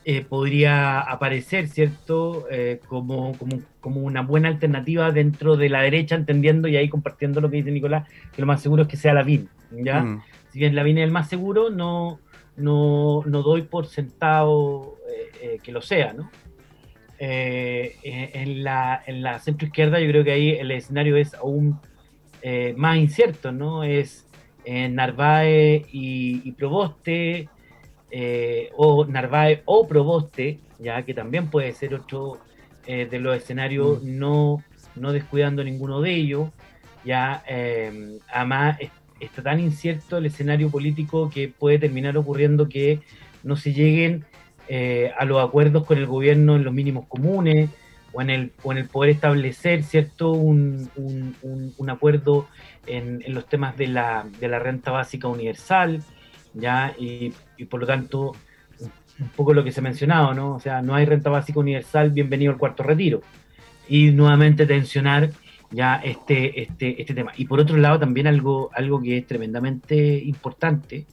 eh, 0.08 0.24
podría 0.24 1.00
aparecer, 1.00 1.68
¿cierto?, 1.68 2.46
eh, 2.52 2.80
como, 2.88 3.36
como, 3.82 4.02
una 4.02 4.22
buena 4.22 4.50
alternativa 4.50 5.12
dentro 5.12 5.58
de 5.58 5.68
la 5.68 5.82
derecha, 5.82 6.14
entendiendo 6.14 6.68
y 6.68 6.78
ahí 6.78 6.90
compartiendo 6.90 7.42
lo 7.42 7.50
que 7.50 7.58
dice 7.58 7.72
Nicolás, 7.72 8.08
que 8.32 8.40
lo 8.40 8.46
más 8.46 8.62
seguro 8.62 8.84
es 8.84 8.88
que 8.88 8.98
sea 8.98 9.16
Lavín, 9.16 9.50
¿ya? 9.72 10.04
Mm. 10.04 10.22
Si 10.52 10.60
bien 10.60 10.76
Lavín 10.76 11.00
es 11.00 11.06
el 11.06 11.12
más 11.12 11.28
seguro, 11.28 11.72
no, 11.72 12.20
no, 12.56 13.24
no 13.26 13.42
doy 13.42 13.64
por 13.64 13.88
sentado 13.88 14.96
eh, 15.42 15.58
que 15.64 15.72
lo 15.72 15.82
sea, 15.82 16.14
¿no? 16.14 16.30
en, 17.18 18.64
la, 18.64 19.02
en 19.08 19.24
la 19.24 19.40
centro 19.40 19.66
izquierda 19.66 20.00
yo 20.02 20.08
creo 20.10 20.24
que 20.24 20.34
ahí 20.34 20.52
el 20.52 20.70
escenario 20.70 21.16
es 21.16 21.34
aún 21.34 21.80
más 22.76 22.98
inciertos, 22.98 23.54
¿no? 23.54 23.84
Es 23.84 24.28
Narváez 24.68 25.88
y, 25.92 26.52
Proboste, 26.52 27.50
o 28.78 29.06
Narváez 29.06 29.62
o 29.66 29.88
Proboste, 29.88 30.60
ya 30.80 31.02
que 31.04 31.14
también 31.14 31.50
puede 31.50 31.74
ser 31.74 31.94
otro 31.94 32.40
de 32.86 33.20
los 33.20 33.36
escenarios, 33.36 34.04
mm. 34.04 34.20
no, 34.20 34.64
no 34.96 35.12
descuidando 35.12 35.64
ninguno 35.64 36.02
de 36.02 36.14
ellos. 36.14 36.50
Ya, 37.04 37.44
además, 38.32 38.78
está 39.20 39.42
tan 39.42 39.60
incierto 39.60 40.18
el 40.18 40.28
escenario 40.28 40.70
político 40.70 41.30
que 41.30 41.48
puede 41.50 41.80
terminar 41.80 42.18
ocurriendo 42.18 42.70
que 42.70 43.00
no 43.44 43.56
se 43.56 43.74
lleguen 43.74 44.26
eh, 44.68 45.12
a 45.18 45.26
los 45.26 45.44
acuerdos 45.44 45.86
con 45.86 45.98
el 45.98 46.08
gobierno 46.08 46.56
en 46.56 46.64
los 46.64 46.74
mínimos 46.74 47.06
comunes 47.08 47.70
o 48.14 48.22
en 48.22 48.30
el, 48.30 48.52
o 48.64 48.72
en 48.72 48.80
el 48.80 48.88
poder 48.88 49.12
establecer 49.12 49.84
cierto 49.84 50.32
un, 50.32 50.90
un, 50.96 51.90
acuerdo 51.90 52.48
en, 52.88 53.22
en, 53.24 53.34
los 53.34 53.48
temas 53.48 53.78
de 53.78 53.88
la, 53.88 54.26
de 54.40 54.48
la 54.48 54.58
renta 54.58 54.92
básica 54.92 55.28
universal 55.28 56.02
ya 56.56 56.96
y, 56.98 57.32
y, 57.58 57.66
por 57.66 57.80
lo 57.82 57.86
tanto 57.86 58.32
un 59.20 59.30
poco 59.30 59.54
lo 59.54 59.64
que 59.64 59.72
se 59.72 59.80
ha 59.80 59.84
mencionado 59.84 60.34
no 60.34 60.56
o 60.56 60.60
sea 60.60 60.82
no 60.82 60.96
hay 60.96 61.06
renta 61.06 61.30
básica 61.30 61.60
universal 61.60 62.12
bienvenido 62.12 62.52
al 62.52 62.58
cuarto 62.58 62.84
retiro 62.84 63.22
y 63.88 64.12
nuevamente 64.12 64.66
tensionar 64.66 65.30
ya 65.72 65.96
este, 65.98 66.62
este, 66.62 67.02
este 67.02 67.14
tema. 67.14 67.34
Y 67.36 67.46
por 67.46 67.60
otro 67.60 67.78
lado, 67.78 68.00
también 68.00 68.28
algo, 68.28 68.70
algo 68.74 69.02
que 69.02 69.18
es 69.18 69.28
tremendamente 69.28 70.18
importante, 70.24 71.06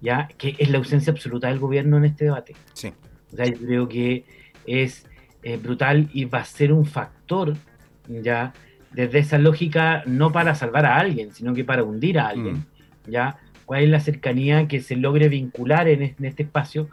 ya 0.00 0.28
que 0.36 0.54
es 0.58 0.70
la 0.70 0.78
ausencia 0.78 1.12
absoluta 1.12 1.48
del 1.48 1.58
gobierno 1.58 1.96
en 1.96 2.04
este 2.04 2.26
debate. 2.26 2.54
Sí. 2.74 2.92
O 3.32 3.36
sea, 3.36 3.46
yo 3.46 3.56
creo 3.58 3.88
que 3.88 4.24
es 4.66 5.06
eh, 5.42 5.56
brutal 5.56 6.08
y 6.12 6.24
va 6.26 6.40
a 6.40 6.44
ser 6.44 6.72
un 6.72 6.84
factor, 6.84 7.54
ya, 8.08 8.52
desde 8.92 9.18
esa 9.18 9.38
lógica, 9.38 10.02
no 10.06 10.32
para 10.32 10.54
salvar 10.54 10.86
a 10.86 10.96
alguien, 10.96 11.32
sino 11.32 11.54
que 11.54 11.64
para 11.64 11.82
hundir 11.82 12.18
a 12.18 12.28
alguien, 12.28 12.56
mm. 12.56 13.10
ya. 13.10 13.38
¿Cuál 13.66 13.82
es 13.82 13.90
la 13.90 14.00
cercanía 14.00 14.68
que 14.68 14.80
se 14.80 14.96
logre 14.96 15.28
vincular 15.28 15.88
en, 15.88 16.02
este 16.02 16.44
espacio 16.44 16.88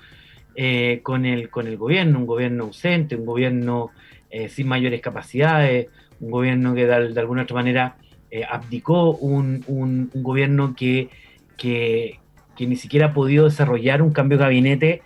eh, 0.56 1.00
con, 1.04 1.26
el, 1.26 1.50
con 1.50 1.68
el 1.68 1.78
gobierno? 1.78 2.20
Un 2.20 2.26
gobierno 2.26 2.66
ausente, 2.66 3.16
un 3.16 3.26
gobierno 3.26 3.92
eh, 4.32 4.50
sin 4.50 4.68
mayores 4.68 5.00
capacidades, 5.00 5.88
un 6.20 6.32
gobierno 6.32 6.74
que 6.74 6.88
de, 6.88 7.20
alguna 7.20 7.44
otra 7.44 7.56
manera 7.56 7.96
eh, 8.32 8.44
abdicó, 8.50 9.12
un, 9.12 9.64
un, 9.68 10.10
gobierno 10.16 10.76
que, 10.76 11.10
que, 11.56 12.20
ni 12.60 12.76
siquiera 12.76 13.08
ha 13.08 13.14
podido 13.14 13.46
desarrollar 13.46 14.02
un 14.02 14.12
cambio 14.12 14.40
de 14.40 14.44
gabinete 14.44 15.02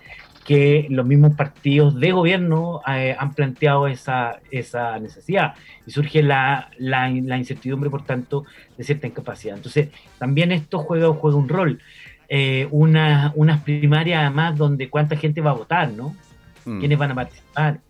que 0.47 0.87
los 0.89 1.05
mismos 1.05 1.35
partidos 1.35 1.99
de 1.99 2.13
gobierno 2.13 2.79
eh, 2.87 3.13
han 3.19 3.33
planteado 3.33 3.85
esa, 3.87 4.39
esa 4.49 4.97
necesidad 4.97 5.55
y 5.85 5.91
surge 5.91 6.23
la, 6.23 6.71
la, 6.77 7.09
incertidumbre, 7.09 7.89
por 7.89 8.05
tanto, 8.05 8.45
de 8.77 8.85
cierta 8.85 9.07
incapacidad. 9.07 9.57
Entonces, 9.57 9.89
también 10.17 10.53
esto 10.53 10.79
juega, 10.79 11.09
juega 11.09 11.35
un 11.35 11.49
rol. 11.49 11.81
Eh, 12.29 12.65
una, 12.71 13.33
unas 13.35 13.61
primarias, 13.63 14.21
además, 14.21 14.57
donde 14.57 14.89
cuánta 14.89 15.17
gente 15.17 15.41
va 15.41 15.51
a 15.51 15.55
votar, 15.55 15.91
¿no? 15.91 16.15
Mm. 16.63 16.79
¿Quiénes 16.79 16.97
van 16.97 17.11
a 17.11 17.15
participar? 17.15 17.81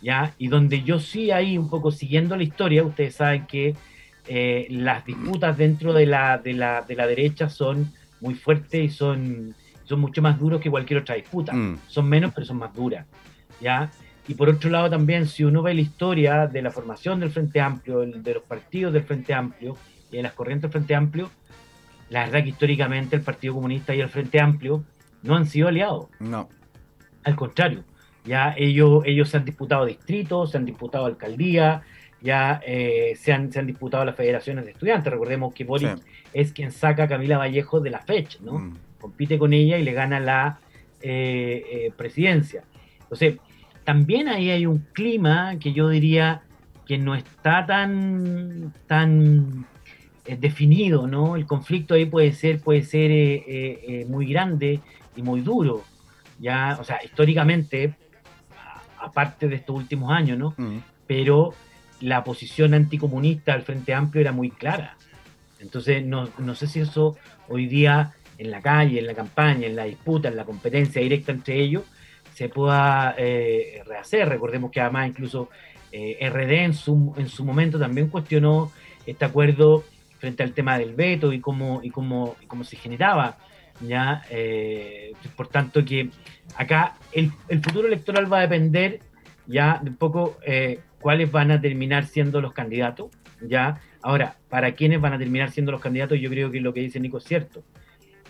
¿ya? 0.00 0.32
Y 0.38 0.48
donde 0.48 0.82
yo 0.84 0.98
sí 0.98 1.30
ahí 1.32 1.58
un 1.58 1.68
poco 1.68 1.90
siguiendo 1.90 2.34
la 2.34 2.44
historia, 2.44 2.82
ustedes 2.82 3.16
saben 3.16 3.46
que 3.46 3.74
eh, 4.26 4.66
las 4.70 5.04
disputas 5.04 5.58
dentro 5.58 5.92
de 5.92 6.06
la, 6.06 6.38
de, 6.38 6.54
la, 6.54 6.80
de 6.80 6.94
la 6.94 7.06
derecha 7.06 7.50
son 7.50 7.92
muy 8.22 8.34
fuertes 8.34 8.82
y 8.82 8.88
son, 8.88 9.54
son 9.86 10.00
mucho 10.00 10.20
más 10.20 10.38
duros 10.38 10.60
que 10.60 10.70
cualquier 10.70 11.00
otra 11.00 11.14
disputa. 11.14 11.52
Mm. 11.52 11.78
Son 11.86 12.08
menos, 12.08 12.32
pero 12.34 12.46
son 12.46 12.58
más 12.58 12.74
duras, 12.74 13.06
¿ya? 13.60 13.90
Y 14.28 14.34
por 14.34 14.48
otro 14.48 14.70
lado 14.70 14.90
también, 14.90 15.26
si 15.26 15.44
uno 15.44 15.62
ve 15.62 15.74
la 15.74 15.80
historia 15.80 16.46
de 16.46 16.60
la 16.60 16.70
formación 16.70 17.20
del 17.20 17.30
Frente 17.30 17.60
Amplio, 17.60 18.00
de 18.00 18.34
los 18.34 18.42
partidos 18.42 18.92
del 18.92 19.04
Frente 19.04 19.32
Amplio 19.32 19.76
y 20.10 20.16
de 20.16 20.22
las 20.22 20.32
corrientes 20.32 20.62
del 20.62 20.72
Frente 20.72 20.94
Amplio, 20.94 21.30
la 22.10 22.24
verdad 22.24 22.42
que 22.42 22.50
históricamente 22.50 23.16
el 23.16 23.22
Partido 23.22 23.54
Comunista 23.54 23.94
y 23.94 24.00
el 24.00 24.08
Frente 24.08 24.40
Amplio 24.40 24.84
no 25.22 25.36
han 25.36 25.46
sido 25.46 25.68
aliados. 25.68 26.08
No. 26.18 26.48
Al 27.24 27.36
contrario, 27.36 27.84
ya 28.24 28.54
ellos, 28.56 29.02
ellos 29.06 29.28
se 29.28 29.36
han 29.36 29.44
disputado 29.44 29.84
distritos, 29.84 30.50
se 30.50 30.58
han 30.58 30.64
disputado 30.64 31.06
alcaldía, 31.06 31.82
ya 32.20 32.60
eh, 32.66 33.14
se, 33.16 33.32
han, 33.32 33.52
se 33.52 33.60
han 33.60 33.66
disputado 33.66 34.04
las 34.04 34.16
federaciones 34.16 34.64
de 34.64 34.72
estudiantes. 34.72 35.12
Recordemos 35.12 35.54
que 35.54 35.64
Boris 35.64 35.90
es 36.32 36.52
quien 36.52 36.72
saca 36.72 37.04
a 37.04 37.08
Camila 37.08 37.38
Vallejo 37.38 37.80
de 37.80 37.90
la 37.90 38.00
fecha, 38.00 38.38
¿no? 38.42 38.58
Mm. 38.58 38.74
Compite 39.00 39.38
con 39.38 39.52
ella 39.52 39.78
y 39.78 39.84
le 39.84 39.92
gana 39.92 40.20
la 40.20 40.58
eh, 41.00 41.64
eh, 41.70 41.92
presidencia. 41.96 42.64
Entonces, 43.00 43.36
también 43.84 44.28
ahí 44.28 44.50
hay 44.50 44.66
un 44.66 44.78
clima 44.92 45.58
que 45.60 45.72
yo 45.72 45.88
diría 45.88 46.42
que 46.86 46.98
no 46.98 47.14
está 47.14 47.66
tan, 47.66 48.72
tan 48.86 49.66
definido, 50.24 51.06
¿no? 51.06 51.36
El 51.36 51.46
conflicto 51.46 51.94
ahí 51.94 52.06
puede 52.06 52.32
ser, 52.32 52.60
puede 52.60 52.82
ser 52.82 54.06
muy 54.08 54.26
grande 54.26 54.80
y 55.16 55.22
muy 55.22 55.40
duro. 55.40 55.84
Ya, 56.38 56.76
o 56.80 56.84
sea, 56.84 57.00
históricamente 57.04 57.94
aparte 59.06 59.48
de 59.48 59.56
estos 59.56 59.76
últimos 59.76 60.10
años, 60.10 60.38
¿no? 60.38 60.54
Mm. 60.56 60.78
Pero 61.06 61.54
la 62.00 62.24
posición 62.24 62.74
anticomunista 62.74 63.52
del 63.52 63.62
Frente 63.62 63.94
Amplio 63.94 64.20
era 64.20 64.32
muy 64.32 64.50
clara. 64.50 64.96
Entonces, 65.60 66.04
no, 66.04 66.28
sé 66.54 66.66
si 66.66 66.80
eso 66.80 67.16
hoy 67.48 67.66
día 67.66 68.14
en 68.38 68.50
la 68.50 68.60
calle, 68.60 68.98
en 68.98 69.06
la 69.06 69.14
campaña, 69.14 69.66
en 69.66 69.76
la 69.76 69.84
disputa, 69.84 70.28
en 70.28 70.36
la 70.36 70.44
competencia 70.44 71.02
directa 71.02 71.32
entre 71.32 71.60
ellos, 71.60 71.84
se 72.34 72.48
pueda 72.48 73.14
eh, 73.18 73.82
rehacer. 73.86 74.28
Recordemos 74.28 74.70
que 74.70 74.80
además 74.80 75.08
incluso 75.08 75.48
eh, 75.92 76.28
RD 76.28 76.64
en 76.64 76.74
su, 76.74 77.14
en 77.16 77.28
su 77.28 77.44
momento 77.44 77.78
también 77.78 78.08
cuestionó 78.08 78.72
este 79.06 79.24
acuerdo 79.24 79.84
frente 80.18 80.42
al 80.42 80.52
tema 80.52 80.78
del 80.78 80.94
veto 80.94 81.32
y 81.32 81.40
cómo, 81.40 81.80
y 81.82 81.90
cómo, 81.90 82.36
y 82.40 82.46
cómo 82.46 82.64
se 82.64 82.76
generaba. 82.76 83.38
¿ya? 83.80 84.22
Eh, 84.30 85.12
por 85.36 85.48
tanto, 85.48 85.84
que 85.84 86.10
acá 86.56 86.96
el, 87.12 87.30
futuro 87.62 87.88
electoral 87.88 88.32
va 88.32 88.38
a 88.38 88.42
depender 88.42 89.00
ya 89.46 89.80
de 89.82 89.90
un 89.90 89.96
poco 89.96 90.38
eh, 90.46 90.80
cuáles 91.00 91.30
van 91.30 91.50
a 91.50 91.60
terminar 91.60 92.06
siendo 92.06 92.40
los 92.40 92.52
candidatos, 92.52 93.10
¿ya? 93.40 93.80
Ahora, 94.02 94.36
para 94.48 94.72
quiénes 94.72 95.00
van 95.00 95.12
a 95.12 95.18
terminar 95.18 95.50
siendo 95.50 95.72
los 95.72 95.80
candidatos, 95.80 96.18
yo 96.18 96.30
creo 96.30 96.50
que 96.50 96.60
lo 96.60 96.72
que 96.72 96.80
dice 96.80 97.00
Nico 97.00 97.18
es 97.18 97.24
cierto. 97.24 97.62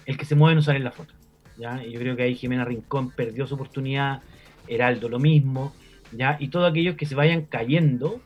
El 0.07 0.17
que 0.17 0.25
se 0.25 0.35
mueve 0.35 0.55
no 0.55 0.63
sale 0.63 0.79
en 0.79 0.85
la 0.85 0.93
foto, 0.93 1.13
¿ya? 1.59 1.85
Y 1.85 1.93
yo 1.93 2.01
creo 2.01 2.17
que 2.17 2.23
ahí 2.23 2.35
Jimena 2.35 2.65
Rincón 2.65 3.11
perdió 3.11 3.47
su 3.47 3.55
oportunidad, 3.55 4.23
Heraldo 4.67 5.09
lo 5.09 5.19
mismo, 5.19 5.75
¿ya? 6.13 6.37
Y 6.41 6.49
todos 6.49 6.71
aquellos 6.71 6.97
que 6.97 7.07
se 7.07 7.15
vayan 7.15 7.43
cayendo, 7.43 8.21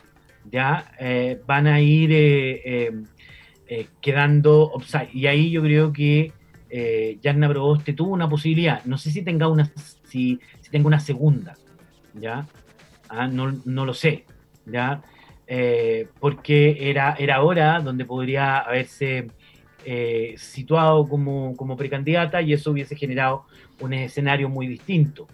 ¿ya? 0.50 0.92
Eh, 1.00 1.40
van 1.46 1.66
a 1.66 1.80
ir 1.80 3.04
quedando 4.00 4.72
Y 5.12 5.26
ahí 5.26 5.50
yo 5.50 5.62
creo 5.62 5.92
que 5.92 6.32
eh, 6.72 7.18
Yarna 7.20 7.48
Proboste 7.48 7.92
tuvo 7.92 8.12
una 8.12 8.28
posibilidad, 8.28 8.84
no 8.84 8.96
sé 8.96 9.10
si 9.10 9.22
tenga 9.22 9.48
una, 9.48 9.70
si, 10.04 10.38
tenga 10.70 10.86
una 10.86 11.00
segunda, 11.00 11.56
¿ya? 12.14 12.46
Ah, 13.08 13.26
no, 13.26 13.50
no, 13.64 13.84
lo 13.84 13.92
sé, 13.92 14.24
¿ya? 14.66 15.02
Eh, 15.48 16.06
porque 16.20 16.88
era, 16.88 17.16
era 17.18 17.42
hora 17.42 17.80
donde 17.80 18.04
podría 18.04 18.58
haberse 18.58 19.26
eh, 19.84 20.34
situado 20.38 21.08
como, 21.08 21.56
como, 21.56 21.76
precandidata 21.76 22.42
y 22.42 22.52
eso 22.52 22.70
hubiese 22.70 22.96
generado 22.96 23.44
un 23.80 23.92
escenario 23.94 24.48
muy 24.48 24.66
distinto, 24.66 25.26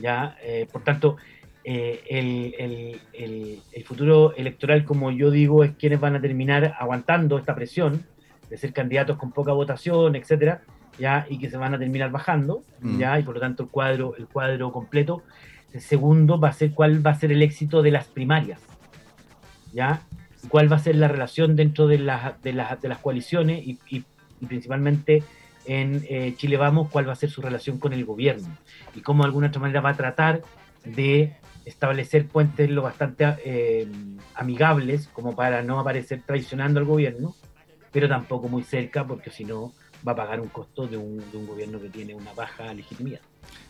¿ya? 0.00 0.36
Eh, 0.42 0.66
por 0.72 0.82
tanto, 0.82 1.16
el, 1.64 2.54
el, 2.58 3.00
el, 3.14 3.60
el 3.72 3.84
futuro 3.84 4.34
electoral, 4.36 4.84
como 4.84 5.10
yo 5.10 5.30
digo, 5.30 5.64
es 5.64 5.72
quienes 5.76 5.98
van 5.98 6.14
a 6.14 6.20
terminar 6.20 6.74
aguantando 6.78 7.38
esta 7.38 7.54
presión, 7.54 8.04
de 8.50 8.58
ser 8.58 8.72
candidatos 8.72 9.16
con 9.16 9.32
poca 9.32 9.52
votación, 9.52 10.14
etcétera, 10.16 10.62
ya, 10.98 11.26
y 11.28 11.38
que 11.38 11.50
se 11.50 11.56
van 11.56 11.74
a 11.74 11.78
terminar 11.78 12.10
bajando, 12.10 12.62
mm. 12.80 12.98
ya, 12.98 13.18
y 13.18 13.22
por 13.22 13.34
lo 13.34 13.40
tanto 13.40 13.64
el 13.64 13.68
cuadro, 13.68 14.14
el 14.16 14.26
cuadro 14.26 14.72
completo. 14.72 15.22
El 15.72 15.80
segundo 15.80 16.38
va 16.38 16.50
a 16.50 16.52
ser 16.52 16.72
cuál 16.72 17.04
va 17.04 17.10
a 17.10 17.14
ser 17.14 17.32
el 17.32 17.42
éxito 17.42 17.82
de 17.82 17.90
las 17.90 18.06
primarias, 18.06 18.60
ya, 19.72 20.02
cuál 20.48 20.70
va 20.70 20.76
a 20.76 20.80
ser 20.80 20.96
la 20.96 21.08
relación 21.08 21.56
dentro 21.56 21.86
de, 21.86 21.98
las 21.98 22.40
de, 22.42 22.52
de 22.52 22.88
las 22.88 22.98
coaliciones 22.98 23.66
y, 23.66 23.78
y, 23.88 24.04
principalmente 24.46 25.22
en 25.64 26.04
eh, 26.10 26.34
Chile 26.36 26.58
Vamos, 26.58 26.90
cuál 26.90 27.08
va 27.08 27.12
a 27.12 27.16
ser 27.16 27.30
su 27.30 27.40
relación 27.40 27.78
con 27.78 27.94
el 27.94 28.04
gobierno 28.04 28.48
y 28.94 29.00
cómo 29.00 29.22
de 29.22 29.28
alguna 29.28 29.48
otra 29.48 29.60
manera 29.60 29.80
va 29.80 29.90
a 29.90 29.96
tratar 29.96 30.42
de 30.84 31.36
establecer 31.64 32.26
puentes 32.26 32.68
lo 32.68 32.82
bastante 32.82 33.24
eh, 33.44 33.88
amigables 34.34 35.08
como 35.08 35.34
para 35.34 35.62
no 35.62 35.80
aparecer 35.80 36.20
traicionando 36.26 36.78
al 36.78 36.84
gobierno 36.84 37.34
pero 37.94 38.08
tampoco 38.08 38.48
muy 38.48 38.64
cerca, 38.64 39.06
porque 39.06 39.30
si 39.30 39.44
no 39.44 39.72
va 40.06 40.12
a 40.12 40.16
pagar 40.16 40.40
un 40.40 40.48
costo 40.48 40.88
de 40.88 40.96
un, 40.96 41.18
de 41.30 41.38
un 41.38 41.46
gobierno 41.46 41.80
que 41.80 41.88
tiene 41.88 42.12
una 42.12 42.32
baja 42.34 42.74
legitimidad. 42.74 43.20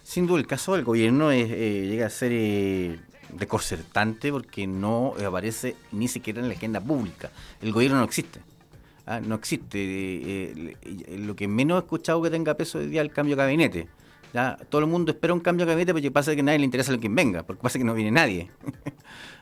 Sin 0.03 0.27
duda, 0.27 0.41
el 0.41 0.47
caso 0.47 0.75
del 0.75 0.83
gobierno 0.83 1.31
es, 1.31 1.51
eh, 1.51 1.87
llega 1.87 2.07
a 2.07 2.11
ser 2.11 2.33
eh, 2.33 2.99
reconcertante 3.39 4.31
porque 4.31 4.67
no 4.67 5.15
aparece 5.27 5.77
ni 5.93 6.09
siquiera 6.09 6.41
en 6.41 6.49
la 6.49 6.55
agenda 6.55 6.81
pública. 6.81 7.31
El 7.61 7.73
gobierno 7.73 7.99
no 7.99 8.05
existe. 8.05 8.41
Ah, 9.07 9.21
no 9.21 9.35
existe. 9.35 9.79
Eh, 9.79 10.77
lo 11.19 11.37
que 11.37 11.49
menos 11.49 11.77
he 11.77 11.85
escuchado 11.85 12.23
que 12.23 12.31
tenga 12.31 12.55
peso 12.55 12.79
hoy 12.79 12.87
día 12.87 13.03
es 13.03 13.09
el 13.09 13.13
cambio 13.13 13.37
de 13.37 13.43
gabinete. 13.43 13.89
¿ya? 14.33 14.59
Todo 14.69 14.81
el 14.81 14.87
mundo 14.89 15.13
espera 15.13 15.33
un 15.35 15.41
cambio 15.41 15.67
de 15.67 15.73
gabinete 15.73 15.93
porque 15.93 16.11
pasa 16.11 16.35
que 16.35 16.41
a 16.41 16.45
nadie 16.45 16.59
le 16.59 16.65
interesa 16.65 16.93
lo 16.93 17.01
que 17.01 17.09
venga, 17.09 17.43
porque 17.43 17.63
pasa 17.63 17.79
que 17.79 17.85
no 17.85 17.95
viene 17.95 18.11
nadie. 18.11 18.51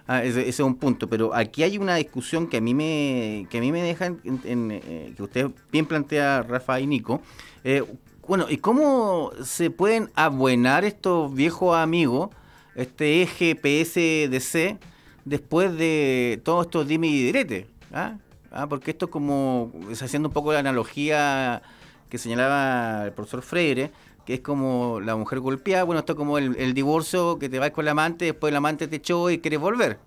Ah, 0.09 0.25
ese, 0.25 0.49
es 0.49 0.59
un 0.59 0.75
punto, 0.75 1.09
pero 1.09 1.33
aquí 1.33 1.63
hay 1.63 1.79
una 1.79 1.95
discusión 1.95 2.49
que 2.49 2.57
a 2.57 2.61
mí 2.61 2.75
me, 2.75 3.47
que 3.49 3.59
a 3.59 3.61
mí 3.61 3.71
me 3.71 3.81
deja, 3.83 4.09
eh, 4.25 5.15
que 5.17 5.23
usted 5.23 5.51
bien 5.71 5.87
plantea, 5.87 6.43
Rafa 6.43 6.81
y 6.81 6.89
Nico. 6.89 7.23
Eh, 7.63 7.85
bueno, 8.27 8.47
¿y 8.49 8.57
cómo 8.57 9.31
se 9.45 9.71
pueden 9.71 10.11
abuenar 10.17 10.85
estos 10.85 11.33
viejos 11.33 11.77
amigos, 11.77 12.31
este 12.75 13.23
eje 13.23 13.55
PSDC, 13.55 14.79
después 15.25 15.77
de 15.77 16.41
todos 16.45 16.67
estos 16.67 16.87
dime 16.87 17.09
y 17.09 17.25
direte? 17.25 17.69
¿Ah? 17.93 18.17
¿Ah? 18.51 18.67
Porque 18.69 18.91
esto 18.91 19.07
es 19.07 19.11
como, 19.11 19.73
haciendo 19.91 20.29
un 20.29 20.33
poco 20.33 20.53
la 20.53 20.61
analogía 20.61 21.63
que 22.09 22.19
señalaba 22.19 23.07
el 23.07 23.13
profesor 23.13 23.43
Freire, 23.43 23.91
que 24.27 24.35
es 24.35 24.41
como 24.41 25.01
la 25.01 25.17
mujer 25.17 25.41
golpeada, 25.41 25.85
bueno, 25.85 26.01
esto 26.01 26.13
es 26.13 26.17
como 26.17 26.39
el, 26.39 26.75
divorcio 26.75 27.39
que 27.39 27.49
te 27.49 27.59
vas 27.59 27.71
con 27.71 27.85
el 27.85 27.89
amante, 27.89 28.27
después 28.27 28.51
el 28.51 28.57
amante 28.57 28.87
te 28.87 28.97
echó 28.97 29.31
y 29.31 29.39
quieres 29.39 29.61
volver. 29.61 29.99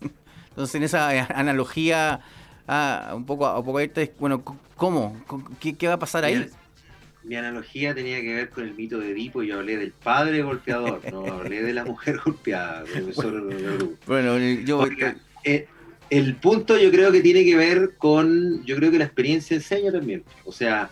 Entonces, 0.50 0.74
en 0.74 0.82
esa 0.82 1.08
analogía, 1.34 2.20
ah, 2.68 3.12
un 3.14 3.24
poco, 3.24 3.50
un 3.58 3.64
poco 3.64 3.80
bueno, 4.18 4.42
¿cómo? 4.76 5.16
¿Qué, 5.58 5.74
¿Qué, 5.74 5.88
va 5.88 5.94
a 5.94 5.98
pasar 5.98 6.24
ahí? 6.24 6.50
Mi, 7.24 7.36
analogía 7.36 7.94
tenía 7.94 8.20
que 8.20 8.34
ver 8.34 8.50
con 8.50 8.64
el 8.64 8.74
mito 8.74 8.98
de 8.98 9.10
Edipo, 9.12 9.42
yo 9.42 9.58
hablé 9.58 9.76
del 9.76 9.92
padre 9.92 10.42
golpeador, 10.42 11.00
no 11.12 11.26
hablé 11.26 11.62
de 11.62 11.72
la 11.72 11.84
mujer 11.84 12.20
golpeada, 12.24 12.84
Bueno, 14.06 14.38
yo... 14.38 14.84
Eh, 15.44 15.66
el 16.10 16.36
punto 16.36 16.76
yo 16.76 16.90
creo 16.90 17.10
que 17.10 17.22
tiene 17.22 17.42
que 17.44 17.56
ver 17.56 17.94
con, 17.96 18.62
yo 18.66 18.76
creo 18.76 18.90
que 18.90 18.98
la 18.98 19.06
experiencia 19.06 19.56
enseña 19.56 19.90
también. 19.90 20.24
O 20.44 20.52
sea, 20.52 20.90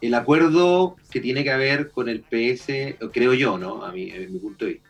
el 0.00 0.14
acuerdo 0.14 0.96
que 1.10 1.20
tiene 1.20 1.42
que 1.42 1.50
haber 1.50 1.90
con 1.90 2.08
el 2.08 2.20
PS, 2.20 2.96
creo 3.12 3.34
yo, 3.34 3.58
¿no? 3.58 3.84
A 3.84 3.90
mi, 3.90 4.12
mi 4.12 4.38
punto 4.38 4.64
de 4.64 4.74
vista. 4.74 4.88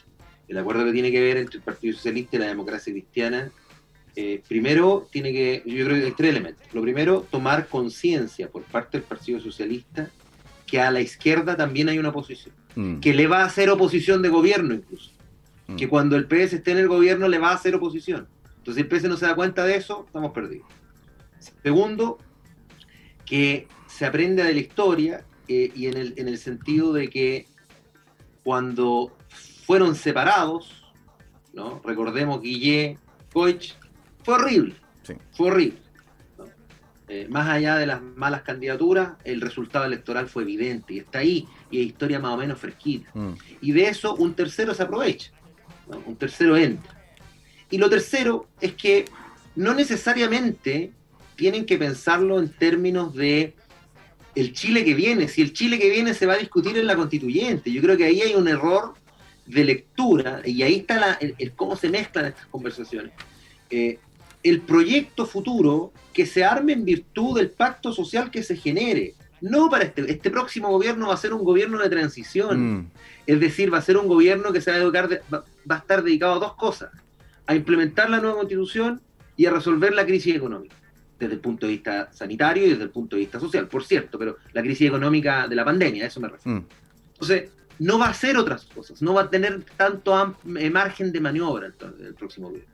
El 0.48 0.58
acuerdo 0.58 0.84
que 0.84 0.92
tiene 0.92 1.10
que 1.10 1.20
ver 1.20 1.38
entre 1.38 1.58
el 1.58 1.62
Partido 1.62 1.94
Socialista 1.94 2.36
y 2.36 2.40
la 2.40 2.46
democracia 2.46 2.92
cristiana, 2.92 3.50
eh, 4.16 4.42
primero 4.46 5.08
tiene 5.10 5.32
que, 5.32 5.62
yo 5.64 5.84
creo 5.86 5.98
que 5.98 6.06
hay 6.06 6.12
tres 6.12 6.30
elementos. 6.30 6.66
Lo 6.72 6.82
primero, 6.82 7.26
tomar 7.30 7.68
conciencia 7.68 8.48
por 8.48 8.64
parte 8.64 8.98
del 8.98 9.06
Partido 9.06 9.40
Socialista 9.40 10.10
que 10.70 10.80
a 10.80 10.90
la 10.90 11.00
izquierda 11.00 11.56
también 11.56 11.88
hay 11.88 11.98
una 11.98 12.10
oposición, 12.10 12.54
mm. 12.76 13.00
que 13.00 13.12
le 13.12 13.26
va 13.26 13.42
a 13.42 13.46
hacer 13.46 13.68
oposición 13.70 14.22
de 14.22 14.28
gobierno 14.28 14.74
incluso, 14.74 15.10
mm. 15.66 15.76
que 15.76 15.88
cuando 15.88 16.16
el 16.16 16.26
PS 16.26 16.54
esté 16.54 16.72
en 16.72 16.78
el 16.78 16.88
gobierno 16.88 17.28
le 17.28 17.38
va 17.38 17.50
a 17.50 17.54
hacer 17.54 17.74
oposición. 17.74 18.28
Entonces, 18.58 18.74
si 18.74 18.80
el 18.80 18.88
PS 18.88 19.08
no 19.08 19.16
se 19.16 19.26
da 19.26 19.34
cuenta 19.34 19.64
de 19.64 19.76
eso, 19.76 20.04
estamos 20.06 20.32
perdidos. 20.32 20.66
Segundo, 21.62 22.18
que 23.24 23.66
se 23.86 24.06
aprende 24.06 24.44
de 24.44 24.54
la 24.54 24.60
historia 24.60 25.24
eh, 25.48 25.72
y 25.74 25.86
en 25.86 25.96
el, 25.96 26.14
en 26.16 26.28
el 26.28 26.38
sentido 26.38 26.92
de 26.92 27.08
que 27.08 27.46
cuando 28.44 29.16
fueron 29.66 29.94
separados, 29.94 30.84
¿no? 31.52 31.80
recordemos 31.84 32.42
Guillé, 32.42 32.98
Koich, 33.32 33.76
fue 34.22 34.34
horrible, 34.34 34.74
fue 35.32 35.48
horrible. 35.48 35.78
Eh, 37.12 37.26
más 37.28 37.48
allá 37.48 37.74
de 37.74 37.86
las 37.86 38.00
malas 38.00 38.42
candidaturas, 38.42 39.14
el 39.24 39.40
resultado 39.40 39.84
electoral 39.84 40.28
fue 40.28 40.44
evidente 40.44 40.94
y 40.94 40.98
está 40.98 41.18
ahí, 41.18 41.44
y 41.68 41.80
es 41.80 41.86
historia 41.86 42.20
más 42.20 42.34
o 42.34 42.36
menos 42.36 42.60
fresquita. 42.60 43.10
Mm. 43.14 43.32
Y 43.60 43.72
de 43.72 43.88
eso 43.88 44.14
un 44.14 44.34
tercero 44.34 44.74
se 44.74 44.84
aprovecha, 44.84 45.32
un 46.06 46.14
tercero 46.14 46.56
entra. 46.56 47.02
Y 47.68 47.78
lo 47.78 47.90
tercero 47.90 48.46
es 48.60 48.74
que 48.74 49.06
no 49.56 49.74
necesariamente 49.74 50.92
tienen 51.34 51.66
que 51.66 51.78
pensarlo 51.78 52.38
en 52.38 52.48
términos 52.48 53.12
de 53.12 53.54
el 54.36 54.52
Chile 54.52 54.84
que 54.84 54.94
viene, 54.94 55.26
si 55.26 55.42
el 55.42 55.52
Chile 55.52 55.80
que 55.80 55.90
viene 55.90 56.14
se 56.14 56.26
va 56.26 56.34
a 56.34 56.38
discutir 56.38 56.78
en 56.78 56.86
la 56.86 56.94
constituyente. 56.94 57.72
Yo 57.72 57.82
creo 57.82 57.96
que 57.96 58.04
ahí 58.04 58.22
hay 58.22 58.36
un 58.36 58.46
error 58.46 58.94
de 59.46 59.64
lectura 59.64 60.42
y 60.44 60.62
ahí 60.62 60.76
está 60.76 61.18
el, 61.20 61.52
cómo 61.56 61.74
se 61.74 61.88
mezclan 61.88 62.26
estas 62.26 62.46
conversaciones. 62.46 63.12
Eh, 63.68 63.98
el 64.44 64.60
proyecto 64.60 65.26
futuro 65.26 65.92
que 66.20 66.26
se 66.26 66.44
arme 66.44 66.74
en 66.74 66.84
virtud 66.84 67.38
del 67.38 67.48
pacto 67.48 67.94
social 67.94 68.30
que 68.30 68.42
se 68.42 68.54
genere. 68.54 69.14
No 69.40 69.70
para 69.70 69.84
este, 69.84 70.02
este 70.12 70.28
próximo 70.28 70.68
gobierno 70.68 71.08
va 71.08 71.14
a 71.14 71.16
ser 71.16 71.32
un 71.32 71.42
gobierno 71.44 71.78
de 71.78 71.88
transición. 71.88 72.60
Mm. 72.60 72.90
Es 73.26 73.40
decir, 73.40 73.72
va 73.72 73.78
a 73.78 73.82
ser 73.82 73.96
un 73.96 74.06
gobierno 74.06 74.52
que 74.52 74.60
se 74.60 74.70
va 74.70 74.76
a, 74.76 74.80
educar 74.80 75.08
va, 75.32 75.44
a 75.76 75.78
estar 75.78 76.04
dedicado 76.04 76.34
a 76.34 76.38
dos 76.38 76.56
cosas. 76.56 76.90
A 77.46 77.54
implementar 77.54 78.10
la 78.10 78.20
nueva 78.20 78.36
constitución 78.36 79.00
y 79.34 79.46
a 79.46 79.50
resolver 79.50 79.94
la 79.94 80.04
crisis 80.04 80.36
económica 80.36 80.76
desde 81.18 81.32
el 81.32 81.40
punto 81.40 81.64
de 81.64 81.72
vista 81.72 82.12
sanitario 82.12 82.66
y 82.66 82.68
desde 82.68 82.82
el 82.82 82.90
punto 82.90 83.16
de 83.16 83.20
vista 83.20 83.40
social, 83.40 83.66
por 83.66 83.82
cierto, 83.82 84.18
pero 84.18 84.36
la 84.52 84.60
crisis 84.60 84.88
económica 84.88 85.48
de 85.48 85.56
la 85.56 85.64
pandemia, 85.64 86.04
a 86.04 86.08
eso 86.08 86.20
me 86.20 86.28
refiero. 86.28 86.60
Mm. 86.60 86.66
Entonces, 87.14 87.50
no 87.78 87.98
va 87.98 88.08
a 88.08 88.10
hacer 88.10 88.36
otras 88.36 88.66
cosas, 88.66 89.00
no 89.00 89.14
va 89.14 89.22
a 89.22 89.30
tener 89.30 89.64
tanto 89.78 90.36
eh, 90.58 90.68
margen 90.68 91.12
de 91.12 91.20
maniobra 91.20 91.68
el, 91.68 92.06
el 92.08 92.14
próximo 92.14 92.48
gobierno. 92.48 92.70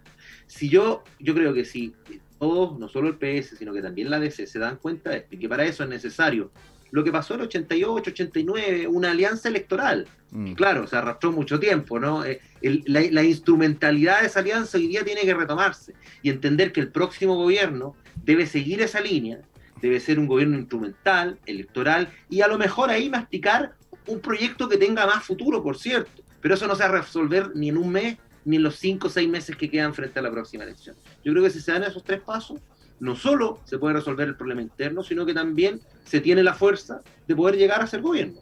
Si 0.49 0.69
yo, 0.69 1.05
yo 1.21 1.33
creo 1.33 1.55
que 1.55 1.65
si 1.65 1.95
todos, 2.39 2.79
no 2.79 2.89
solo 2.89 3.09
el 3.09 3.17
PS, 3.17 3.57
sino 3.59 3.73
que 3.73 3.83
también 3.83 4.11
la 4.11 4.21
DC, 4.21 4.47
se 4.47 4.59
dan 4.59 4.77
cuenta 4.77 5.11
de 5.11 5.27
que 5.27 5.49
para 5.49 5.65
eso 5.65 5.85
es 5.85 5.89
necesario 5.89 6.51
lo 6.91 7.05
que 7.05 7.13
pasó 7.13 7.35
en 7.35 7.41
el 7.41 7.47
88, 7.47 8.11
89, 8.11 8.87
una 8.87 9.11
alianza 9.11 9.49
electoral. 9.49 10.07
Mm. 10.31 10.55
Claro, 10.55 10.87
se 10.87 10.97
arrastró 10.97 11.33
mucho 11.33 11.59
tiempo, 11.59 11.99
¿no? 11.99 12.25
Eh, 12.25 12.41
la, 12.63 13.03
la, 13.11 13.23
instrumentalidad 13.23 14.21
de 14.21 14.27
esa 14.29 14.41
alianza 14.41 14.79
hoy 14.79 14.89
día 14.89 15.05
tiene 15.05 15.23
que 15.23 15.35
retomarse 15.35 15.95
y 16.23 16.31
entender 16.31 16.73
que 16.73 16.81
el 16.81 16.89
próximo 16.89 17.37
gobierno 17.37 17.95
debe 18.25 18.47
seguir 18.47 18.81
esa 18.81 19.01
línea, 19.01 19.41
debe 19.81 20.01
ser 20.01 20.19
un 20.19 20.27
gobierno 20.27 20.57
instrumental, 20.57 21.39
electoral, 21.47 22.09
y 22.29 22.41
a 22.41 22.49
lo 22.49 22.59
mejor 22.59 22.91
ahí 22.91 23.11
masticar 23.11 23.75
un 24.07 24.21
proyecto 24.21 24.69
que 24.69 24.77
tenga 24.77 25.07
más 25.07 25.25
futuro, 25.25 25.63
por 25.63 25.77
cierto. 25.77 26.23
Pero 26.41 26.55
eso 26.55 26.67
no 26.67 26.77
se 26.77 26.85
va 26.85 26.89
a 26.91 27.03
resolver 27.03 27.51
ni 27.55 27.69
en 27.69 27.77
un 27.77 27.91
mes, 27.91 28.17
ni 28.47 28.57
en 28.57 28.63
los 28.63 28.77
cinco 28.77 29.09
o 29.09 29.11
seis 29.11 29.29
meses 29.29 29.57
que 29.57 29.69
quedan 29.69 29.93
frente 29.93 30.19
a 30.19 30.23
la 30.23 30.31
próxima 30.31 30.65
elección. 30.65 30.97
Yo 31.25 31.33
creo 31.33 31.45
que 31.45 31.51
si 31.51 31.61
se 31.61 31.73
dan 31.73 31.83
esos 31.83 32.03
tres 32.05 32.21
pasos, 32.21 32.61
no 33.01 33.15
solo 33.15 33.61
se 33.65 33.77
puede 33.79 33.95
resolver 33.95 34.27
el 34.29 34.37
problema 34.37 34.63
interno, 34.63 35.03
sino 35.03 35.27
que 35.27 35.35
también 35.35 35.81
se 36.05 36.21
tiene 36.21 36.43
la 36.43 36.55
fuerza 36.55 37.03
de 37.27 37.37
poder 37.37 37.57
llegar 37.57 37.83
a 37.83 37.87
ser 37.87 38.01
gobierno. 38.01 38.41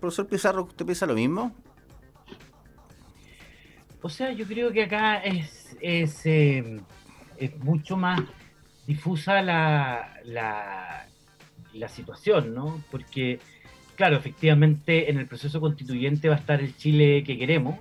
Profesor 0.00 0.26
Pizarro, 0.26 0.64
¿usted 0.64 0.84
piensa 0.84 1.06
lo 1.06 1.14
mismo? 1.14 1.54
O 4.02 4.08
sea, 4.08 4.32
yo 4.32 4.46
creo 4.46 4.72
que 4.72 4.84
acá 4.84 5.18
es, 5.18 5.76
es, 5.80 6.24
eh, 6.24 6.80
es 7.36 7.58
mucho 7.58 7.98
más 7.98 8.22
difusa 8.86 9.42
la, 9.42 10.14
la, 10.24 11.88
situación, 11.88 12.54
¿no? 12.54 12.82
Porque, 12.90 13.40
claro, 13.94 14.16
efectivamente 14.16 15.10
en 15.10 15.18
el 15.18 15.26
proceso 15.26 15.60
constituyente 15.60 16.28
va 16.28 16.36
a 16.36 16.38
estar 16.38 16.60
el 16.60 16.74
Chile 16.76 17.22
que 17.24 17.36
queremos, 17.36 17.76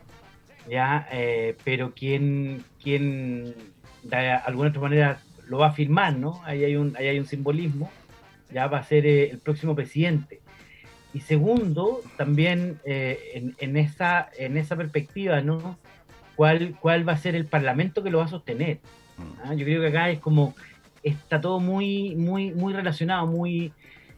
¿ya? 0.69 1.07
Eh, 1.11 1.55
pero 1.63 1.93
quien, 1.93 2.63
quien 2.81 3.55
de 4.03 4.31
alguna 4.31 4.69
otra 4.69 4.81
manera 4.81 5.21
lo 5.47 5.57
va 5.57 5.67
a 5.67 5.73
firmar, 5.73 6.15
¿no? 6.15 6.41
Ahí 6.45 6.63
hay 6.63 6.75
un, 6.75 6.95
ahí 6.97 7.07
hay 7.07 7.19
un 7.19 7.25
simbolismo, 7.25 7.89
ya 8.51 8.67
va 8.67 8.79
a 8.79 8.83
ser 8.83 9.05
eh, 9.05 9.29
el 9.31 9.39
próximo 9.39 9.75
presidente. 9.75 10.41
Y 11.13 11.21
segundo, 11.21 12.01
también 12.17 12.79
eh, 12.85 13.53
en, 13.57 13.77
esa, 13.77 14.29
en 14.37 14.57
esa 14.57 14.75
perspectiva, 14.75 15.41
¿no? 15.41 15.79
¿Cuál, 16.35 16.75
¿Cuál 16.79 17.07
va 17.07 17.13
a 17.13 17.17
ser 17.17 17.35
el 17.35 17.45
parlamento 17.45 18.03
que 18.03 18.11
lo 18.11 18.19
va 18.19 18.25
a 18.25 18.29
sostener? 18.29 18.79
Mm. 19.17 19.41
¿Ah? 19.43 19.53
Yo 19.55 19.65
creo 19.65 19.81
que 19.81 19.87
acá 19.87 20.09
es 20.11 20.19
como 20.19 20.53
está 21.01 21.41
todo 21.41 21.59
muy, 21.59 22.15
muy, 22.15 22.51
muy 22.51 22.73
relacionado, 22.73 23.25
muy, 23.25 23.73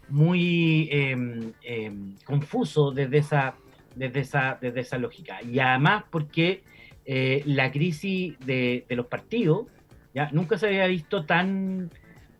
muy 0.09 0.89
em, 0.91 1.53
em, 1.63 2.15
confuso 2.25 2.91
desde 2.91 3.19
esa, 3.19 3.55
desde, 3.95 4.21
esa, 4.21 4.57
desde 4.61 4.81
esa 4.81 4.97
lógica. 4.97 5.41
Y 5.41 5.59
además 5.59 6.05
porque 6.09 6.63
eh, 7.05 7.41
la 7.45 7.71
crisis 7.71 8.37
de, 8.45 8.85
los 8.89 9.07
partidos 9.07 9.67
ya 10.13 10.29
nunca 10.31 10.57
se 10.57 10.67
había 10.67 10.87
visto 10.87 11.25
tan, 11.25 11.89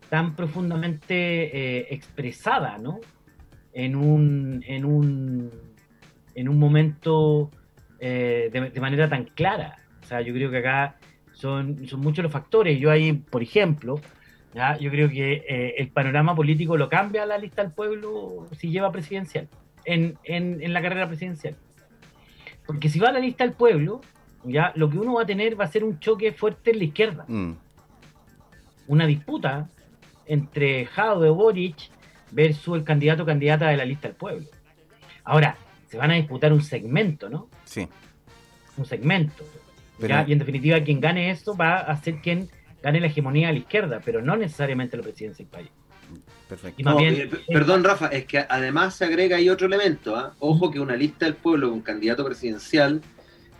tan 0.08 0.36
profundamente 0.36 1.14
eh, 1.14 1.86
expresada, 1.90 2.78
¿no? 2.78 3.00
En 3.72 3.96
un, 3.96 4.62
en 4.66 4.84
un, 4.84 5.50
en 6.34 6.48
un 6.48 6.58
momento 6.58 7.50
eh, 7.98 8.50
de, 8.52 8.70
de, 8.70 8.80
manera 8.80 9.08
tan 9.08 9.24
clara. 9.24 9.76
O 10.02 10.06
sea, 10.06 10.20
yo 10.20 10.34
creo 10.34 10.50
que 10.50 10.58
acá 10.58 10.96
son, 11.32 11.86
son 11.88 12.00
muchos 12.00 12.22
los 12.22 12.32
factores. 12.32 12.78
Yo 12.78 12.90
ahí, 12.90 13.12
por 13.14 13.42
ejemplo, 13.42 14.00
yo 14.78 14.90
creo 14.90 15.08
que 15.08 15.74
el 15.78 15.88
panorama 15.88 16.34
político 16.34 16.76
lo 16.76 16.90
cambia 16.90 17.24
la 17.24 17.38
lista 17.38 17.62
del 17.62 17.72
pueblo 17.72 18.46
si 18.58 18.70
lleva 18.70 18.92
presidencial, 18.92 19.48
en, 19.84 20.72
la 20.72 20.82
carrera 20.82 21.08
presidencial. 21.08 21.56
Porque 22.66 22.88
si 22.88 22.98
va 22.98 23.08
a 23.08 23.12
la 23.12 23.18
lista 23.18 23.44
del 23.44 23.54
pueblo, 23.54 24.00
ya 24.44 24.72
lo 24.76 24.88
que 24.88 24.98
uno 24.98 25.14
va 25.14 25.22
a 25.22 25.26
tener 25.26 25.58
va 25.60 25.64
a 25.64 25.68
ser 25.68 25.84
un 25.84 25.98
choque 25.98 26.32
fuerte 26.32 26.70
en 26.70 26.78
la 26.78 26.84
izquierda. 26.84 27.24
Mm. 27.28 27.52
Una 28.88 29.06
disputa 29.06 29.68
entre 30.26 30.86
Jado 30.86 31.20
de 31.20 31.30
Boric 31.30 31.76
versus 32.30 32.76
el 32.76 32.84
candidato 32.84 33.24
o 33.24 33.26
candidata 33.26 33.68
de 33.68 33.76
la 33.76 33.84
lista 33.84 34.08
del 34.08 34.16
pueblo. 34.16 34.46
Ahora, 35.24 35.56
se 35.88 35.98
van 35.98 36.10
a 36.10 36.14
disputar 36.14 36.52
un 36.52 36.62
segmento, 36.62 37.28
¿no? 37.28 37.48
Sí. 37.64 37.88
Un 38.76 38.86
segmento. 38.86 39.44
Y 39.98 40.32
en 40.32 40.38
definitiva, 40.38 40.80
quien 40.80 41.00
gane 41.00 41.30
esto 41.30 41.56
va 41.56 41.76
a 41.76 41.96
ser 41.96 42.20
quien 42.20 42.48
gane 42.82 43.00
la 43.00 43.06
hegemonía 43.06 43.50
a 43.50 43.52
la 43.52 43.58
izquierda, 43.58 44.00
pero 44.04 44.20
no 44.22 44.36
necesariamente 44.36 44.96
la 44.96 45.02
presidencia 45.04 45.44
del 45.44 45.52
país. 45.52 45.70
Perfecto. 46.52 47.00
Eh, 47.00 47.30
perdón, 47.48 47.82
Rafa, 47.82 48.08
es 48.08 48.26
que 48.26 48.44
además 48.46 48.94
se 48.94 49.06
agrega 49.06 49.38
ahí 49.38 49.48
otro 49.48 49.66
elemento. 49.66 50.14
¿ah? 50.14 50.34
Ojo 50.38 50.70
que 50.70 50.80
una 50.80 50.94
lista 50.94 51.24
del 51.24 51.34
pueblo 51.34 51.70
con 51.70 51.80
candidato 51.80 52.26
presidencial 52.26 53.00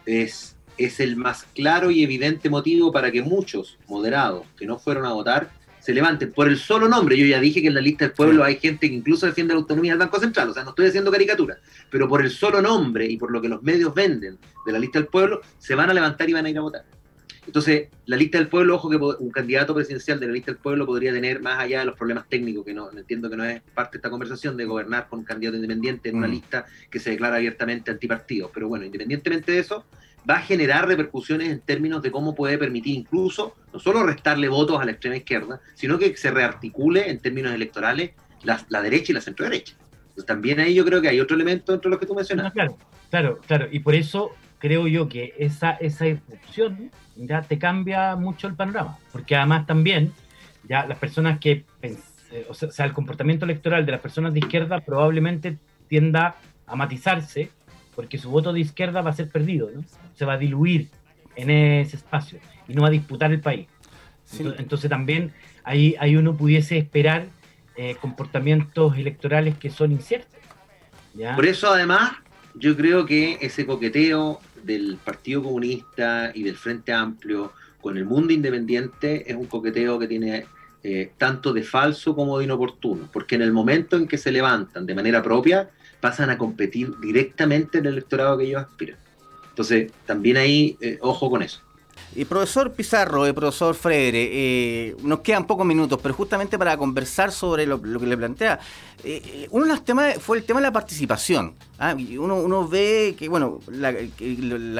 es, 0.05 0.57
es 0.77 1.01
el 1.01 1.17
más 1.17 1.47
claro 1.55 1.91
y 1.91 2.03
evidente 2.03 2.51
motivo 2.51 2.93
para 2.93 3.11
que 3.11 3.23
muchos 3.23 3.79
moderados 3.89 4.47
que 4.59 4.67
no 4.67 4.79
fueron 4.79 5.07
a 5.07 5.13
votar 5.15 5.49
se 5.81 5.95
levanten 5.95 6.33
por 6.33 6.49
el 6.49 6.59
solo 6.59 6.87
nombre. 6.87 7.17
Yo 7.17 7.25
ya 7.25 7.41
dije 7.41 7.63
que 7.63 7.69
en 7.69 7.75
la 7.75 7.81
lista 7.81 8.05
del 8.05 8.13
pueblo 8.13 8.45
hay 8.45 8.57
gente 8.57 8.91
que 8.91 8.95
incluso 8.95 9.25
defiende 9.25 9.55
la 9.55 9.61
autonomía 9.61 9.93
del 9.93 9.99
Banco 10.01 10.21
Central, 10.21 10.51
o 10.51 10.53
sea, 10.53 10.63
no 10.63 10.71
estoy 10.71 10.89
haciendo 10.89 11.11
caricatura, 11.11 11.59
pero 11.91 12.07
por 12.07 12.21
el 12.23 12.31
solo 12.31 12.61
nombre 12.61 13.07
y 13.07 13.17
por 13.17 13.33
lo 13.33 13.41
que 13.41 13.49
los 13.49 13.63
medios 13.63 13.95
venden 13.95 14.39
de 14.67 14.73
la 14.73 14.79
lista 14.79 14.99
del 14.99 15.09
pueblo, 15.09 15.41
se 15.59 15.75
van 15.75 15.89
a 15.89 15.95
levantar 15.95 16.29
y 16.29 16.35
van 16.35 16.45
a 16.45 16.51
ir 16.51 16.59
a 16.59 16.61
votar. 16.61 16.85
Entonces, 17.47 17.89
la 18.07 18.17
lista 18.17 18.39
del 18.39 18.49
pueblo, 18.49 18.77
ojo 18.77 18.89
que 18.89 18.97
un 18.97 19.31
candidato 19.31 19.75
presidencial 19.75 20.21
de 20.21 20.27
la 20.27 20.33
lista 20.33 20.53
del 20.53 20.61
pueblo 20.61 20.87
podría 20.87 21.13
tener, 21.13 21.41
más 21.41 21.59
allá 21.59 21.81
de 21.81 21.87
los 21.87 21.97
problemas 21.97 22.29
técnicos, 22.29 22.65
que 22.65 22.73
no 22.73 22.91
entiendo 22.93 23.29
que 23.29 23.37
no 23.37 23.45
es 23.45 23.61
parte 23.75 23.93
de 23.93 23.99
esta 23.99 24.11
conversación, 24.11 24.57
de 24.57 24.65
gobernar 24.65 25.09
con 25.09 25.21
un 25.21 25.25
candidato 25.25 25.57
independiente 25.57 26.09
en 26.09 26.17
una 26.17 26.29
mm. 26.29 26.31
lista 26.31 26.67
que 26.91 27.01
se 27.01 27.11
declara 27.11 27.37
abiertamente 27.37 27.91
antipartido. 27.91 28.51
Pero 28.55 28.69
bueno, 28.69 28.85
independientemente 28.85 29.53
de 29.53 29.59
eso, 29.59 29.85
va 30.29 30.37
a 30.37 30.41
generar 30.41 30.87
repercusiones 30.87 31.51
en 31.51 31.61
términos 31.61 32.01
de 32.01 32.13
cómo 32.13 32.35
puede 32.35 32.59
permitir 32.59 32.97
incluso 32.97 33.57
no 33.73 33.81
solo 33.81 34.05
restarle 34.05 34.49
votos 34.49 34.81
a 34.81 34.85
la 34.85 34.93
extrema 34.93 35.17
izquierda, 35.17 35.61
sino 35.75 35.99
que 35.99 36.17
se 36.17 36.31
rearticule 36.31 37.11
en 37.11 37.19
términos 37.19 37.53
electorales 37.53 38.13
la, 38.45 38.65
la 38.69 38.83
derecha 38.83 39.11
y 39.11 39.15
la 39.17 39.21
centro 39.21 39.45
derecha. 39.45 39.75
Entonces, 40.03 40.27
también 40.27 40.61
ahí 40.61 40.75
yo 40.75 40.85
creo 40.85 41.01
que 41.01 41.09
hay 41.09 41.21
otro 41.21 41.35
elemento 41.35 41.75
entre 41.75 41.91
los 41.91 41.99
que 41.99 42.07
tú 42.07 42.15
mencionas. 42.15 42.53
claro, 42.53 42.77
claro, 43.11 43.41
claro. 43.47 43.69
Y 43.73 43.81
por 43.81 43.95
eso 43.95 44.33
creo 44.63 44.87
yo 44.87 45.09
que 45.09 45.35
esa, 45.39 45.73
esa 45.73 46.07
irrupción 46.07 46.93
ya 47.17 47.43
te 47.43 47.59
cambia 47.59 48.15
mucho 48.15 48.47
el 48.47 48.55
panorama, 48.55 48.97
porque 49.11 49.35
además 49.35 49.67
también 49.67 50.13
ya 50.69 50.87
las 50.87 50.99
personas 50.99 51.41
que, 51.41 51.65
o 52.49 52.55
sea, 52.55 52.87
el 52.87 52.93
comportamiento 52.93 53.45
electoral 53.45 53.85
de 53.85 53.91
las 53.91 54.01
personas 54.01 54.33
de 54.33 54.39
izquierda 54.39 54.79
probablemente 54.79 55.59
tienda 55.89 56.37
a 56.65 56.77
matizarse, 56.77 57.51
porque 57.97 58.19
su 58.19 58.31
voto 58.31 58.53
de 58.53 58.61
izquierda 58.61 59.03
va 59.03 59.11
a 59.11 59.15
ser 59.15 59.29
perdido, 59.31 59.69
¿no? 59.75 59.83
se 60.15 60.25
va 60.25 60.35
a 60.35 60.39
diluir 60.39 60.91
en 61.35 61.51
ese 61.51 61.97
espacio 61.97 62.39
y 62.69 62.75
no 62.75 62.83
va 62.83 62.89
a 62.89 62.93
disputar 62.93 63.33
el 63.33 63.41
país. 63.41 63.67
Entonces, 64.39 64.89
también 64.89 65.33
ahí, 65.65 65.97
ahí 65.99 66.15
uno 66.15 66.37
pudiese 66.37 66.79
esperar 66.79 67.27
eh, 67.75 67.97
comportamientos 68.01 68.97
electorales 68.97 69.59
que 69.59 69.71
son 69.71 69.91
inciertos. 69.91 70.39
Por 71.35 71.47
eso 71.47 71.69
además 71.73 72.13
yo 72.55 72.77
creo 72.77 73.07
que 73.07 73.39
ese 73.41 73.67
coqueteo 73.67 74.41
del 74.65 74.99
Partido 75.05 75.43
Comunista 75.43 76.31
y 76.35 76.43
del 76.43 76.57
Frente 76.57 76.93
Amplio 76.93 77.53
con 77.81 77.97
el 77.97 78.05
mundo 78.05 78.33
independiente 78.33 79.31
es 79.31 79.37
un 79.37 79.47
coqueteo 79.47 79.99
que 79.99 80.07
tiene 80.07 80.47
eh, 80.85 81.13
tanto 81.19 81.53
de 81.53 81.63
falso 81.63 82.15
como 82.15 82.39
de 82.39 82.45
inoportuno, 82.45 83.09
porque 83.13 83.35
en 83.35 83.43
el 83.43 83.53
momento 83.53 83.97
en 83.97 84.09
que 84.09 84.19
se 84.19 84.33
levantan 84.33 84.87
de 84.87 84.95
manera 84.95 85.23
propia, 85.23 85.71
pasan 86.01 86.31
a 86.31 86.39
competir 86.39 86.93
directamente 87.01 87.79
en 87.79 87.87
el 87.87 87.93
electorado 87.93 88.39
que 88.39 88.45
ellos 88.45 88.63
aspiran. 88.63 88.99
Entonces, 89.49 89.93
también 90.07 90.37
ahí, 90.37 90.77
eh, 90.81 90.99
ojo 91.01 91.31
con 91.31 91.43
eso. 91.43 91.61
Y 92.15 92.27
profesor 92.27 92.73
Pizarro, 92.73 93.27
eh, 93.27 93.33
profesor 93.33 93.75
Fredere, 93.75 94.29
eh, 94.31 94.97
nos 95.03 95.21
quedan 95.21 95.47
pocos 95.47 95.65
minutos, 95.65 95.99
pero 96.03 96.15
justamente 96.15 96.59
para 96.59 96.77
conversar 96.77 97.33
sobre 97.33 97.65
lo, 97.65 97.81
que 97.81 98.07
le 98.07 98.17
plantea, 98.17 98.61
eh, 99.03 99.49
uno 99.51 99.65
de 99.65 99.71
los 99.71 99.85
temas 99.85 100.19
fue 100.19 100.37
el 100.37 100.45
tema 100.45 100.61
de 100.61 100.67
la 100.67 100.73
participación. 100.73 101.55
¿ah? 101.79 101.95
Uno, 102.19 102.69
ve 102.69 103.15
que, 103.19 103.31
bueno, 103.31 103.61
la, 103.69 103.95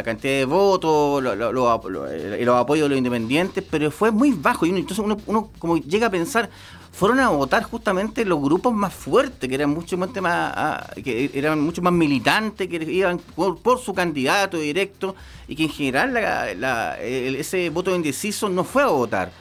cantidad 0.03 0.35
de 0.35 0.45
votos, 0.45 1.23
los 1.23 2.57
apoyos 2.57 2.85
de 2.85 2.89
los 2.91 2.99
independientes, 2.99 3.65
pero 3.71 3.91
fue 3.91 4.11
muy 4.11 4.33
bajo. 4.33 4.67
Y 4.67 4.71
entonces 4.71 4.99
uno, 4.99 5.17
uno 5.27 5.51
como 5.59 5.79
llega 5.79 6.09
a 6.09 6.11
pensar, 6.11 6.51
fueron 6.93 7.21
a 7.21 7.31
votar 7.31 7.63
justamente 7.63 8.25
los 8.25 8.41
grupos 8.41 8.75
más 8.75 8.93
fuertes, 8.93 9.49
que 9.49 9.55
eran 9.55 9.71
mucho 9.71 9.97
más, 9.97 10.11
ah, 10.25 10.91
que 11.03 11.31
eran 11.33 11.59
mucho 11.61 11.81
más 11.81 11.93
militantes, 11.93 12.69
que 12.69 12.77
iban 12.77 13.19
por, 13.19 13.81
su 13.81 13.95
candidato 13.95 14.59
directo 14.59 15.17
y 15.49 15.57
que 15.57 15.65
en 15.65 15.71
general 15.71 16.99
ese 17.01 17.71
voto 17.71 17.95
indeciso 17.97 18.49
no 18.49 18.63
fue 18.63 18.83
a 18.83 18.87
votar. 18.87 19.33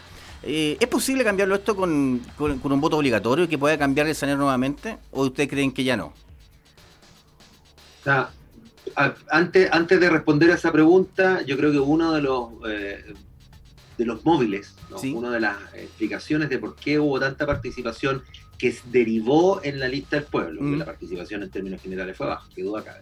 Eh, 0.43 0.77
¿Es 0.79 0.87
posible 0.87 1.23
cambiarlo 1.23 1.53
esto 1.53 1.75
con, 1.75 2.21
un 2.39 2.81
voto 2.81 2.97
obligatorio 2.97 3.45
y 3.45 3.47
que 3.47 3.57
pueda 3.57 3.77
cambiar 3.77 4.07
el 4.07 4.13
escenario 4.13 4.37
nuevamente? 4.37 4.97
¿O 5.11 5.25
ustedes 5.25 5.49
creen 5.49 5.71
que 5.71 5.83
ya 5.83 5.97
no? 5.97 6.13
antes, 9.27 9.69
antes 9.71 9.99
de 9.99 10.09
responder 10.09 10.51
a 10.51 10.55
esa 10.55 10.71
pregunta, 10.71 11.41
yo 11.43 11.57
creo 11.57 11.71
que 11.71 11.79
uno 11.79 12.13
de 12.13 12.21
los 12.21 12.49
eh, 12.67 13.13
de 14.01 14.07
los 14.07 14.25
móviles, 14.25 14.73
una 15.13 15.29
de 15.29 15.39
las 15.39 15.57
explicaciones 15.75 16.49
de 16.49 16.57
por 16.57 16.75
qué 16.75 16.97
hubo 16.97 17.19
tanta 17.19 17.45
participación 17.45 18.23
que 18.57 18.75
derivó 18.85 19.61
en 19.63 19.79
la 19.79 19.87
lista 19.87 20.15
del 20.15 20.25
pueblo, 20.25 20.59
que 20.59 20.75
la 20.75 20.85
participación 20.85 21.43
en 21.43 21.51
términos 21.51 21.79
generales 21.79 22.17
fue 22.17 22.25
baja, 22.25 22.47
que 22.55 22.63
duda 22.63 22.83
cabe. 22.83 23.01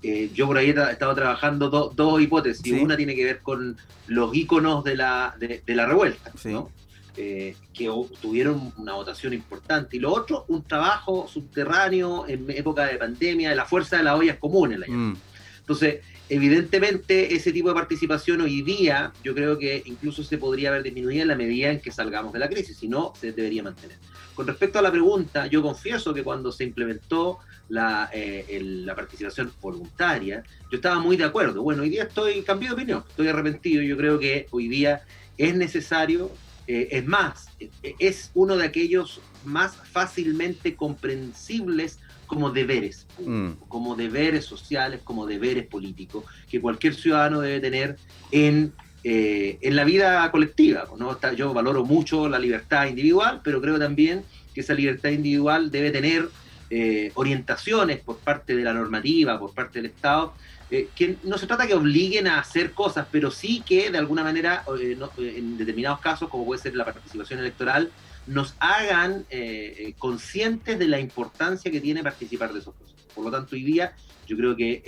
Eh, 0.00 0.30
yo 0.32 0.46
por 0.46 0.56
ahí 0.56 0.70
he 0.70 0.92
estado 0.92 1.12
trabajando 1.16 1.70
dos 1.70 2.22
hipótesis. 2.22 2.72
Una 2.80 2.96
tiene 2.96 3.16
que 3.16 3.24
ver 3.24 3.40
con 3.40 3.76
los 4.06 4.32
íconos 4.32 4.84
de 4.84 4.94
la, 4.94 5.34
de, 5.40 5.74
la 5.74 5.86
revuelta, 5.86 6.30
eh, 7.16 7.56
que 7.74 7.90
tuvieron 8.22 8.72
una 8.76 8.94
votación 8.94 9.32
importante. 9.32 9.96
Y 9.96 10.00
lo 10.00 10.12
otro, 10.12 10.44
un 10.46 10.62
trabajo 10.62 11.26
subterráneo 11.26 12.28
en 12.28 12.48
época 12.50 12.86
de 12.86 12.96
pandemia, 12.96 13.50
de 13.50 13.56
la 13.56 13.64
fuerza 13.64 13.96
de 13.96 14.04
las 14.04 14.14
ollas 14.14 14.36
comunes. 14.38 14.78
La 14.78 14.86
mm. 14.86 15.16
Entonces, 15.58 16.00
Evidentemente, 16.30 17.34
ese 17.34 17.52
tipo 17.52 17.68
de 17.68 17.74
participación 17.74 18.42
hoy 18.42 18.60
día 18.60 19.12
yo 19.24 19.34
creo 19.34 19.58
que 19.58 19.82
incluso 19.86 20.22
se 20.22 20.36
podría 20.36 20.68
haber 20.68 20.82
disminuido 20.82 21.22
en 21.22 21.28
la 21.28 21.36
medida 21.36 21.70
en 21.70 21.80
que 21.80 21.90
salgamos 21.90 22.34
de 22.34 22.38
la 22.38 22.48
crisis, 22.48 22.76
si 22.76 22.86
no, 22.86 23.14
se 23.18 23.32
debería 23.32 23.62
mantener. 23.62 23.96
Con 24.34 24.46
respecto 24.46 24.78
a 24.78 24.82
la 24.82 24.92
pregunta, 24.92 25.46
yo 25.46 25.62
confieso 25.62 26.12
que 26.12 26.22
cuando 26.22 26.52
se 26.52 26.64
implementó 26.64 27.38
la, 27.70 28.10
eh, 28.12 28.84
participación 28.94 29.52
voluntaria, 29.60 30.42
yo 30.70 30.76
estaba 30.76 31.00
muy 31.00 31.16
de 31.16 31.24
acuerdo. 31.24 31.62
Bueno, 31.62 31.82
hoy 31.82 31.88
día 31.88 32.04
estoy 32.04 32.42
cambiado 32.42 32.76
de 32.76 32.82
opinión, 32.82 33.04
estoy 33.08 33.28
arrepentido, 33.28 33.82
yo 33.82 33.96
creo 33.96 34.18
que 34.18 34.46
hoy 34.50 34.68
día 34.68 35.02
es 35.38 35.54
necesario, 35.54 36.30
eh, 36.66 36.88
es 36.90 37.06
más, 37.06 37.48
es 37.98 38.30
uno 38.34 38.56
de 38.56 38.66
aquellos 38.66 39.22
más 39.44 39.76
fácilmente 39.76 40.76
comprensibles 40.76 41.98
como 42.28 42.50
deberes, 42.50 43.08
mm. 43.18 43.52
como 43.66 43.96
deberes 43.96 44.44
sociales, 44.44 45.00
como 45.02 45.26
deberes 45.26 45.66
políticos, 45.66 46.24
que 46.48 46.60
cualquier 46.60 46.94
ciudadano 46.94 47.40
debe 47.40 47.58
tener 47.58 47.96
en, 48.30 48.72
eh, 49.02 49.58
en 49.60 49.74
la 49.74 49.82
vida 49.82 50.30
colectiva. 50.30 50.84
¿no? 50.96 51.18
Yo 51.34 51.52
valoro 51.52 51.84
mucho 51.84 52.28
la 52.28 52.38
libertad 52.38 52.86
individual, 52.86 53.40
pero 53.42 53.60
creo 53.60 53.80
también 53.80 54.22
que 54.54 54.60
esa 54.60 54.74
libertad 54.74 55.10
individual 55.10 55.72
debe 55.72 55.90
tener 55.90 56.28
eh, 56.70 57.10
orientaciones 57.14 57.98
por 58.00 58.18
parte 58.18 58.54
de 58.54 58.62
la 58.62 58.74
normativa, 58.74 59.38
por 59.40 59.54
parte 59.54 59.80
del 59.80 59.86
Estado, 59.86 60.34
eh, 60.70 60.88
que 60.94 61.16
no 61.24 61.38
se 61.38 61.46
trata 61.46 61.66
que 61.66 61.72
obliguen 61.72 62.26
a 62.26 62.38
hacer 62.38 62.72
cosas, 62.72 63.06
pero 63.10 63.30
sí 63.30 63.62
que 63.66 63.90
de 63.90 63.96
alguna 63.96 64.22
manera, 64.22 64.64
en 65.16 65.56
determinados 65.56 66.00
casos, 66.00 66.28
como 66.28 66.44
puede 66.44 66.60
ser 66.60 66.76
la 66.76 66.84
participación 66.84 67.40
electoral, 67.40 67.90
nos 68.28 68.54
hagan 68.60 69.24
eh, 69.30 69.74
eh, 69.78 69.94
conscientes 69.98 70.78
de 70.78 70.86
la 70.86 71.00
importancia 71.00 71.70
que 71.70 71.80
tiene 71.80 72.02
participar 72.02 72.52
de 72.52 72.60
esos 72.60 72.74
procesos. 72.74 73.12
Por 73.14 73.24
lo 73.24 73.30
tanto, 73.30 73.56
hoy 73.56 73.64
día 73.64 73.94
yo 74.26 74.36
creo 74.36 74.54
que 74.54 74.82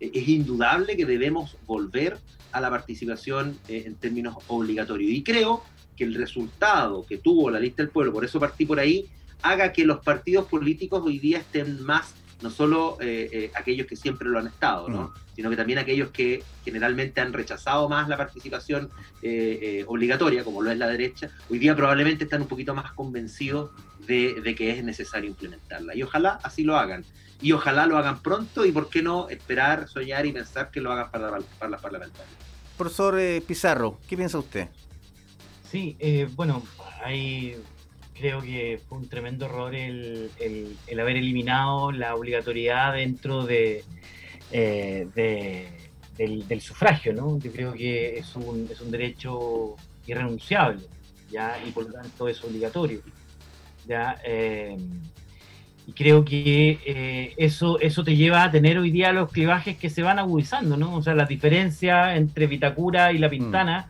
es, 0.00 0.28
indudable 0.28 0.96
que 0.96 1.06
debemos 1.06 1.56
volver 1.66 2.18
a 2.52 2.60
la 2.60 2.70
participación 2.70 3.58
eh, 3.68 3.84
en 3.86 3.94
términos 3.94 4.36
obligatorios. 4.48 5.10
Y 5.10 5.22
creo 5.22 5.62
que 5.96 6.04
el 6.04 6.14
resultado 6.14 7.06
que 7.06 7.18
tuvo 7.18 7.50
la 7.50 7.60
lista 7.60 7.82
del 7.82 7.90
pueblo, 7.90 8.12
por 8.12 8.24
eso 8.24 8.40
partí 8.40 8.66
por 8.66 8.80
ahí, 8.80 9.06
haga 9.42 9.72
que 9.72 9.84
los 9.84 10.00
partidos 10.00 10.46
políticos 10.46 11.02
hoy 11.04 11.18
día 11.18 11.38
estén 11.38 11.82
más 11.84 12.14
no 12.42 12.50
solo 12.50 12.98
eh, 13.00 13.28
eh, 13.32 13.50
aquellos 13.54 13.86
que 13.86 13.96
siempre 13.96 14.28
lo 14.28 14.38
han 14.38 14.46
estado, 14.46 14.88
¿no? 14.88 15.02
Mm. 15.02 15.12
sino 15.34 15.50
que 15.50 15.56
también 15.56 15.78
aquellos 15.78 16.10
que 16.10 16.42
generalmente 16.64 17.20
han 17.20 17.32
rechazado 17.32 17.88
más 17.88 18.08
la 18.08 18.16
participación 18.16 18.90
eh, 19.22 19.84
obligatoria, 19.86 20.44
como 20.44 20.62
lo 20.62 20.70
es 20.70 20.78
la 20.78 20.86
derecha, 20.86 21.30
hoy 21.48 21.58
día 21.58 21.74
probablemente 21.74 22.24
están 22.24 22.42
un 22.42 22.48
poquito 22.48 22.74
más 22.74 22.92
convencidos 22.92 23.70
de, 24.06 24.54
que 24.56 24.70
es 24.70 24.84
necesario 24.84 25.28
implementarla. 25.28 25.94
Y 25.94 26.02
ojalá 26.02 26.38
así 26.42 26.64
lo 26.64 26.76
hagan. 26.76 27.04
Y 27.40 27.52
ojalá 27.52 27.86
lo 27.86 27.98
hagan 27.98 28.20
pronto 28.20 28.64
y 28.64 28.72
por 28.72 28.88
qué 28.88 29.02
no 29.02 29.28
esperar, 29.28 29.88
soñar 29.88 30.26
y 30.26 30.32
pensar 30.32 30.70
que 30.70 30.80
lo 30.80 30.90
hagan 30.90 31.10
para, 31.10 31.38
para 31.58 31.70
las 31.70 31.80
parlamentarias. 31.80 32.34
Profesor 32.76 33.20
Pizarro, 33.46 33.98
¿qué 34.08 34.16
piensa 34.16 34.38
usted? 34.38 34.68
Sí, 35.70 35.96
bueno, 36.34 36.62
hay 37.04 37.56
creo 38.18 38.40
que 38.42 38.80
fue 38.88 38.98
un 38.98 39.08
tremendo 39.08 39.46
error 39.46 39.74
el, 39.74 40.30
el, 40.40 41.00
haber 41.00 41.16
eliminado 41.16 41.92
la 41.92 42.14
obligatoriedad 42.14 42.94
dentro 42.94 43.44
de, 43.44 43.84
eh, 44.50 45.06
del, 46.16 46.60
sufragio, 46.60 47.12
¿no? 47.12 47.38
Yo 47.38 47.52
creo 47.52 47.72
que 47.72 48.18
es 48.18 48.34
un, 48.34 48.68
es 48.70 48.80
un 48.80 48.90
derecho 48.90 49.76
irrenunciable, 50.06 50.82
¿ya? 51.30 51.56
Y 51.64 51.70
por 51.70 51.86
lo 51.86 51.92
tanto 51.92 52.28
es 52.28 52.42
obligatorio, 52.42 53.00
¿ya? 53.86 54.20
Eh, 54.24 54.76
y 55.86 55.92
creo 55.92 56.24
que 56.24 56.78
eh, 56.84 57.34
eso, 57.36 57.78
eso 57.80 58.04
te 58.04 58.16
lleva 58.16 58.42
a 58.42 58.50
tener 58.50 58.78
hoy 58.78 58.90
día 58.90 59.12
los 59.12 59.30
clivajes 59.30 59.78
que 59.78 59.90
se 59.90 60.02
van 60.02 60.18
agudizando, 60.18 60.76
¿no? 60.76 60.96
O 60.96 61.02
sea, 61.02 61.14
la 61.14 61.24
diferencia 61.24 62.16
entre 62.16 62.46
Vitacura 62.46 63.12
y 63.12 63.18
La 63.18 63.30
Pintana, 63.30 63.88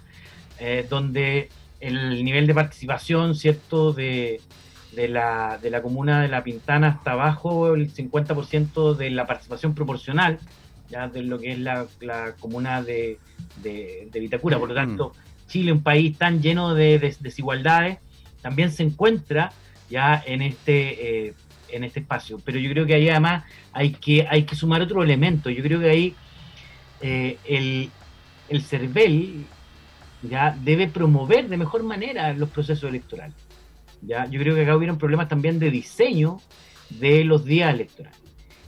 mm. 0.60 0.88
donde 0.88 1.48
el 1.80 2.24
nivel 2.24 2.46
de 2.46 2.54
participación, 2.54 3.34
¿cierto?, 3.34 3.92
de, 3.92 4.40
de 4.94 5.08
la, 5.08 5.58
de 5.58 5.70
la 5.70 5.82
comuna 5.82 6.22
de 6.22 6.28
La 6.28 6.42
Pintana 6.42 6.88
hasta 6.88 7.12
abajo 7.12 7.74
el 7.74 7.92
50% 7.92 8.96
de 8.96 9.10
la 9.10 9.26
participación 9.26 9.74
proporcional 9.74 10.38
ya 10.88 11.08
de 11.08 11.22
lo 11.22 11.38
que 11.38 11.52
es 11.52 11.58
la, 11.58 11.86
comuna 12.40 12.82
de, 12.82 13.18
de, 13.62 14.08
Vitacura. 14.14 14.58
Por 14.58 14.70
lo 14.70 14.74
tanto, 14.74 15.12
Chile, 15.46 15.72
un 15.72 15.82
país 15.82 16.16
tan 16.16 16.40
lleno 16.42 16.74
de, 16.74 16.98
desigualdades, 17.20 17.98
también 18.40 18.72
se 18.72 18.82
encuentra 18.82 19.52
ya 19.90 20.22
en 20.24 20.42
este, 20.42 21.26
eh, 21.26 21.34
en 21.68 21.84
este 21.84 22.00
espacio. 22.00 22.40
Pero 22.44 22.58
yo 22.58 22.70
creo 22.70 22.86
que 22.86 22.94
ahí 22.94 23.08
además 23.08 23.44
hay 23.72 23.90
que, 23.90 24.26
hay 24.28 24.44
que 24.44 24.56
sumar 24.56 24.82
otro 24.82 25.02
elemento. 25.02 25.50
Yo 25.50 25.62
creo 25.62 25.80
que 25.80 25.90
ahí 25.90 26.14
eh, 27.00 27.36
el, 27.44 27.90
el 28.48 28.62
CERVEL 28.62 29.44
ya 30.22 30.56
debe 30.62 30.88
promover 30.88 31.48
de 31.48 31.56
mejor 31.56 31.82
manera 31.82 32.32
los 32.32 32.50
procesos 32.50 32.88
electorales. 32.88 33.36
¿ya? 34.02 34.26
Yo 34.26 34.40
creo 34.40 34.54
que 34.54 34.62
acá 34.62 34.76
hubieron 34.76 34.98
problemas 34.98 35.28
también 35.28 35.58
de 35.58 35.70
diseño 35.70 36.40
de 36.90 37.24
los 37.24 37.44
días 37.44 37.72
electorales. 37.72 38.18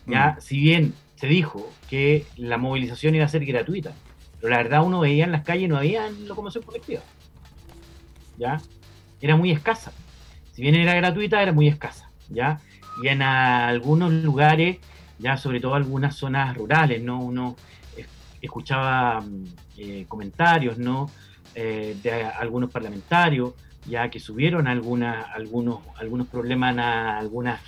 ¿ya? 0.06 0.36
Mm. 0.36 0.40
Si 0.40 0.58
bien 0.58 0.94
se 1.16 1.26
dijo 1.26 1.70
que 1.88 2.26
la 2.36 2.58
movilización 2.58 3.14
iba 3.14 3.24
a 3.24 3.28
ser 3.28 3.44
gratuita, 3.44 3.92
pero 4.40 4.50
la 4.50 4.58
verdad 4.58 4.84
uno 4.84 5.00
veía 5.00 5.24
en 5.24 5.32
las 5.32 5.42
calles 5.42 5.68
no 5.68 5.76
había 5.76 6.08
locomoción 6.10 6.64
colectiva. 6.64 7.02
¿Ya? 8.38 8.60
Era 9.20 9.36
muy 9.36 9.50
escasa. 9.50 9.92
Si 10.52 10.62
bien 10.62 10.74
era 10.74 10.94
gratuita, 10.94 11.42
era 11.42 11.52
muy 11.52 11.68
escasa. 11.68 12.10
¿Ya? 12.28 12.60
Y 13.02 13.08
en 13.08 13.22
algunos 13.22 14.12
lugares, 14.12 14.78
ya 15.18 15.36
sobre 15.36 15.60
todo 15.60 15.74
algunas 15.74 16.16
zonas 16.16 16.56
rurales, 16.56 17.02
¿no? 17.02 17.20
Uno 17.20 17.56
escuchaba 18.40 19.20
mm, 19.20 19.44
eh, 19.78 20.04
comentarios, 20.08 20.78
¿no? 20.78 21.10
Eh, 21.54 21.96
de 22.02 22.22
algunos 22.24 22.70
parlamentarios, 22.70 23.54
ya 23.86 24.08
que 24.08 24.20
subieron 24.20 24.68
algunas, 24.68 25.26
algunos, 25.34 25.80
algunos 25.96 26.28
problemas 26.28 26.74
en 26.74 26.80
algunas 26.80 27.60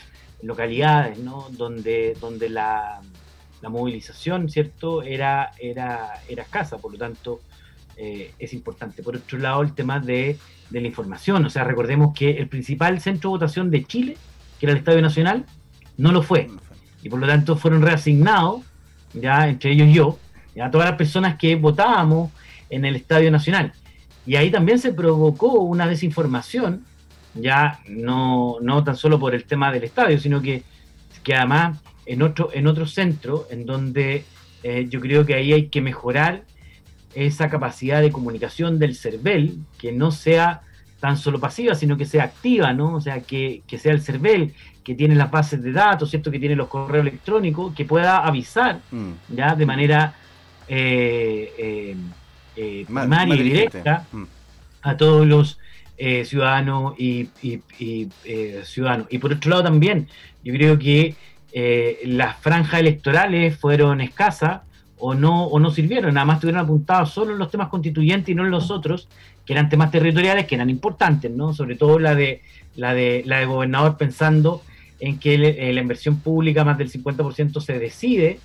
localidades, 0.43 1.18
¿no? 1.18 1.49
Donde, 1.51 2.16
donde 2.20 2.49
la, 2.49 3.01
la 3.61 3.68
movilización, 3.68 4.49
¿cierto?, 4.49 5.03
era, 5.03 5.51
era, 5.59 6.20
era 6.28 6.43
escasa, 6.45 6.78
por 6.78 6.93
lo 6.93 6.99
tanto, 6.99 7.41
eh, 7.97 8.33
es 8.39 8.53
importante. 8.53 9.03
Por 9.03 9.16
otro 9.16 9.39
lado, 9.39 9.62
el 9.62 9.74
tema 9.74 9.99
de, 9.99 10.39
de, 10.70 10.80
la 10.80 10.87
información, 10.87 11.45
o 11.45 11.51
sea, 11.51 11.64
recordemos 11.64 12.14
que 12.14 12.30
el 12.39 12.49
principal 12.49 13.01
centro 13.01 13.30
de 13.30 13.33
votación 13.33 13.70
de 13.70 13.85
Chile, 13.85 14.16
que 14.61 14.66
era 14.66 14.72
el 14.72 14.78
Estadio 14.78 15.03
Nacional, 15.03 15.45
no 15.97 16.12
lo 16.12 16.22
fue, 16.22 16.49
y 17.03 17.09
por 17.09 17.18
lo 17.18 17.26
tanto 17.26 17.57
fueron 17.57 17.83
reasignados, 17.83 18.62
ya 19.12 19.49
entre 19.49 19.72
ellos 19.72 19.89
yo, 19.93 20.18
ya 20.55 20.70
todas 20.70 20.89
las 20.89 20.97
personas 20.97 21.37
que 21.37 21.57
votábamos 21.57 22.30
en 22.73 22.85
el 22.85 22.97
Estadio 22.97 23.31
Nacional. 23.31 23.73
Y 24.27 24.37
ahí 24.37 24.51
también 24.51 24.79
se 24.79 24.93
provocó 24.93 25.61
una 25.61 25.87
desinformación, 25.87 26.85
ya 27.35 27.81
no, 27.89 28.57
no 28.61 28.83
tan 28.83 28.97
solo 28.97 29.18
por 29.18 29.35
el 29.35 29.45
tema 29.45 29.70
del 29.70 29.85
estadio, 29.85 30.18
sino 30.18 30.41
que, 30.41 30.62
que 31.23 31.35
además 31.35 31.79
en 32.07 32.23
otro, 32.23 32.51
en 32.53 32.66
otro 32.66 32.87
centro, 32.87 33.47
en 33.51 33.66
donde 33.66 34.25
eh, 34.62 34.87
yo 34.89 35.01
creo 35.01 35.25
que 35.27 35.35
ahí 35.35 35.53
hay 35.53 35.66
que 35.68 35.81
mejorar 35.81 36.45
esa 37.14 37.51
capacidad 37.51 38.01
de 38.01 38.11
comunicación 38.11 38.79
del 38.79 38.97
CERVEL, 38.97 39.59
que 39.79 39.93
no 39.93 40.11
sea 40.11 40.62
tan 41.01 41.16
solo 41.18 41.41
pasiva, 41.41 41.75
sino 41.75 41.97
que 41.97 42.07
sea 42.07 42.25
activa, 42.25 42.73
¿no? 42.73 42.95
O 42.95 43.01
sea, 43.01 43.20
que, 43.20 43.62
sea 43.77 43.93
el 43.93 44.01
CERVEL, 44.01 44.55
que 44.85 44.95
tiene 44.95 45.14
las 45.14 45.31
bases 45.31 45.62
de 45.62 45.73
datos, 45.73 46.11
¿cierto? 46.11 46.31
Que 46.31 46.39
tiene 46.39 46.57
los 46.57 46.68
correos 46.68 47.03
electrónicos, 47.03 47.75
que 47.75 47.85
pueda 47.85 48.18
avisar, 48.18 48.81
mm. 48.91 49.11
¿ya? 49.31 49.55
De 49.57 49.66
manera 49.66 50.14
eh, 50.68 51.53
eh, 51.59 51.97
primaria 52.55 53.35
y 53.35 53.43
directa 53.43 54.07
mm. 54.13 54.23
a 54.83 54.97
todos 54.97 55.27
los 55.27 55.59
ciudadanos 56.25 56.95
y, 56.99 57.29
y 57.43 58.09
ciudadanos. 58.65 59.07
Y 59.11 59.19
por 59.19 59.33
otro 59.33 59.51
lado 59.51 59.63
también, 59.63 60.09
yo 60.43 60.53
creo 60.53 60.79
que 60.79 61.15
eh, 61.55 62.01
las 62.07 62.39
franjas 62.39 62.81
electorales 62.81 63.59
fueron 63.59 64.01
escasas 64.01 64.63
o 64.97 65.15
no, 65.15 65.45
o 65.45 65.61
no 65.61 65.71
sirvieron, 65.71 66.15
nada 66.15 66.25
más 66.25 66.37
estuvieron 66.37 66.65
apuntados 66.65 67.11
solo 67.11 67.33
en 67.33 67.39
los 67.39 67.51
temas 67.51 67.69
constituyentes 67.69 68.31
y 68.31 68.35
no 68.35 68.45
en 68.45 68.51
los 68.51 68.71
otros, 68.71 69.09
que 69.45 69.53
eran 69.53 69.69
temas 69.69 69.91
territoriales 69.91 70.47
que 70.47 70.55
eran 70.55 70.71
importantes, 70.71 71.31
¿no? 71.31 71.53
Sobre 71.53 71.75
todo 71.77 71.99
la 71.99 72.15
de 72.15 72.41
la 72.75 72.95
de 72.95 73.23
la 73.27 73.41
de 73.41 73.45
gobernador 73.45 73.99
pensando 73.99 74.63
en 74.99 75.19
que 75.19 75.35
eh, 75.35 75.73
la 75.75 75.81
inversión 75.81 76.21
pública 76.21 76.65
más 76.65 76.79
del 76.79 76.91
50% 76.91 77.61
se 77.61 77.79
decide 77.79 78.39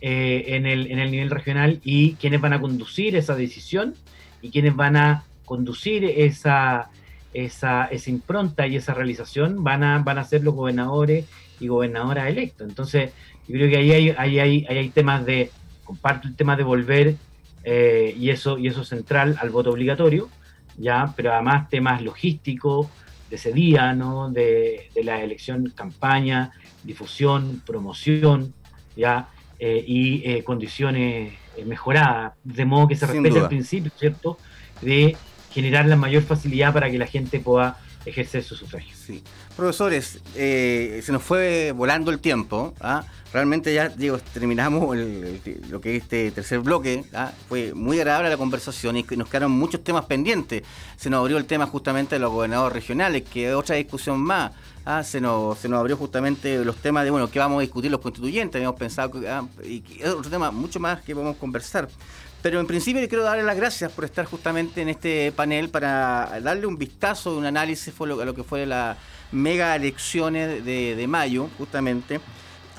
eh, 0.00 0.44
en, 0.48 0.66
el, 0.66 0.90
en 0.90 0.98
el 0.98 1.10
nivel 1.10 1.30
regional 1.30 1.80
y 1.82 2.14
quiénes 2.14 2.40
van 2.40 2.52
a 2.52 2.60
conducir 2.60 3.16
esa 3.16 3.34
decisión 3.34 3.94
y 4.42 4.50
quiénes 4.50 4.76
van 4.76 4.96
a 4.96 5.24
conducir 5.44 6.04
esa, 6.04 6.90
esa, 7.34 7.86
esa 7.86 8.10
impronta 8.10 8.66
y 8.66 8.76
esa 8.76 8.94
realización 8.94 9.64
van 9.64 9.82
a, 9.82 9.98
van 9.98 10.18
a 10.18 10.24
ser 10.24 10.44
los 10.44 10.54
gobernadores 10.54 11.26
y 11.58 11.68
gobernadora 11.68 12.28
electo. 12.28 12.64
Entonces, 12.64 13.12
yo 13.48 13.54
creo 13.54 13.70
que 13.70 13.78
ahí 13.78 13.92
hay, 13.92 14.10
ahí 14.10 14.38
hay, 14.38 14.66
hay 14.68 14.88
temas 14.90 15.24
de, 15.24 15.50
comparto 15.84 16.28
el 16.28 16.36
tema 16.36 16.54
de 16.56 16.62
volver, 16.64 17.16
eh, 17.64 18.14
y, 18.16 18.30
eso, 18.30 18.56
y 18.58 18.68
eso 18.68 18.84
central 18.84 19.36
al 19.40 19.50
voto 19.50 19.70
obligatorio, 19.70 20.28
ya, 20.76 21.12
pero 21.16 21.32
además 21.32 21.68
temas 21.68 22.02
logísticos 22.02 22.86
de 23.30 23.36
ese 23.36 23.52
día, 23.52 23.92
¿no? 23.94 24.30
de, 24.30 24.90
de 24.94 25.04
la 25.04 25.22
elección, 25.22 25.72
campaña, 25.74 26.52
difusión, 26.84 27.62
promoción, 27.66 28.54
ya, 28.96 29.28
eh, 29.58 29.84
y 29.86 30.22
eh, 30.24 30.44
condiciones 30.44 31.34
mejoradas, 31.66 32.34
de 32.44 32.64
modo 32.64 32.88
que 32.88 32.96
se 32.96 33.06
respete 33.06 33.38
el 33.38 33.48
principio, 33.48 33.90
¿cierto?, 33.96 34.38
de 34.80 35.16
generar 35.50 35.86
la 35.86 35.96
mayor 35.96 36.22
facilidad 36.22 36.72
para 36.72 36.90
que 36.90 36.98
la 36.98 37.06
gente 37.06 37.40
pueda 37.40 37.78
ejercer 38.04 38.42
su 38.42 38.54
sufragio. 38.54 38.94
Sí. 38.96 39.22
Profesores, 39.56 40.20
eh, 40.36 41.00
se 41.02 41.10
nos 41.12 41.22
fue 41.22 41.72
volando 41.72 42.10
el 42.10 42.20
tiempo. 42.20 42.74
¿ah? 42.80 43.04
Realmente 43.32 43.74
ya 43.74 43.88
digo, 43.88 44.18
terminamos 44.32 44.96
lo 44.96 45.80
que 45.80 45.96
es 45.96 46.02
este 46.02 46.30
tercer 46.30 46.60
bloque. 46.60 47.04
¿ah? 47.12 47.32
Fue 47.48 47.74
muy 47.74 47.98
agradable 47.98 48.30
la 48.30 48.36
conversación 48.36 48.96
y 48.96 49.02
nos 49.16 49.28
quedaron 49.28 49.52
muchos 49.52 49.82
temas 49.82 50.04
pendientes. 50.04 50.62
Se 50.96 51.10
nos 51.10 51.20
abrió 51.20 51.38
el 51.38 51.46
tema 51.46 51.66
justamente 51.66 52.14
de 52.14 52.20
los 52.20 52.30
gobernadores 52.30 52.72
regionales, 52.72 53.24
que 53.24 53.48
es 53.48 53.54
otra 53.54 53.76
discusión 53.76 54.20
más. 54.20 54.52
¿Ah? 54.88 55.04
Se, 55.04 55.20
nos, 55.20 55.58
se 55.58 55.68
nos 55.68 55.78
abrió 55.78 55.96
justamente 55.96 56.64
los 56.64 56.76
temas 56.76 57.04
de, 57.04 57.10
bueno, 57.10 57.30
qué 57.30 57.38
vamos 57.38 57.58
a 57.58 57.60
discutir 57.60 57.90
los 57.90 58.00
constituyentes. 58.00 58.56
Habíamos 58.56 58.78
pensado 58.78 59.10
que 59.10 59.28
y 59.64 59.84
es 60.00 60.08
otro 60.08 60.30
tema 60.30 60.50
mucho 60.50 60.80
más 60.80 61.02
que 61.02 61.14
podemos 61.14 61.36
conversar. 61.36 61.88
Pero 62.40 62.60
en 62.60 62.66
principio 62.66 63.06
quiero 63.08 63.24
darle 63.24 63.42
las 63.42 63.56
gracias 63.56 63.92
por 63.92 64.04
estar 64.04 64.24
justamente 64.24 64.80
en 64.80 64.88
este 64.88 65.32
panel 65.32 65.70
para 65.70 66.40
darle 66.40 66.66
un 66.66 66.78
vistazo, 66.78 67.36
un 67.36 67.44
análisis 67.44 67.92
a 68.00 68.06
lo 68.06 68.34
que 68.34 68.44
fue 68.44 68.64
la 68.64 68.96
mega 69.32 69.74
elecciones 69.76 70.64
de, 70.64 71.06
mayo, 71.08 71.48
justamente. 71.58 72.20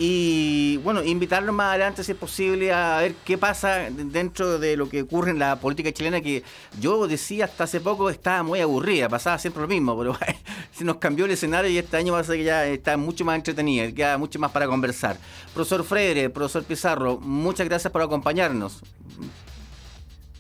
Y 0.02 0.78
bueno, 0.78 1.04
invitarlos 1.04 1.54
más 1.54 1.72
adelante, 1.72 2.06
si 2.06 2.14
es 2.14 2.18
posible, 2.18 2.72
a 2.72 3.00
ver 3.00 3.16
qué 3.26 3.38
pasa 3.38 3.90
dentro 3.90 4.58
de 4.58 4.78
lo 4.78 4.88
que 4.88 5.02
ocurre 5.02 5.32
en 5.32 5.40
la 5.40 5.58
política 5.60 5.92
chilena, 5.92 6.22
que 6.22 6.42
yo 6.80 7.06
decía 7.06 7.44
hasta 7.46 7.66
hace 7.66 7.82
poco 7.82 8.10
estaba 8.10 8.42
muy 8.42 8.62
aburrida, 8.62 9.10
pasaba 9.10 9.38
siempre 9.38 9.62
lo 9.62 9.68
mismo, 9.68 9.98
pero 9.98 10.18
se 10.72 10.86
nos 10.86 10.98
cambió 10.98 11.26
el 11.26 11.32
escenario 11.32 11.70
y 11.70 11.78
este 11.78 11.98
año 11.98 12.24
ser 12.24 12.38
que 12.38 12.46
ya 12.46 12.66
está 12.66 12.96
mucho 12.96 13.26
más 13.26 13.36
entretenida, 13.36 13.92
queda 13.92 14.18
mucho 14.18 14.40
más 14.40 14.52
para 14.52 14.68
conversar. 14.68 15.18
Profesor 15.54 15.84
Freire, 15.84 16.30
profesor 16.30 16.64
Pizarro, 16.64 17.20
muchas 17.20 17.68
gracias 17.68 17.92
por 17.92 18.02
acompañarnos. 18.02 18.82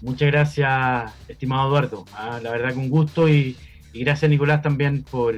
Muchas 0.01 0.31
gracias, 0.31 1.11
estimado 1.27 1.67
Eduardo. 1.67 2.05
Ah, 2.13 2.39
la 2.41 2.51
verdad 2.51 2.71
que 2.71 2.79
un 2.79 2.89
gusto 2.89 3.27
y, 3.27 3.57
gracias 3.93 4.29
Nicolás 4.29 4.61
también 4.61 5.03
por, 5.03 5.35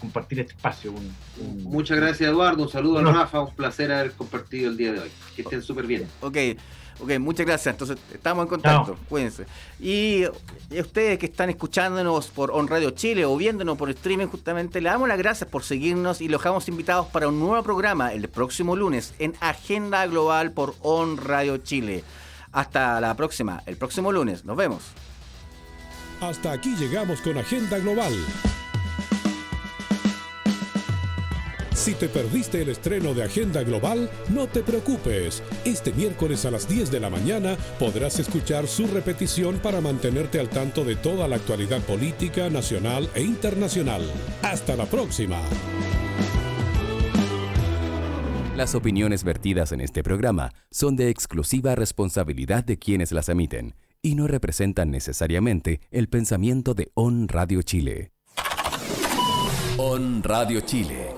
compartir 0.00 0.40
este 0.40 0.52
espacio. 0.52 0.92
Muchas 1.62 1.96
gracias 1.96 2.28
Eduardo, 2.28 2.62
un 2.62 2.68
saludo 2.68 2.98
a 2.98 3.12
Rafa, 3.12 3.40
un 3.40 3.54
placer 3.54 3.92
haber 3.92 4.12
compartido 4.12 4.70
el 4.70 4.76
día 4.76 4.92
de 4.92 5.00
hoy. 5.00 5.10
Que 5.36 5.42
estén 5.42 5.62
súper 5.62 5.86
bien. 5.86 6.08
Ok, 6.20 6.36
ok, 7.00 7.18
muchas 7.18 7.46
gracias. 7.46 7.74
Entonces 7.74 7.98
estamos 8.12 8.42
en 8.44 8.48
contacto, 8.48 8.96
cuídense. 9.08 9.46
Y, 9.80 10.24
ustedes 10.78 11.18
que 11.18 11.26
están 11.26 11.50
escuchándonos 11.50 12.28
por 12.28 12.50
On 12.50 12.66
Radio 12.66 12.90
Chile 12.90 13.24
o 13.24 13.36
viéndonos 13.36 13.78
por 13.78 13.90
streaming, 13.90 14.26
justamente 14.26 14.80
le 14.80 14.88
damos 14.88 15.08
las 15.08 15.18
gracias 15.18 15.48
por 15.48 15.62
seguirnos 15.62 16.20
y 16.20 16.28
los 16.28 16.40
dejamos 16.40 16.68
invitados 16.68 17.06
para 17.06 17.28
un 17.28 17.38
nuevo 17.38 17.62
programa 17.62 18.12
el 18.12 18.28
próximo 18.28 18.76
lunes 18.76 19.14
en 19.18 19.34
Agenda 19.40 20.06
Global 20.06 20.52
por 20.52 20.74
On 20.82 21.16
Radio 21.16 21.58
Chile. 21.58 22.02
Hasta 22.50 23.00
la 23.00 23.14
próxima, 23.14 23.62
el 23.66 23.76
próximo 23.76 24.10
lunes. 24.10 24.44
Nos 24.44 24.56
vemos. 24.56 24.82
Hasta 26.20 26.50
aquí 26.50 26.74
llegamos 26.74 27.20
con 27.20 27.38
Agenda 27.38 27.78
Global. 27.78 28.12
Si 31.72 31.94
te 31.94 32.08
perdiste 32.08 32.60
el 32.60 32.70
estreno 32.70 33.14
de 33.14 33.22
Agenda 33.22 33.62
Global, 33.62 34.10
no 34.30 34.48
te 34.48 34.64
preocupes. 34.64 35.44
Este 35.64 35.92
miércoles 35.92 36.44
a 36.44 36.50
las 36.50 36.68
10 36.68 36.90
de 36.90 36.98
la 36.98 37.08
mañana 37.08 37.56
podrás 37.78 38.18
escuchar 38.18 38.66
su 38.66 38.88
repetición 38.88 39.58
para 39.60 39.80
mantenerte 39.80 40.40
al 40.40 40.48
tanto 40.48 40.84
de 40.84 40.96
toda 40.96 41.28
la 41.28 41.36
actualidad 41.36 41.80
política 41.82 42.50
nacional 42.50 43.08
e 43.14 43.22
internacional. 43.22 44.02
Hasta 44.42 44.74
la 44.74 44.86
próxima. 44.86 45.40
Las 48.56 48.74
opiniones 48.74 49.22
vertidas 49.22 49.70
en 49.70 49.80
este 49.80 50.02
programa 50.02 50.50
son 50.72 50.96
de 50.96 51.10
exclusiva 51.10 51.76
responsabilidad 51.76 52.64
de 52.64 52.76
quienes 52.76 53.12
las 53.12 53.28
emiten 53.28 53.76
y 54.02 54.14
no 54.14 54.26
representan 54.26 54.90
necesariamente 54.90 55.80
el 55.90 56.08
pensamiento 56.08 56.74
de 56.74 56.90
On 56.94 57.28
Radio 57.28 57.62
Chile. 57.62 58.12
On 59.78 60.22
Radio 60.22 60.60
Chile. 60.60 61.17